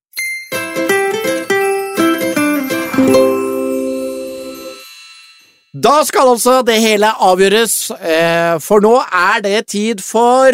Da 5.70 6.00
skal 6.02 6.32
altså 6.32 6.60
det 6.66 6.80
hele 6.82 7.06
avgjøres, 7.22 7.74
eh, 8.02 8.56
for 8.58 8.82
nå 8.82 8.96
er 9.06 9.42
det 9.44 9.68
tid 9.70 10.00
for 10.02 10.50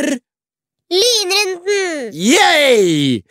Lynrunden! 0.93 2.13
Yay! 2.13 3.23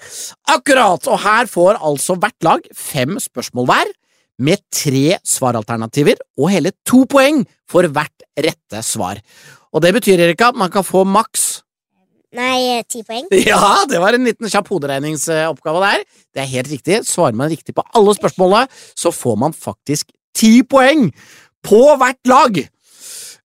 Akkurat, 0.49 1.05
og 1.05 1.21
her 1.21 1.45
får 1.45 1.77
altså 1.77 2.17
hvert 2.17 2.47
lag 2.47 2.65
fem 2.73 3.19
spørsmål 3.21 3.69
hver, 3.69 3.91
med 4.41 4.65
tre 4.73 5.19
svaralternativer 5.23 6.17
og 6.41 6.49
hele 6.51 6.73
to 6.89 7.05
poeng 7.07 7.45
for 7.69 7.85
hvert 7.85 8.25
rette 8.33 8.81
svar. 8.83 9.21
Og 9.71 9.85
det 9.85 9.93
betyr, 9.95 10.25
Erika, 10.25 10.49
at 10.49 10.57
man 10.57 10.73
kan 10.73 10.83
få 10.83 11.05
maks 11.05 11.61
Nei, 12.35 12.81
ti 12.89 12.99
poeng. 13.05 13.29
Ja, 13.47 13.85
det 13.87 14.01
var 14.01 14.17
en 14.17 14.25
liten 14.27 14.49
kjapp 14.51 14.67
hoderegningsoppgave 14.73 15.85
der. 15.85 16.01
Det 16.35 16.41
er 16.43 16.49
helt 16.51 16.67
riktig. 16.73 16.97
Svarer 17.07 17.37
man 17.37 17.53
riktig 17.53 17.77
på 17.77 17.85
alle 17.95 18.11
spørsmålene, 18.17 18.67
så 18.97 19.13
får 19.15 19.37
man 19.39 19.55
faktisk 19.55 20.09
ti 20.35 20.59
poeng 20.67 21.07
på 21.65 21.81
hvert 21.99 22.31
lag. 22.31 22.61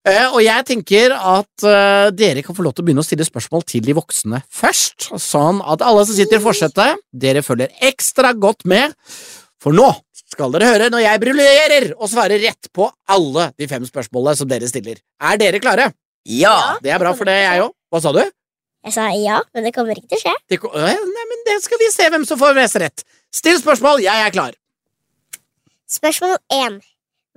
Uh, 0.00 0.28
og 0.32 0.40
jeg 0.40 0.64
tenker 0.64 1.12
at 1.12 1.64
uh, 1.66 2.08
dere 2.16 2.40
kan 2.44 2.56
få 2.56 2.64
lov 2.64 2.72
til 2.72 2.84
å 2.84 2.86
begynne 2.88 3.02
å 3.04 3.06
stille 3.06 3.26
spørsmål 3.26 3.66
til 3.68 3.84
de 3.84 3.92
voksne 3.96 4.40
først, 4.48 5.10
sånn 5.20 5.60
at 5.60 5.84
alle 5.84 6.06
som 6.08 6.16
sitter 6.16 6.40
i 6.40 6.44
forsetet, 6.44 7.02
dere 7.12 7.42
følger 7.44 7.74
ekstra 7.90 8.32
godt 8.32 8.64
med, 8.70 8.96
for 9.60 9.76
nå 9.76 9.90
skal 10.30 10.54
dere 10.54 10.70
høre 10.70 10.88
når 10.92 11.04
jeg 11.04 11.20
bruljerer 11.24 11.86
og 11.98 12.08
svarer 12.08 12.40
rett 12.40 12.70
på 12.72 12.86
alle 13.12 13.50
de 13.60 13.68
fem 13.68 13.84
spørsmålene 13.84 14.40
som 14.40 14.48
dere 14.48 14.68
stiller. 14.70 15.02
Er 15.20 15.40
dere 15.40 15.60
klare? 15.60 15.90
Ja! 16.24 16.78
Det 16.80 16.92
er 16.94 17.02
bra 17.02 17.12
for 17.18 17.28
det, 17.28 17.36
jeg 17.42 17.66
òg. 17.66 17.74
Hva 17.90 18.00
sa 18.00 18.14
du? 18.16 18.22
Jeg 18.86 18.94
sa 18.96 19.10
ja, 19.12 19.42
men 19.52 19.66
det 19.66 19.74
kommer 19.76 19.98
ikke 19.98 20.14
til 20.14 20.20
å 20.20 20.22
skje. 20.22 20.34
Det, 20.48 20.60
nei, 20.80 21.24
men 21.34 21.42
det 21.48 21.58
skal 21.66 21.80
vi 21.82 21.90
se 21.92 22.06
hvem 22.12 22.24
som 22.28 22.40
får 22.40 22.56
mest 22.56 22.78
rett. 22.80 23.04
Still 23.34 23.58
spørsmål, 23.60 24.00
jeg 24.06 24.24
er 24.24 24.32
klar. 24.32 24.56
Spørsmål 25.90 26.38
1. 26.54 26.80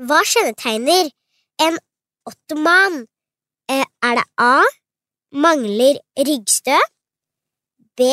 Hva 0.01 0.23
kjennetegner 0.25 1.11
en 1.61 1.75
ottoman? 2.25 3.03
Eh, 3.69 3.85
er 4.01 4.15
det 4.17 4.23
A. 4.41 4.63
Mangler 5.29 5.99
ryggstø. 6.17 6.79
B. 7.93 8.07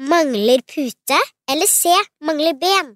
Mangler 0.00 0.62
pute. 0.64 1.18
Eller 1.44 1.68
C. 1.68 1.92
Mangler 2.24 2.56
ben. 2.56 2.94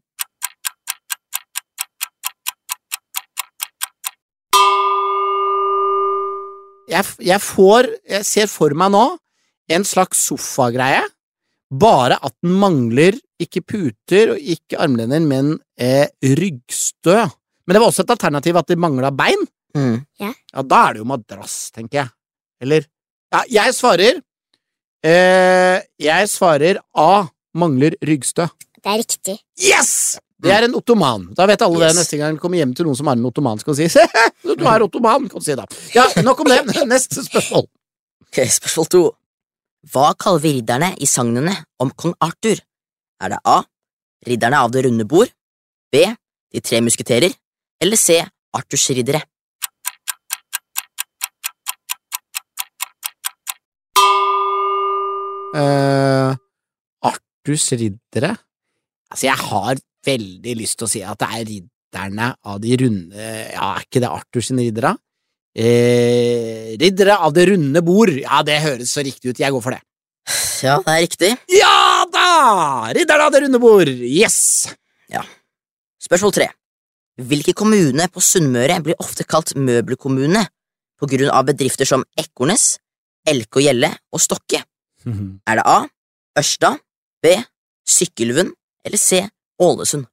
Jeg, 6.88 7.04
jeg 7.20 7.40
får 7.40 7.88
Jeg 8.08 8.24
ser 8.24 8.48
for 8.48 8.72
meg 8.76 8.92
nå 8.92 9.04
en 9.72 9.84
slags 9.88 10.24
sofagreie, 10.26 11.04
bare 11.70 12.18
at 12.20 12.34
den 12.42 12.58
mangler 12.60 13.16
ikke 13.40 13.62
puter 13.64 14.34
og 14.34 14.40
ikke 14.40 14.80
armlener, 14.82 15.20
men 15.20 15.54
eh, 15.80 16.08
ryggstø. 16.20 17.22
Men 17.72 17.78
det 17.78 17.80
var 17.86 17.88
også 17.88 18.02
et 18.04 18.10
alternativ 18.12 18.56
at 18.60 18.68
de 18.68 18.76
mangla 18.76 19.08
bein. 19.16 19.46
Mm. 19.72 19.94
Ja, 20.20 20.32
da 20.68 20.80
er 20.90 20.92
det 20.98 21.00
jo 21.00 21.06
madrass, 21.08 21.54
tenker 21.72 22.02
jeg. 22.02 22.10
Eller 22.60 22.84
Ja, 23.32 23.40
jeg 23.48 23.72
svarer 23.72 24.18
eh, 25.08 25.78
Jeg 26.04 26.28
svarer 26.28 26.82
A. 26.92 27.28
Mangler 27.56 27.96
ryggstø. 28.04 28.44
Det 28.76 28.88
er 28.92 28.98
riktig. 29.00 29.38
Yes! 29.60 30.18
Det 30.42 30.50
er 30.52 30.64
en 30.66 30.74
ottoman. 30.76 31.28
Da 31.36 31.46
vet 31.48 31.62
alle 31.64 31.80
Yes. 31.80 31.92
det 31.94 32.00
neste 32.02 32.18
gang 32.20 32.34
de 32.36 32.40
kommer 32.42 32.58
hjem 32.60 32.72
til 32.76 32.84
noen 32.88 32.96
som 32.98 33.08
har 33.08 33.16
en 33.16 33.24
ottoman, 33.28 33.60
skal 33.60 33.76
si 33.78 33.86
du 34.42 34.64
er 34.68 34.82
ottoman, 34.84 35.28
kan 35.30 35.40
du 35.40 35.44
si 35.46 35.54
da. 35.56 35.64
Ja, 35.94 36.04
nok 36.24 36.40
om 36.44 36.50
det. 36.50 36.60
Neste 36.92 37.22
spørsmål. 37.24 37.68
Ok, 38.26 38.40
Spørsmål 38.52 38.88
to. 38.92 39.02
Hva 39.92 40.12
kaller 40.18 40.42
vi 40.44 40.52
ridderne 40.58 40.92
i 41.00 41.06
sagnene 41.08 41.54
om 41.80 41.92
kong 41.96 42.16
Arthur? 42.20 42.60
Er 43.22 43.32
det 43.36 43.40
A. 43.48 43.60
Ridderne 44.28 44.60
av 44.64 44.72
det 44.74 44.84
runde 44.88 45.06
bord, 45.08 45.30
B. 45.92 46.04
De 46.52 46.60
tre 46.60 46.80
musketerer, 46.84 47.32
eller 47.82 47.98
C. 47.98 48.22
Arthurs 48.54 48.90
riddere? 48.94 49.22
Uh, 55.52 56.32
Arthurs 57.04 57.66
riddere 57.76 58.30
Altså, 59.12 59.26
jeg 59.26 59.36
har 59.36 59.80
veldig 60.06 60.54
lyst 60.56 60.78
til 60.80 60.86
å 60.86 60.90
si 60.90 61.02
at 61.04 61.20
det 61.20 61.28
er 61.28 61.42
ridderne 61.50 62.30
av 62.48 62.62
de 62.62 62.78
runde 62.80 63.26
Ja, 63.52 63.74
er 63.74 63.84
ikke 63.84 64.00
det 64.00 64.08
Arthurs 64.08 64.52
riddere? 64.56 64.94
Uh, 65.52 66.72
riddere 66.80 67.18
av 67.20 67.34
det 67.36 67.50
runde 67.50 67.82
bord. 67.84 68.14
Ja, 68.22 68.40
det 68.46 68.62
høres 68.64 68.94
så 68.94 69.04
riktig 69.04 69.34
ut. 69.34 69.42
Jeg 69.42 69.52
går 69.52 69.64
for 69.64 69.76
det. 69.76 69.82
Ja, 70.62 70.76
det 70.78 70.92
er 70.94 71.00
riktig. 71.02 71.28
Ja 71.50 72.06
da! 72.14 72.26
Ridderne 72.94 73.26
av 73.26 73.34
det 73.34 73.42
runde 73.42 73.58
bord. 73.60 73.90
Yes! 73.90 74.38
Ja. 75.10 75.24
Spørsmål 76.00 76.36
tre. 76.38 76.52
Hvilken 77.20 77.52
kommune 77.52 78.06
på 78.08 78.22
Sunnmøre 78.24 78.78
blir 78.80 78.96
ofte 79.02 79.26
kalt 79.28 79.50
møbelkommune 79.52 80.46
på 80.96 81.08
grunn 81.10 81.28
av 81.28 81.44
bedrifter 81.44 81.84
som 81.84 82.06
Ekornes, 82.16 82.78
Elke 83.28 83.60
og 83.60 83.66
Gjelle 83.66 83.90
og 84.08 84.22
Stokke? 84.22 84.62
Er 85.50 85.58
det 85.60 85.66
A. 85.68 85.82
Ørsta, 86.40 86.78
B. 87.20 87.34
Sykkylven 87.84 88.54
eller 88.86 88.96
C. 88.96 89.20
Ålesund? 89.60 90.06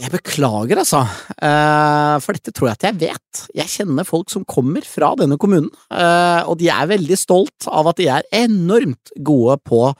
Jeg 0.00 0.12
beklager, 0.14 0.78
altså, 0.80 1.00
eh, 1.42 2.14
for 2.22 2.38
dette 2.38 2.54
tror 2.54 2.70
jeg 2.70 2.78
at 2.78 2.86
jeg 2.86 3.00
vet. 3.02 3.40
Jeg 3.58 3.72
kjenner 3.72 4.06
folk 4.06 4.30
som 4.30 4.46
kommer 4.48 4.86
fra 4.86 5.10
denne 5.18 5.36
kommunen, 5.36 5.68
eh, 5.90 6.46
og 6.46 6.56
de 6.62 6.70
er 6.70 6.88
veldig 6.88 7.18
stolt 7.18 7.66
av 7.66 7.90
at 7.90 7.98
de 7.98 8.06
er 8.08 8.30
enormt 8.46 9.12
gode 9.18 9.58
på 9.66 9.90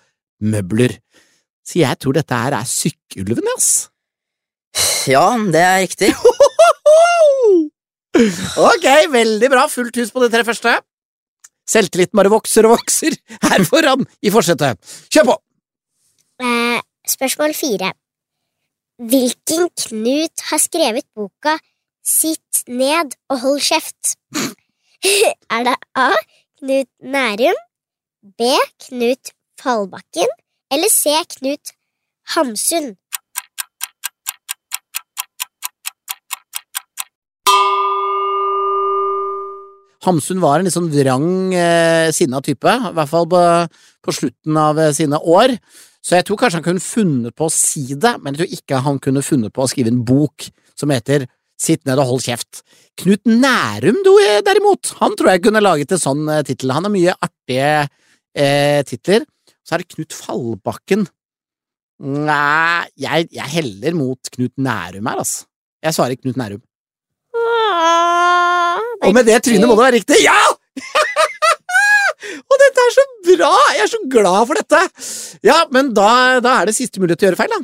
møbler. 0.41 0.97
Så 1.67 1.81
jeg 1.83 1.99
tror 2.01 2.17
dette 2.17 2.35
her 2.35 2.57
er 2.59 2.69
Sykkylven, 2.69 3.47
ass. 3.57 3.89
Ja, 5.09 5.25
det 5.53 5.65
er 5.65 5.81
riktig. 5.87 6.15
Ok, 8.21 8.87
veldig 9.13 9.49
bra. 9.53 9.69
Fullt 9.71 9.97
hus 10.01 10.11
på 10.13 10.21
de 10.25 10.29
tre 10.33 10.43
første. 10.45 10.73
Selvtilliten 11.71 12.19
bare 12.19 12.33
vokser 12.33 12.67
og 12.67 12.75
vokser 12.75 13.15
her 13.47 13.65
foran 13.69 14.03
i 14.27 14.33
forsetet. 14.35 14.77
Kjør 15.15 15.29
på! 15.31 15.37
Eh, 16.43 16.81
spørsmål 17.09 17.55
4. 17.55 17.93
Hvilken 19.11 19.69
Knut 19.85 20.45
har 20.51 20.61
skrevet 20.61 21.07
boka 21.17 21.57
Sitt 22.05 22.65
ned 22.69 23.15
og 23.31 23.41
hold 23.45 23.63
kjeft? 23.63 24.17
er 25.55 25.67
det 25.69 25.77
A. 25.95 26.11
Knut 26.61 26.91
Nærum, 27.01 27.61
B. 28.37 28.51
Knut 28.89 29.33
Fallbakken 29.61 30.31
eller 30.73 30.89
C. 30.89 31.13
Knut 31.37 31.73
Hamsun? 32.35 32.95
Hamsun 40.01 40.41
var 40.41 40.59
en 40.59 40.65
litt 40.65 40.73
sånn 40.73 40.89
vrang, 40.89 41.53
eh, 41.53 42.09
sinna 42.17 42.41
type, 42.41 42.65
i 42.65 42.93
hvert 42.97 43.11
fall 43.11 43.27
på, 43.29 43.43
på 44.01 44.15
slutten 44.17 44.57
av 44.57 44.81
eh, 44.81 44.95
sine 44.97 45.21
år. 45.21 45.53
Så 46.01 46.17
jeg 46.17 46.25
tror 46.25 46.41
kanskje 46.41 46.63
han 46.63 46.65
kunne 46.65 46.81
funnet 46.81 47.37
på 47.37 47.51
å 47.51 47.53
si 47.53 47.93
det, 47.93 48.15
men 48.23 48.33
jeg 48.33 48.41
tror 48.41 48.57
ikke 48.57 48.81
han 48.87 49.03
kunne 49.05 49.25
funnet 49.27 49.53
på 49.53 49.67
å 49.67 49.69
skrive 49.69 49.93
en 49.93 50.01
bok 50.09 50.49
som 50.79 50.93
heter 50.95 51.29
Sitt 51.61 51.83
ned 51.85 52.01
og 52.01 52.07
hold 52.09 52.23
kjeft. 52.25 52.63
Knut 52.97 53.29
Nærum, 53.29 53.99
du, 54.01 54.15
eh, 54.25 54.41
derimot, 54.41 54.95
han 54.97 55.13
tror 55.13 55.35
jeg 55.35 55.43
kunne 55.45 55.61
laget 55.61 55.93
en 55.93 56.01
sånn 56.01 56.23
eh, 56.33 56.41
tittel. 56.49 56.73
Han 56.73 56.87
har 56.89 56.95
mye 56.95 57.17
artige 57.21 57.73
eh, 58.33 58.81
titler. 58.89 59.27
Så 59.71 59.77
er 59.77 59.85
det 59.85 59.93
Knut 59.95 60.15
Fallbakken. 60.19 61.05
Nei, 62.03 62.89
jeg, 62.99 63.29
jeg 63.31 63.53
heller 63.53 63.95
mot 63.95 64.31
Knut 64.35 64.57
Nærum 64.59 65.07
her, 65.07 65.21
altså. 65.23 65.45
Jeg 65.85 65.95
svarer 65.95 66.19
Knut 66.19 66.39
Nærum. 66.41 66.63
Ah, 67.39 68.81
Og 69.07 69.15
med 69.15 69.29
det 69.31 69.37
trynet 69.47 69.69
må 69.71 69.77
det 69.77 69.85
være 69.85 69.95
riktig. 70.01 70.19
Ja! 70.25 70.35
Og 72.51 72.57
dette 72.61 72.83
er 72.83 72.95
så 72.97 73.05
bra! 73.31 73.53
Jeg 73.77 73.85
er 73.85 73.93
så 73.93 74.01
glad 74.11 74.41
for 74.51 74.59
dette. 74.59 74.81
Ja, 75.47 75.61
men 75.73 75.93
da, 75.97 76.09
da 76.43 76.57
er 76.61 76.69
det 76.71 76.75
siste 76.77 76.99
mulighet 77.01 77.23
til 77.23 77.29
å 77.29 77.31
gjøre 77.31 77.41
feil, 77.41 77.55
da. 77.55 77.61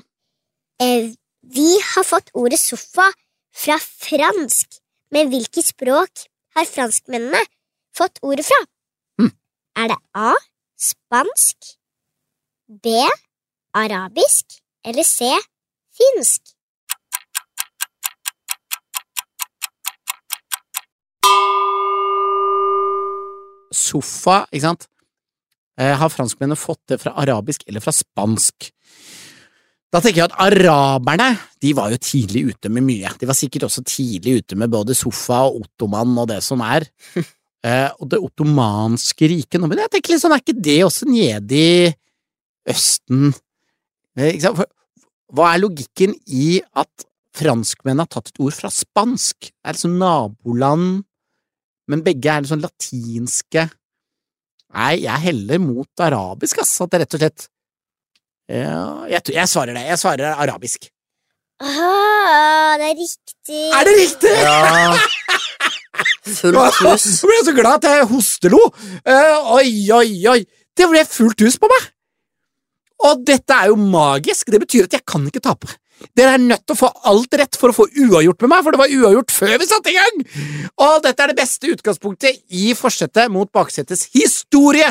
Eh, 0.87 1.09
vi 1.57 1.69
har 1.91 2.07
fått 2.07 2.31
ordet 2.39 2.59
sofa 2.63 3.09
fra 3.57 3.77
fransk, 3.83 4.79
men 5.15 5.31
hvilket 5.33 5.73
språk 5.73 6.27
har 6.57 6.69
franskmennene 6.71 7.43
fått 7.97 8.23
ordet 8.23 8.47
fra? 8.49 8.59
Hm. 9.21 9.33
Er 9.83 9.93
det 9.93 9.99
A. 10.15 10.33
Spansk, 10.77 11.76
B. 12.67 12.89
Arabisk 13.79 14.59
eller 14.83 15.05
C. 15.07 15.29
Finsk? 15.95 16.43
Sofa, 23.71 24.41
ikke 24.51 24.65
sant? 24.65 24.87
Eh, 25.79 25.93
har 25.95 26.11
franskmennene 26.11 26.59
fått 26.59 26.81
det 26.91 26.99
fra 27.05 27.13
arabisk 27.23 27.63
eller 27.69 27.85
fra 27.85 27.95
spansk? 27.95 28.73
Da 29.95 30.01
tenker 30.03 30.25
jeg 30.25 30.27
at 30.27 30.39
araberne 30.43 31.29
de 31.63 31.71
var 31.77 31.93
jo 31.95 32.01
tidlig 32.03 32.49
ute 32.51 32.73
med 32.73 32.83
mye. 32.89 33.13
De 33.21 33.29
var 33.31 33.39
sikkert 33.39 33.69
også 33.69 33.85
tidlig 33.87 34.41
ute 34.41 34.59
med 34.59 34.73
både 34.75 34.97
sofa 34.99 35.45
og 35.47 35.63
ottoman 35.63 36.19
og 36.19 36.33
det 36.35 36.43
som 36.45 36.67
er. 36.67 36.91
Eh, 37.67 37.89
og 37.99 38.07
det 38.13 38.21
ottomanske 38.23 39.27
riket 39.27 39.59
nå, 39.59 39.67
Men 39.67 39.81
jeg 39.81 39.91
tenker 39.91 40.13
litt 40.13 40.21
sånn, 40.23 40.35
er 40.37 40.43
ikke 40.45 40.61
det 40.63 40.77
også 40.87 41.09
nede 41.09 41.57
i 41.57 41.89
Østen? 42.71 43.35
Eh, 44.17 44.33
ikke 44.35 44.45
sant? 44.47 44.61
For, 44.61 44.73
hva 45.37 45.51
er 45.53 45.63
logikken 45.63 46.15
i 46.27 46.61
at 46.79 47.07
franskmennene 47.37 48.07
har 48.07 48.13
tatt 48.13 48.31
et 48.33 48.41
ord 48.43 48.55
fra 48.57 48.71
spansk? 48.73 49.51
Det 49.51 49.67
er 49.67 49.77
liksom 49.77 49.99
naboland, 50.01 51.03
men 51.91 52.05
begge 52.07 52.33
er 52.33 52.47
sånn 52.49 52.65
latinske. 52.65 53.67
Nei, 54.77 54.95
jeg 55.05 55.25
heller 55.29 55.61
mot 55.63 56.03
arabisk, 56.03 56.63
ass, 56.63 56.75
at 56.83 56.93
det 56.93 57.05
rett 57.05 57.19
og 57.19 57.23
slett 57.23 57.51
ja, 58.47 59.07
jeg, 59.11 59.35
jeg 59.35 59.51
svarer 59.51 59.75
det. 59.75 59.83
Jeg 59.89 59.99
svarer 59.99 60.37
arabisk. 60.39 60.87
Aha, 61.67 62.77
det 62.79 62.91
er 62.93 62.99
riktig. 63.01 63.63
Er 63.75 63.89
det 63.89 63.95
riktig?! 63.97 64.35
Ja. 64.39 64.99
Fullt 66.27 66.79
hus. 66.85 67.07
Jeg 67.23 67.31
ble 67.31 67.41
så 67.47 67.55
glad 67.57 67.81
at 67.81 67.89
jeg 67.91 68.07
hostelo! 68.11 68.61
Uh, 69.07 69.51
oi, 69.57 69.71
oi, 69.95 70.11
oi! 70.31 70.41
Det 70.77 70.87
ble 70.91 71.03
fullt 71.09 71.43
hus 71.47 71.59
på 71.59 71.71
meg! 71.73 71.89
Og 73.05 73.27
dette 73.27 73.57
er 73.57 73.73
jo 73.73 73.81
magisk! 73.81 74.49
Det 74.53 74.63
betyr 74.63 74.89
at 74.89 74.97
jeg 74.97 75.05
kan 75.09 75.27
ikke 75.29 75.45
tape. 75.45 75.69
Dere 76.17 76.35
er 76.37 76.43
nødt 76.43 76.65
til 76.67 76.75
å 76.75 76.79
få 76.79 76.91
alt 77.09 77.35
rett 77.41 77.57
for 77.57 77.73
å 77.73 77.77
få 77.77 77.87
uavgjort 77.89 78.43
med 78.45 78.53
meg, 78.53 78.65
for 78.65 78.75
det 78.75 78.81
var 78.83 78.93
uavgjort 78.93 79.33
før 79.33 79.55
vi 79.63 79.69
satte 79.69 79.93
i 79.93 79.97
gang! 79.97 80.23
Og 80.85 81.01
dette 81.07 81.25
er 81.25 81.33
det 81.33 81.39
beste 81.39 81.73
utgangspunktet 81.73 82.43
i 82.53 82.75
forsetet 82.77 83.33
mot 83.33 83.51
baksetets 83.55 84.07
historie, 84.13 84.91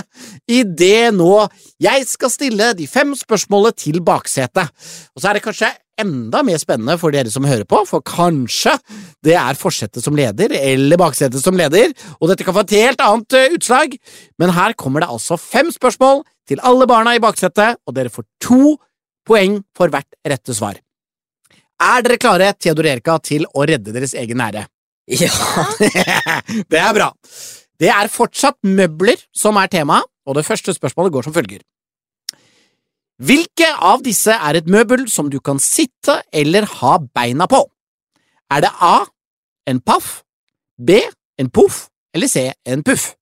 i 0.49 0.63
det 0.65 1.13
nå 1.15 1.45
jeg 1.81 2.09
skal 2.09 2.33
stille 2.33 2.73
de 2.77 2.89
fem 2.89 3.13
spørsmålene 3.17 3.77
til 3.85 4.01
baksetet. 4.05 4.73
Og 5.13 5.21
så 5.21 5.29
er 5.29 5.37
det 5.37 5.45
kanskje 5.45 5.73
enda 6.01 6.41
mer 6.43 6.59
spennende 6.59 6.97
for 6.99 7.13
dere 7.13 7.31
som 7.31 7.45
hører 7.47 7.67
på, 7.69 7.83
for 7.87 8.03
kanskje 8.05 8.73
det 9.25 9.37
er 9.39 9.59
forsetet 9.59 10.03
som 10.03 10.17
leder, 10.17 10.51
eller 10.57 10.99
baksetet 10.99 11.41
som 11.43 11.55
leder, 11.57 11.93
og 12.19 12.31
dette 12.31 12.45
kan 12.47 12.55
få 12.55 12.65
et 12.65 12.77
helt 12.81 13.03
annet 13.03 13.37
eh, 13.37 13.53
utslag. 13.55 13.95
Men 14.41 14.55
her 14.57 14.75
kommer 14.77 15.05
det 15.05 15.13
altså 15.13 15.37
fem 15.39 15.71
spørsmål 15.73 16.25
til 16.49 16.61
alle 16.63 16.87
barna 16.89 17.15
i 17.15 17.21
baksetet, 17.23 17.81
og 17.85 17.95
dere 17.95 18.13
får 18.13 18.27
to 18.41 18.75
poeng 19.25 19.59
for 19.75 19.91
hvert 19.93 20.17
rette 20.27 20.53
svar. 20.55 20.79
Er 21.81 22.03
dere 22.05 22.21
klare, 22.21 22.53
Theodor 22.55 22.87
Erika, 22.87 23.17
til 23.19 23.47
å 23.51 23.65
redde 23.67 23.93
deres 23.95 24.15
egen 24.15 24.41
ære? 24.41 24.65
Ja. 25.11 25.29
det 26.71 26.79
er 26.79 26.93
bra. 26.95 27.11
Det 27.75 27.89
er 27.91 28.11
fortsatt 28.11 28.57
møbler 28.63 29.19
som 29.35 29.57
er 29.59 29.71
temaet, 29.71 30.07
og 30.25 30.37
det 30.37 30.45
første 30.47 30.73
spørsmålet 30.73 31.13
går 31.13 31.27
som 31.27 31.35
følger. 31.35 31.61
Hvilke 33.15 33.67
av 33.79 34.01
disse 34.03 34.33
er 34.33 34.57
et 34.59 34.67
møbel 34.67 35.05
som 35.11 35.29
du 35.31 35.37
kan 35.39 35.59
sitte 35.61 36.17
eller 36.35 36.67
ha 36.81 36.97
beina 37.15 37.47
på? 37.47 37.61
Er 38.51 38.65
det 38.65 38.71
A. 38.81 39.05
en 39.67 39.79
paff, 39.81 40.23
B. 40.77 40.99
en 41.39 41.49
poff 41.49 41.87
eller 42.13 42.27
C. 42.27 42.51
en 42.65 42.83
puff? 42.83 43.15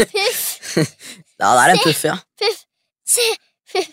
Ja, 0.00 1.52
det 1.56 1.62
er 1.64 1.74
en 1.74 1.82
puff, 1.84 2.04
ja. 2.04 2.16
Puff. 2.40 2.62
Se. 3.08 3.26
Puff. 3.72 3.90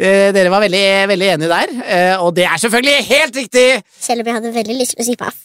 Eh, 0.00 0.30
dere 0.32 0.48
var 0.52 0.62
veldig, 0.64 0.84
veldig 1.10 1.26
enige 1.34 1.50
der, 1.50 1.72
eh, 1.84 2.22
og 2.24 2.32
det 2.36 2.46
er 2.48 2.56
selvfølgelig 2.62 3.04
helt 3.04 3.36
riktig! 3.36 3.64
Selv 4.00 4.22
om 4.22 4.30
jeg 4.30 4.38
hadde 4.38 4.54
veldig 4.54 4.76
lyst 4.78 4.96
til 4.96 5.04
å 5.04 5.08
si 5.10 5.16
paff. 5.20 5.40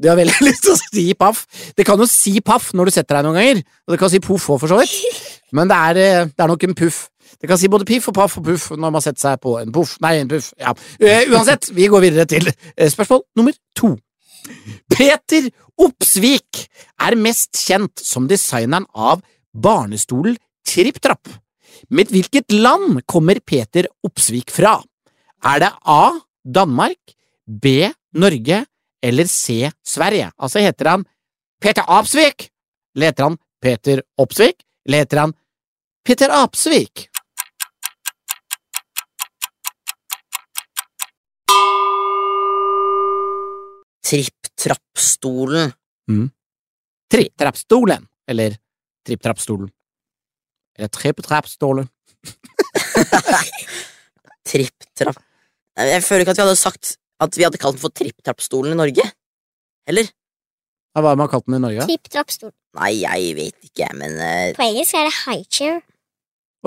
Du 0.00 0.08
har 0.08 0.16
veldig 0.16 0.40
lyst 0.48 0.64
til 0.64 0.72
å 0.72 0.80
si 0.80 1.06
paff. 1.18 1.44
Det 1.76 1.84
kan 1.86 2.00
jo 2.00 2.08
si 2.08 2.38
paff 2.40 2.70
når 2.72 2.88
du 2.88 2.96
setter 2.96 3.18
deg 3.18 3.28
noen 3.28 3.40
ganger, 3.40 3.62
og 3.86 3.94
det 3.94 4.00
kan 4.00 4.12
si 4.12 4.22
poff 4.24 4.48
òg, 4.48 4.60
for 4.62 4.72
så 4.72 4.80
vidt. 4.80 4.94
Men 5.56 5.68
det 5.70 5.80
er, 5.90 6.00
eh, 6.00 6.28
det 6.30 6.46
er 6.46 6.52
nok 6.52 6.68
en 6.68 6.76
puff. 6.78 7.08
Det 7.40 7.48
kan 7.48 7.60
si 7.60 7.68
både 7.72 7.86
piff 7.88 8.08
og 8.10 8.16
paff 8.16 8.36
og 8.40 8.44
puff 8.44 8.70
når 8.74 8.92
man 8.92 9.04
setter 9.04 9.22
seg 9.22 9.40
på 9.42 9.56
en 9.60 9.72
poff. 9.72 9.96
Nei, 10.04 10.16
en 10.20 10.30
puff. 10.30 10.50
Ja. 10.60 10.74
Eh, 11.00 11.28
uansett, 11.30 11.70
vi 11.76 11.88
går 11.88 12.04
videre 12.04 12.26
til 12.28 12.48
eh, 12.50 12.88
spørsmål 12.90 13.22
nummer 13.38 13.56
to. 13.76 13.94
Peter 14.90 15.48
Opsvik 15.80 16.64
er 17.00 17.16
mest 17.16 17.56
kjent 17.56 18.02
som 18.04 18.26
designeren 18.30 18.86
av 18.94 19.22
barnestolen 19.52 20.38
Tripp 20.66 21.00
Trapp. 21.02 21.28
Med 21.90 22.10
hvilket 22.12 22.52
land 22.52 23.02
kommer 23.08 23.40
Peter 23.40 23.88
Opsvik 24.04 24.52
fra? 24.52 24.78
Er 25.44 25.62
det 25.62 25.70
A. 25.88 26.02
Danmark, 26.44 27.14
B. 27.46 27.90
Norge 28.16 28.64
eller 29.02 29.26
C. 29.28 29.70
Sverige? 29.84 30.30
Altså 30.38 30.62
heter 30.64 30.88
han 30.94 31.04
Peter 31.60 31.84
Opsvik, 31.88 32.48
eller 32.96 33.10
heter 33.12 33.28
han 33.28 33.38
Peter 33.60 34.02
Opsvik, 34.18 34.64
eller 34.86 35.04
heter 35.04 35.20
han 35.24 35.34
Peter 36.06 36.32
Apsvik? 36.32 37.09
Tripp-trapp-stolen. 44.06 45.72
Tripp-trapp-stolen, 47.10 48.06
eller 48.30 48.56
Tripp-trapp-stolen. 49.06 49.70
Eller 50.78 50.88
Tripp-trapp-stolen. 50.88 51.88
Tripp-trapp 54.50 55.16
Jeg 55.80 56.02
føler 56.04 56.24
ikke 56.24 56.34
at 56.34 56.40
vi 56.40 56.44
hadde 56.44 56.58
sagt 56.60 56.96
at 57.20 57.36
vi 57.36 57.44
hadde 57.46 57.60
kalt 57.60 57.76
den 57.76 57.82
for 57.82 57.92
Tripp-trapp-stolen 57.96 58.74
i 58.74 58.80
Norge. 58.80 59.04
Eller? 59.88 60.08
Ja, 60.94 61.02
Hva 61.02 61.12
har 61.12 61.20
man 61.20 61.30
kalt 61.30 61.46
den 61.46 61.58
i 61.58 61.62
Norge? 61.62 61.86
Tripp, 61.86 62.08
trapp, 62.10 62.32
stol. 62.34 62.52
Nei, 62.78 62.92
jeg 63.02 63.34
vet 63.36 63.68
ikke, 63.70 63.88
men 63.98 64.16
uh... 64.18 64.52
På 64.56 64.64
engelsk 64.66 64.96
er 64.98 65.08
det 65.08 65.16
high 65.20 65.44
chair. 65.50 65.80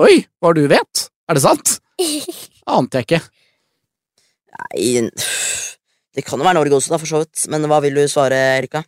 Oi, 0.00 0.24
hva 0.42 0.52
du 0.56 0.64
vet? 0.70 1.06
Er 1.28 1.38
det 1.38 1.44
sant? 1.44 1.78
Ante 2.76 3.02
jeg 3.02 3.08
ikke. 3.08 3.20
Nei 4.54 5.10
Det 6.14 6.22
kan 6.26 6.38
jo 6.38 6.46
være 6.46 6.60
Norge 6.60 6.78
også, 6.78 6.94
da, 6.94 7.00
for 7.02 7.10
så 7.10 7.22
vidt. 7.24 7.46
Men 7.50 7.66
hva 7.70 7.80
vil 7.82 7.96
du 7.98 8.04
svare, 8.10 8.38
Erika? 8.60 8.84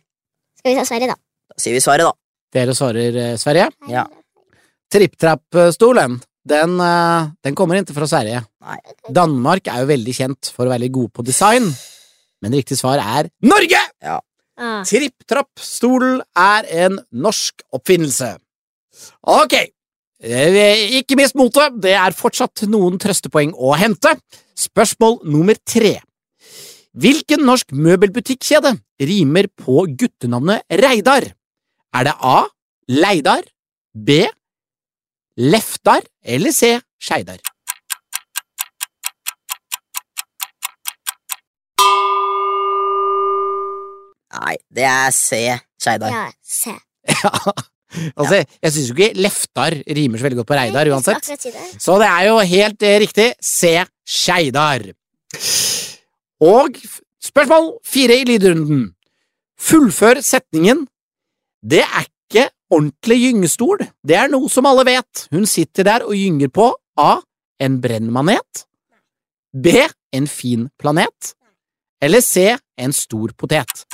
Skal 0.59 0.73
vi 0.73 0.79
ta 0.79 0.85
Sverige, 0.87 1.11
da? 1.11 1.17
Da 1.51 1.61
sier 1.61 1.75
vi 1.75 1.83
Sverige, 1.83 2.07
da. 2.07 2.15
Dere 2.55 2.75
svarer 2.77 3.19
eh, 3.19 3.35
Sverige. 3.39 3.67
Ja. 3.91 4.05
Tripp-trapp-stolen, 4.93 6.15
den, 6.47 6.79
eh, 6.79 7.27
den 7.43 7.57
kommer 7.59 7.79
ikke 7.81 7.95
fra 7.97 8.07
Sverige. 8.07 8.41
Nei. 8.63 8.79
Danmark 9.11 9.67
er 9.67 9.83
jo 9.83 9.91
veldig 9.91 10.15
kjent 10.15 10.51
for 10.55 10.67
å 10.67 10.71
være 10.71 10.85
litt 10.85 10.95
gode 10.95 11.11
på 11.15 11.25
design, 11.27 11.67
men 12.43 12.55
riktig 12.55 12.79
svar 12.79 13.01
er 13.03 13.31
Norge! 13.43 13.81
Ah. 14.57 14.81
Tripp-trapp-stolen 14.87 16.21
er 16.33 16.65
en 16.85 16.95
norsk 17.13 17.61
oppfinnelse. 17.77 18.31
Ok, 19.29 19.53
eh, 20.23 20.97
ikke 20.97 21.19
mist 21.19 21.37
motet, 21.37 21.75
det 21.83 21.93
er 21.99 22.15
fortsatt 22.17 22.63
noen 22.71 22.97
trøstepoeng 23.01 23.51
å 23.53 23.75
hente. 23.77 24.15
Spørsmål 24.57 25.19
nummer 25.29 25.59
tre. 25.67 25.99
Hvilken 26.97 27.43
norsk 27.45 27.75
møbelbutikkjede 27.77 28.71
rimer 29.05 29.45
på 29.53 29.83
guttenavnet 29.99 30.63
Reidar? 30.81 31.27
Er 31.93 32.07
det 32.07 32.13
A. 32.25 32.39
Leidar, 32.89 33.43
B. 33.93 34.23
Leftar 35.37 36.01
eller 36.25 36.55
C. 36.55 36.71
Skeidar? 36.97 37.37
Nei, 44.37 44.57
det 44.73 44.89
er 44.89 45.13
C. 45.13 45.43
Skeidar. 45.77 46.09
Ja, 46.09 46.25
C. 46.41 46.73
Ja, 47.07 47.31
altså, 48.17 48.41
jeg 48.41 48.73
syns 48.73 48.89
jo 48.89 48.97
ikke 48.97 49.21
Leftar 49.21 49.77
rimer 49.85 50.17
så 50.17 50.25
veldig 50.25 50.41
godt 50.41 50.49
på 50.49 50.57
Reidar 50.57 50.89
uansett. 50.95 51.29
Så 51.77 52.01
det 52.01 52.09
er 52.09 52.27
jo 52.31 52.41
helt 52.57 52.89
riktig. 53.05 53.31
C. 53.37 53.77
Skeidar. 54.01 54.89
Og 56.43 56.77
spørsmål 57.23 57.71
fire 57.85 58.19
i 58.21 58.25
lydrunden. 58.29 58.93
Fullfør 59.59 60.21
setningen. 60.21 60.85
Det 61.65 61.81
er 61.81 62.05
ikke 62.05 62.49
ordentlig 62.69 63.17
gyngestol. 63.23 63.81
Det 64.07 64.15
er 64.15 64.29
noe 64.29 64.49
som 64.49 64.67
alle 64.69 64.85
vet. 64.85 65.27
Hun 65.33 65.47
sitter 65.49 65.87
der 65.87 66.05
og 66.05 66.13
gynger 66.13 66.51
på 66.53 66.69
A. 66.97 67.17
En 67.59 67.81
brennmanet. 67.81 68.67
B. 69.63 69.81
En 70.13 70.27
fin 70.27 70.69
planet. 70.79 71.33
Eller 72.01 72.21
C. 72.21 72.53
En 72.77 72.93
stor 72.93 73.33
potet. 73.37 73.87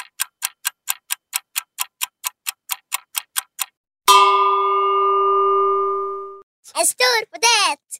En 6.73 6.87
stor 6.87 7.19
potet! 7.31 7.99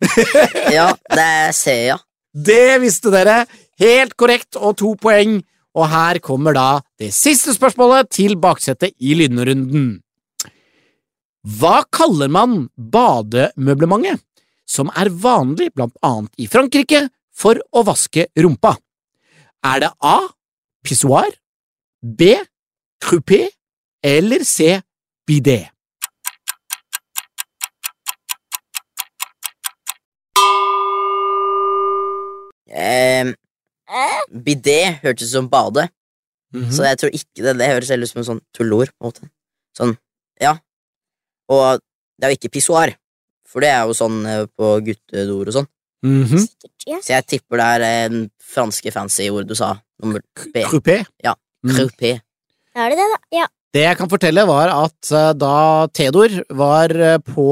Ja, 0.72 0.86
det 1.10 1.24
er 1.24 1.52
C, 1.52 1.74
ja. 1.90 1.98
Det 2.46 2.78
visste 2.82 3.10
dere! 3.12 3.44
Helt 3.80 4.14
korrekt 4.18 4.58
og 4.60 4.76
to 4.80 4.94
poeng. 5.00 5.40
Og 5.76 5.86
her 5.86 6.18
kommer 6.24 6.54
da 6.56 6.68
det 6.98 7.12
siste 7.14 7.54
spørsmålet 7.54 8.10
til 8.12 8.36
baksetet 8.40 8.96
i 8.98 9.14
lynrunden. 9.18 10.00
Hva 11.40 11.80
kaller 11.94 12.28
man 12.28 12.66
bademøblementet 12.76 14.20
som 14.68 14.90
er 14.98 15.08
vanlig 15.10 15.70
blant 15.74 15.96
annet 16.04 16.34
i 16.42 16.48
Frankrike 16.50 17.06
for 17.34 17.60
å 17.72 17.84
vaske 17.86 18.26
rumpa? 18.36 18.74
Er 19.64 19.86
det 19.86 19.92
A. 20.02 20.18
Pissoir, 20.84 21.28
B. 22.02 22.34
croupé 23.00 23.46
eller 24.02 24.44
C. 24.44 24.80
bidé? 25.28 25.68
Eh, 32.70 33.20
Eh? 33.20 33.34
Bidé 34.30 34.78
hørtes 35.02 35.28
ut 35.30 35.36
som 35.38 35.48
bade, 35.50 35.88
Mhm. 36.54 36.70
så 36.74 36.82
jeg 36.88 36.98
tror 36.98 37.10
ikke 37.14 37.42
det. 37.44 37.52
Det 37.58 37.68
høres 37.70 37.88
heller 37.92 38.06
ut 38.06 38.10
som 38.10 38.18
en 38.22 38.28
sånn 38.28 38.40
tullord. 38.56 38.88
på 38.98 39.04
en 39.06 39.10
måte. 39.12 39.28
Sånn, 39.78 39.96
ja. 40.40 40.56
Og 41.48 41.78
det 42.18 42.26
er 42.26 42.30
jo 42.34 42.38
ikke 42.40 42.52
pissoar, 42.58 42.94
for 43.46 43.60
det 43.60 43.68
er 43.70 43.86
jo 43.86 43.94
sånn 43.94 44.26
eh, 44.26 44.46
på 44.58 44.70
guttedoer 44.86 45.46
og 45.46 45.54
sånn. 45.54 45.68
Sikkert, 46.02 46.86
ja. 46.88 46.98
Så 47.04 47.12
jeg 47.14 47.26
tipper 47.26 47.56
det 47.60 47.66
er 47.68 47.82
en 48.08 48.30
franske 48.40 48.90
fancy 48.92 49.28
ord 49.30 49.46
du 49.46 49.54
sa. 49.54 49.74
Nummer 50.02 50.20
B. 50.52 50.62
Croupé? 50.64 51.04
Ja. 51.22 51.34
Mm. 51.64 51.74
Croupé. 51.76 52.20
Er 52.74 52.88
det 52.90 52.96
det, 52.98 53.08
da. 53.12 53.18
Ja. 53.36 53.46
Det 53.72 53.82
jeg 53.84 53.96
kan 53.98 54.08
fortelle, 54.08 54.46
var 54.48 54.68
at 54.72 55.10
eh, 55.12 55.32
da 55.34 55.86
Theodor 55.92 56.42
var 56.50 56.90
eh, 56.90 57.18
på, 57.18 57.46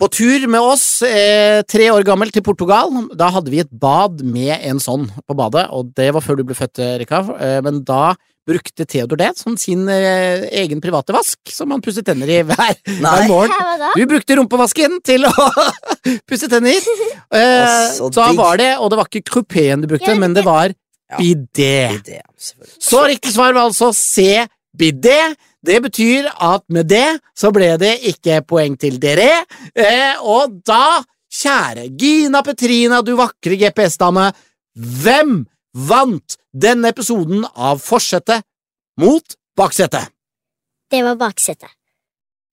på 0.00 0.08
tur 0.10 0.46
med 0.50 0.60
oss, 0.60 1.02
eh, 1.06 1.62
tre 1.70 1.88
år 1.94 2.02
gammel, 2.04 2.30
til 2.34 2.42
Portugal, 2.42 2.90
da 3.14 3.28
hadde 3.30 3.50
vi 3.52 3.60
et 3.62 3.70
bad 3.70 4.22
med 4.26 4.58
en 4.66 4.80
sånn 4.82 5.06
på 5.28 5.36
badet, 5.38 5.68
og 5.70 5.92
det 5.94 6.12
var 6.16 6.20
før 6.24 6.36
du 6.40 6.44
ble 6.48 6.56
født, 6.58 6.80
Rikard. 7.00 7.30
Eh, 7.40 7.60
men 7.62 7.82
da 7.86 8.14
brukte 8.44 8.84
Theodor 8.84 9.16
det 9.16 9.30
som 9.38 9.54
sin 9.56 9.86
eh, 9.88 10.42
egen 10.60 10.82
private 10.84 11.14
vask, 11.16 11.38
som 11.48 11.70
han 11.72 11.80
pusset 11.80 12.04
tenner 12.04 12.28
i 12.28 12.42
hver, 12.44 12.74
hver 12.84 13.28
morgen. 13.30 13.54
Du 13.96 14.02
brukte 14.10 14.36
rumpevasken 14.36 14.98
til 15.06 15.24
å 15.30 15.32
pusse 16.28 16.50
tenner. 16.52 16.76
Eh, 17.32 17.86
så 17.96 18.10
da 18.12 18.32
var 18.36 18.58
det, 18.60 18.72
og 18.82 18.90
det 18.92 18.98
var 19.00 19.08
ikke 19.08 19.24
croupéen 19.30 19.80
du 19.80 19.88
brukte, 19.94 20.18
men 20.18 20.34
det 20.36 20.44
var 20.44 20.74
Ja. 21.10 21.18
bidé. 21.20 22.00
Bidé. 22.00 22.20
Så 22.80 23.02
riktig 23.06 23.32
svar 23.34 23.52
var 23.54 23.68
altså 23.68 23.90
C. 23.94 24.44
Bidé. 24.76 25.34
Det 25.64 25.80
betyr 25.82 26.28
at 26.28 26.64
med 26.68 26.88
det 26.90 27.18
så 27.36 27.50
ble 27.54 27.72
det 27.80 27.94
ikke 28.10 28.42
poeng 28.48 28.76
til 28.80 28.98
dere, 29.00 29.44
eh, 29.72 30.20
og 30.20 30.60
da, 30.66 31.00
kjære 31.32 31.88
Gina 31.98 32.42
Petrina, 32.44 33.00
du 33.02 33.14
vakre 33.18 33.56
GPS-dame, 33.60 34.28
hvem 34.74 35.38
vant 35.88 36.36
denne 36.52 36.92
episoden 36.92 37.46
av 37.54 37.80
Forsetet 37.82 38.44
mot 39.00 39.38
Baksetet? 39.56 40.10
Det 40.90 41.02
var 41.02 41.16
baksetet. 41.16 41.70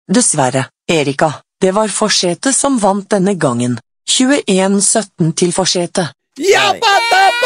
Dessverre, 0.07 0.65
Erika, 0.87 1.31
det 1.61 1.71
var 1.75 1.87
forsetet 1.87 2.55
som 2.55 2.77
vant 2.79 3.09
denne 3.11 3.35
gangen. 3.35 3.77
21-17 4.09 5.33
til 5.35 5.51
forsetet. 5.53 6.15
Jabba-dabba-du! 6.39 7.38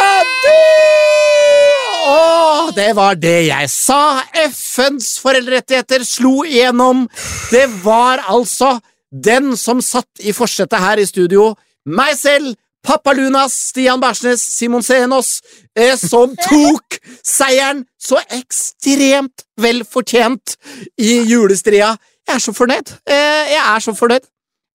Det 2.83 2.91
var 2.97 3.15
det 3.15 3.45
jeg 3.47 3.67
sa! 3.71 4.19
FNs 4.51 5.13
foreldrerettigheter 5.23 6.03
slo 6.03 6.41
igjennom. 6.43 7.05
Det 7.47 7.63
var 7.83 8.19
altså 8.27 8.73
den 9.07 9.53
som 9.55 9.79
satt 9.79 10.19
i 10.19 10.33
forsetet 10.35 10.81
her 10.83 10.99
i 10.99 11.05
studio, 11.07 11.53
meg 11.87 12.17
selv, 12.19 12.57
pappa 12.83 13.13
Lunas, 13.15 13.55
Stian 13.69 14.01
Bæsjnes, 14.03 14.43
Simon 14.57 14.83
Senås, 14.83 15.37
eh, 15.79 15.95
som 15.95 16.33
tok 16.49 16.97
seieren 17.23 17.85
så 17.95 18.19
ekstremt 18.35 19.45
vel 19.63 19.85
fortjent 19.87 20.57
i 20.99 21.21
julestria. 21.29 21.93
Jeg 22.27 22.35
er 22.35 22.43
så 22.43 22.55
fornøyd. 22.57 22.97
Eh, 23.07 23.53
jeg 23.53 23.61
er 23.63 23.85
så 23.85 23.95
fornøyd. 23.95 24.27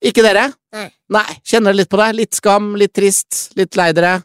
Ikke 0.09 0.25
dere? 0.25 0.47
Nei. 0.73 0.87
Nei, 1.13 1.29
kjenner 1.45 1.77
litt 1.77 1.93
på 1.93 2.01
det? 2.01 2.09
Litt 2.23 2.41
skam, 2.41 2.73
litt 2.81 2.97
trist, 2.97 3.51
litt 3.59 3.77
lei 3.77 3.91
dere? 3.93 4.17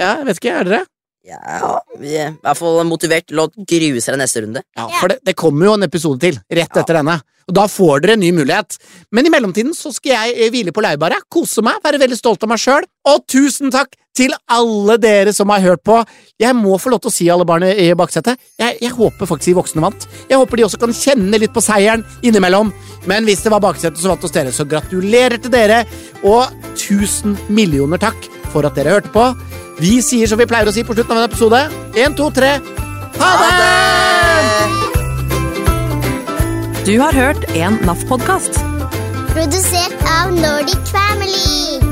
Ja, 0.00 0.14
jeg 0.22 0.30
vet 0.30 0.40
ikke, 0.40 0.56
er 0.62 0.72
dere? 0.72 0.82
Ja, 1.22 1.76
vi 2.02 2.16
er 2.18 2.32
i 2.32 2.38
hvert 2.42 2.58
fall 2.58 2.80
motivert 2.88 3.28
til 3.30 3.38
å 3.38 3.46
grue 3.54 4.00
seg 4.02 4.16
neste 4.18 4.42
runde. 4.42 4.64
Ja, 4.74 4.88
for 4.98 5.12
det, 5.12 5.20
det 5.22 5.36
kommer 5.38 5.68
jo 5.68 5.76
en 5.76 5.86
episode 5.86 6.18
til, 6.24 6.40
rett 6.50 6.78
etter 6.80 6.98
denne, 6.98 7.20
og 7.46 7.54
da 7.54 7.68
får 7.70 8.02
dere 8.02 8.16
en 8.16 8.22
ny 8.24 8.32
mulighet. 8.34 8.74
Men 9.14 9.28
i 9.28 9.32
mellomtiden 9.32 9.70
så 9.76 9.92
skal 9.94 10.16
jeg 10.16 10.34
eh, 10.34 10.50
hvile 10.50 10.74
på 10.74 10.82
laurbæret, 10.82 11.28
kose 11.30 11.62
meg, 11.62 11.78
være 11.84 12.00
veldig 12.02 12.18
stolt 12.18 12.42
av 12.42 12.50
meg 12.50 12.62
sjøl, 12.62 12.88
og 13.06 13.22
tusen 13.30 13.70
takk 13.74 13.94
til 14.18 14.34
alle 14.50 14.98
dere 15.00 15.32
som 15.32 15.50
har 15.54 15.62
hørt 15.64 15.84
på. 15.86 16.00
Jeg 16.42 16.58
må 16.58 16.74
få 16.82 16.90
lov 16.92 17.04
til 17.04 17.12
å 17.12 17.14
si 17.14 17.30
alle 17.32 17.46
barna 17.48 17.70
i 17.70 17.88
baksetet, 17.98 18.42
jeg, 18.58 18.76
jeg 18.82 18.94
håper 18.98 19.30
faktisk 19.30 19.52
de 19.52 19.56
voksne 19.60 19.86
vant. 19.86 20.08
Jeg 20.26 20.42
håper 20.42 20.58
de 20.58 20.66
også 20.66 20.82
kan 20.82 20.96
kjenne 20.96 21.38
litt 21.40 21.54
på 21.54 21.62
seieren 21.64 22.02
innimellom. 22.26 22.74
Men 23.06 23.30
hvis 23.30 23.46
det 23.46 23.54
var 23.54 23.62
baksetet 23.62 24.02
som 24.02 24.12
vant 24.12 24.26
hos 24.26 24.34
dere, 24.34 24.52
så 24.54 24.66
gratulerer 24.68 25.38
til 25.38 25.54
dere, 25.54 25.84
og 26.26 26.50
tusen 26.82 27.38
millioner 27.46 28.02
takk 28.02 28.30
for 28.52 28.66
at 28.68 28.76
dere 28.76 28.98
hørte 28.98 29.14
på. 29.14 29.30
Vi 29.80 30.02
sier 30.04 30.26
som 30.30 30.38
vi 30.40 30.46
pleier 30.48 30.68
å 30.68 30.74
si 30.74 30.84
på 30.84 30.94
slutten 30.96 31.16
av 31.16 31.22
en 31.22 31.30
episode. 31.30 31.60
Én, 31.98 32.16
to, 32.18 32.30
tre. 32.34 32.58
Ha 33.20 33.30
det! 33.40 33.52
Du 36.82 36.98
har 36.98 37.14
hørt 37.14 37.44
en 37.54 37.78
NAF-podkast. 37.86 38.58
Produsert 39.32 39.96
av 40.18 40.34
Nordic 40.34 40.90
Family. 40.90 41.91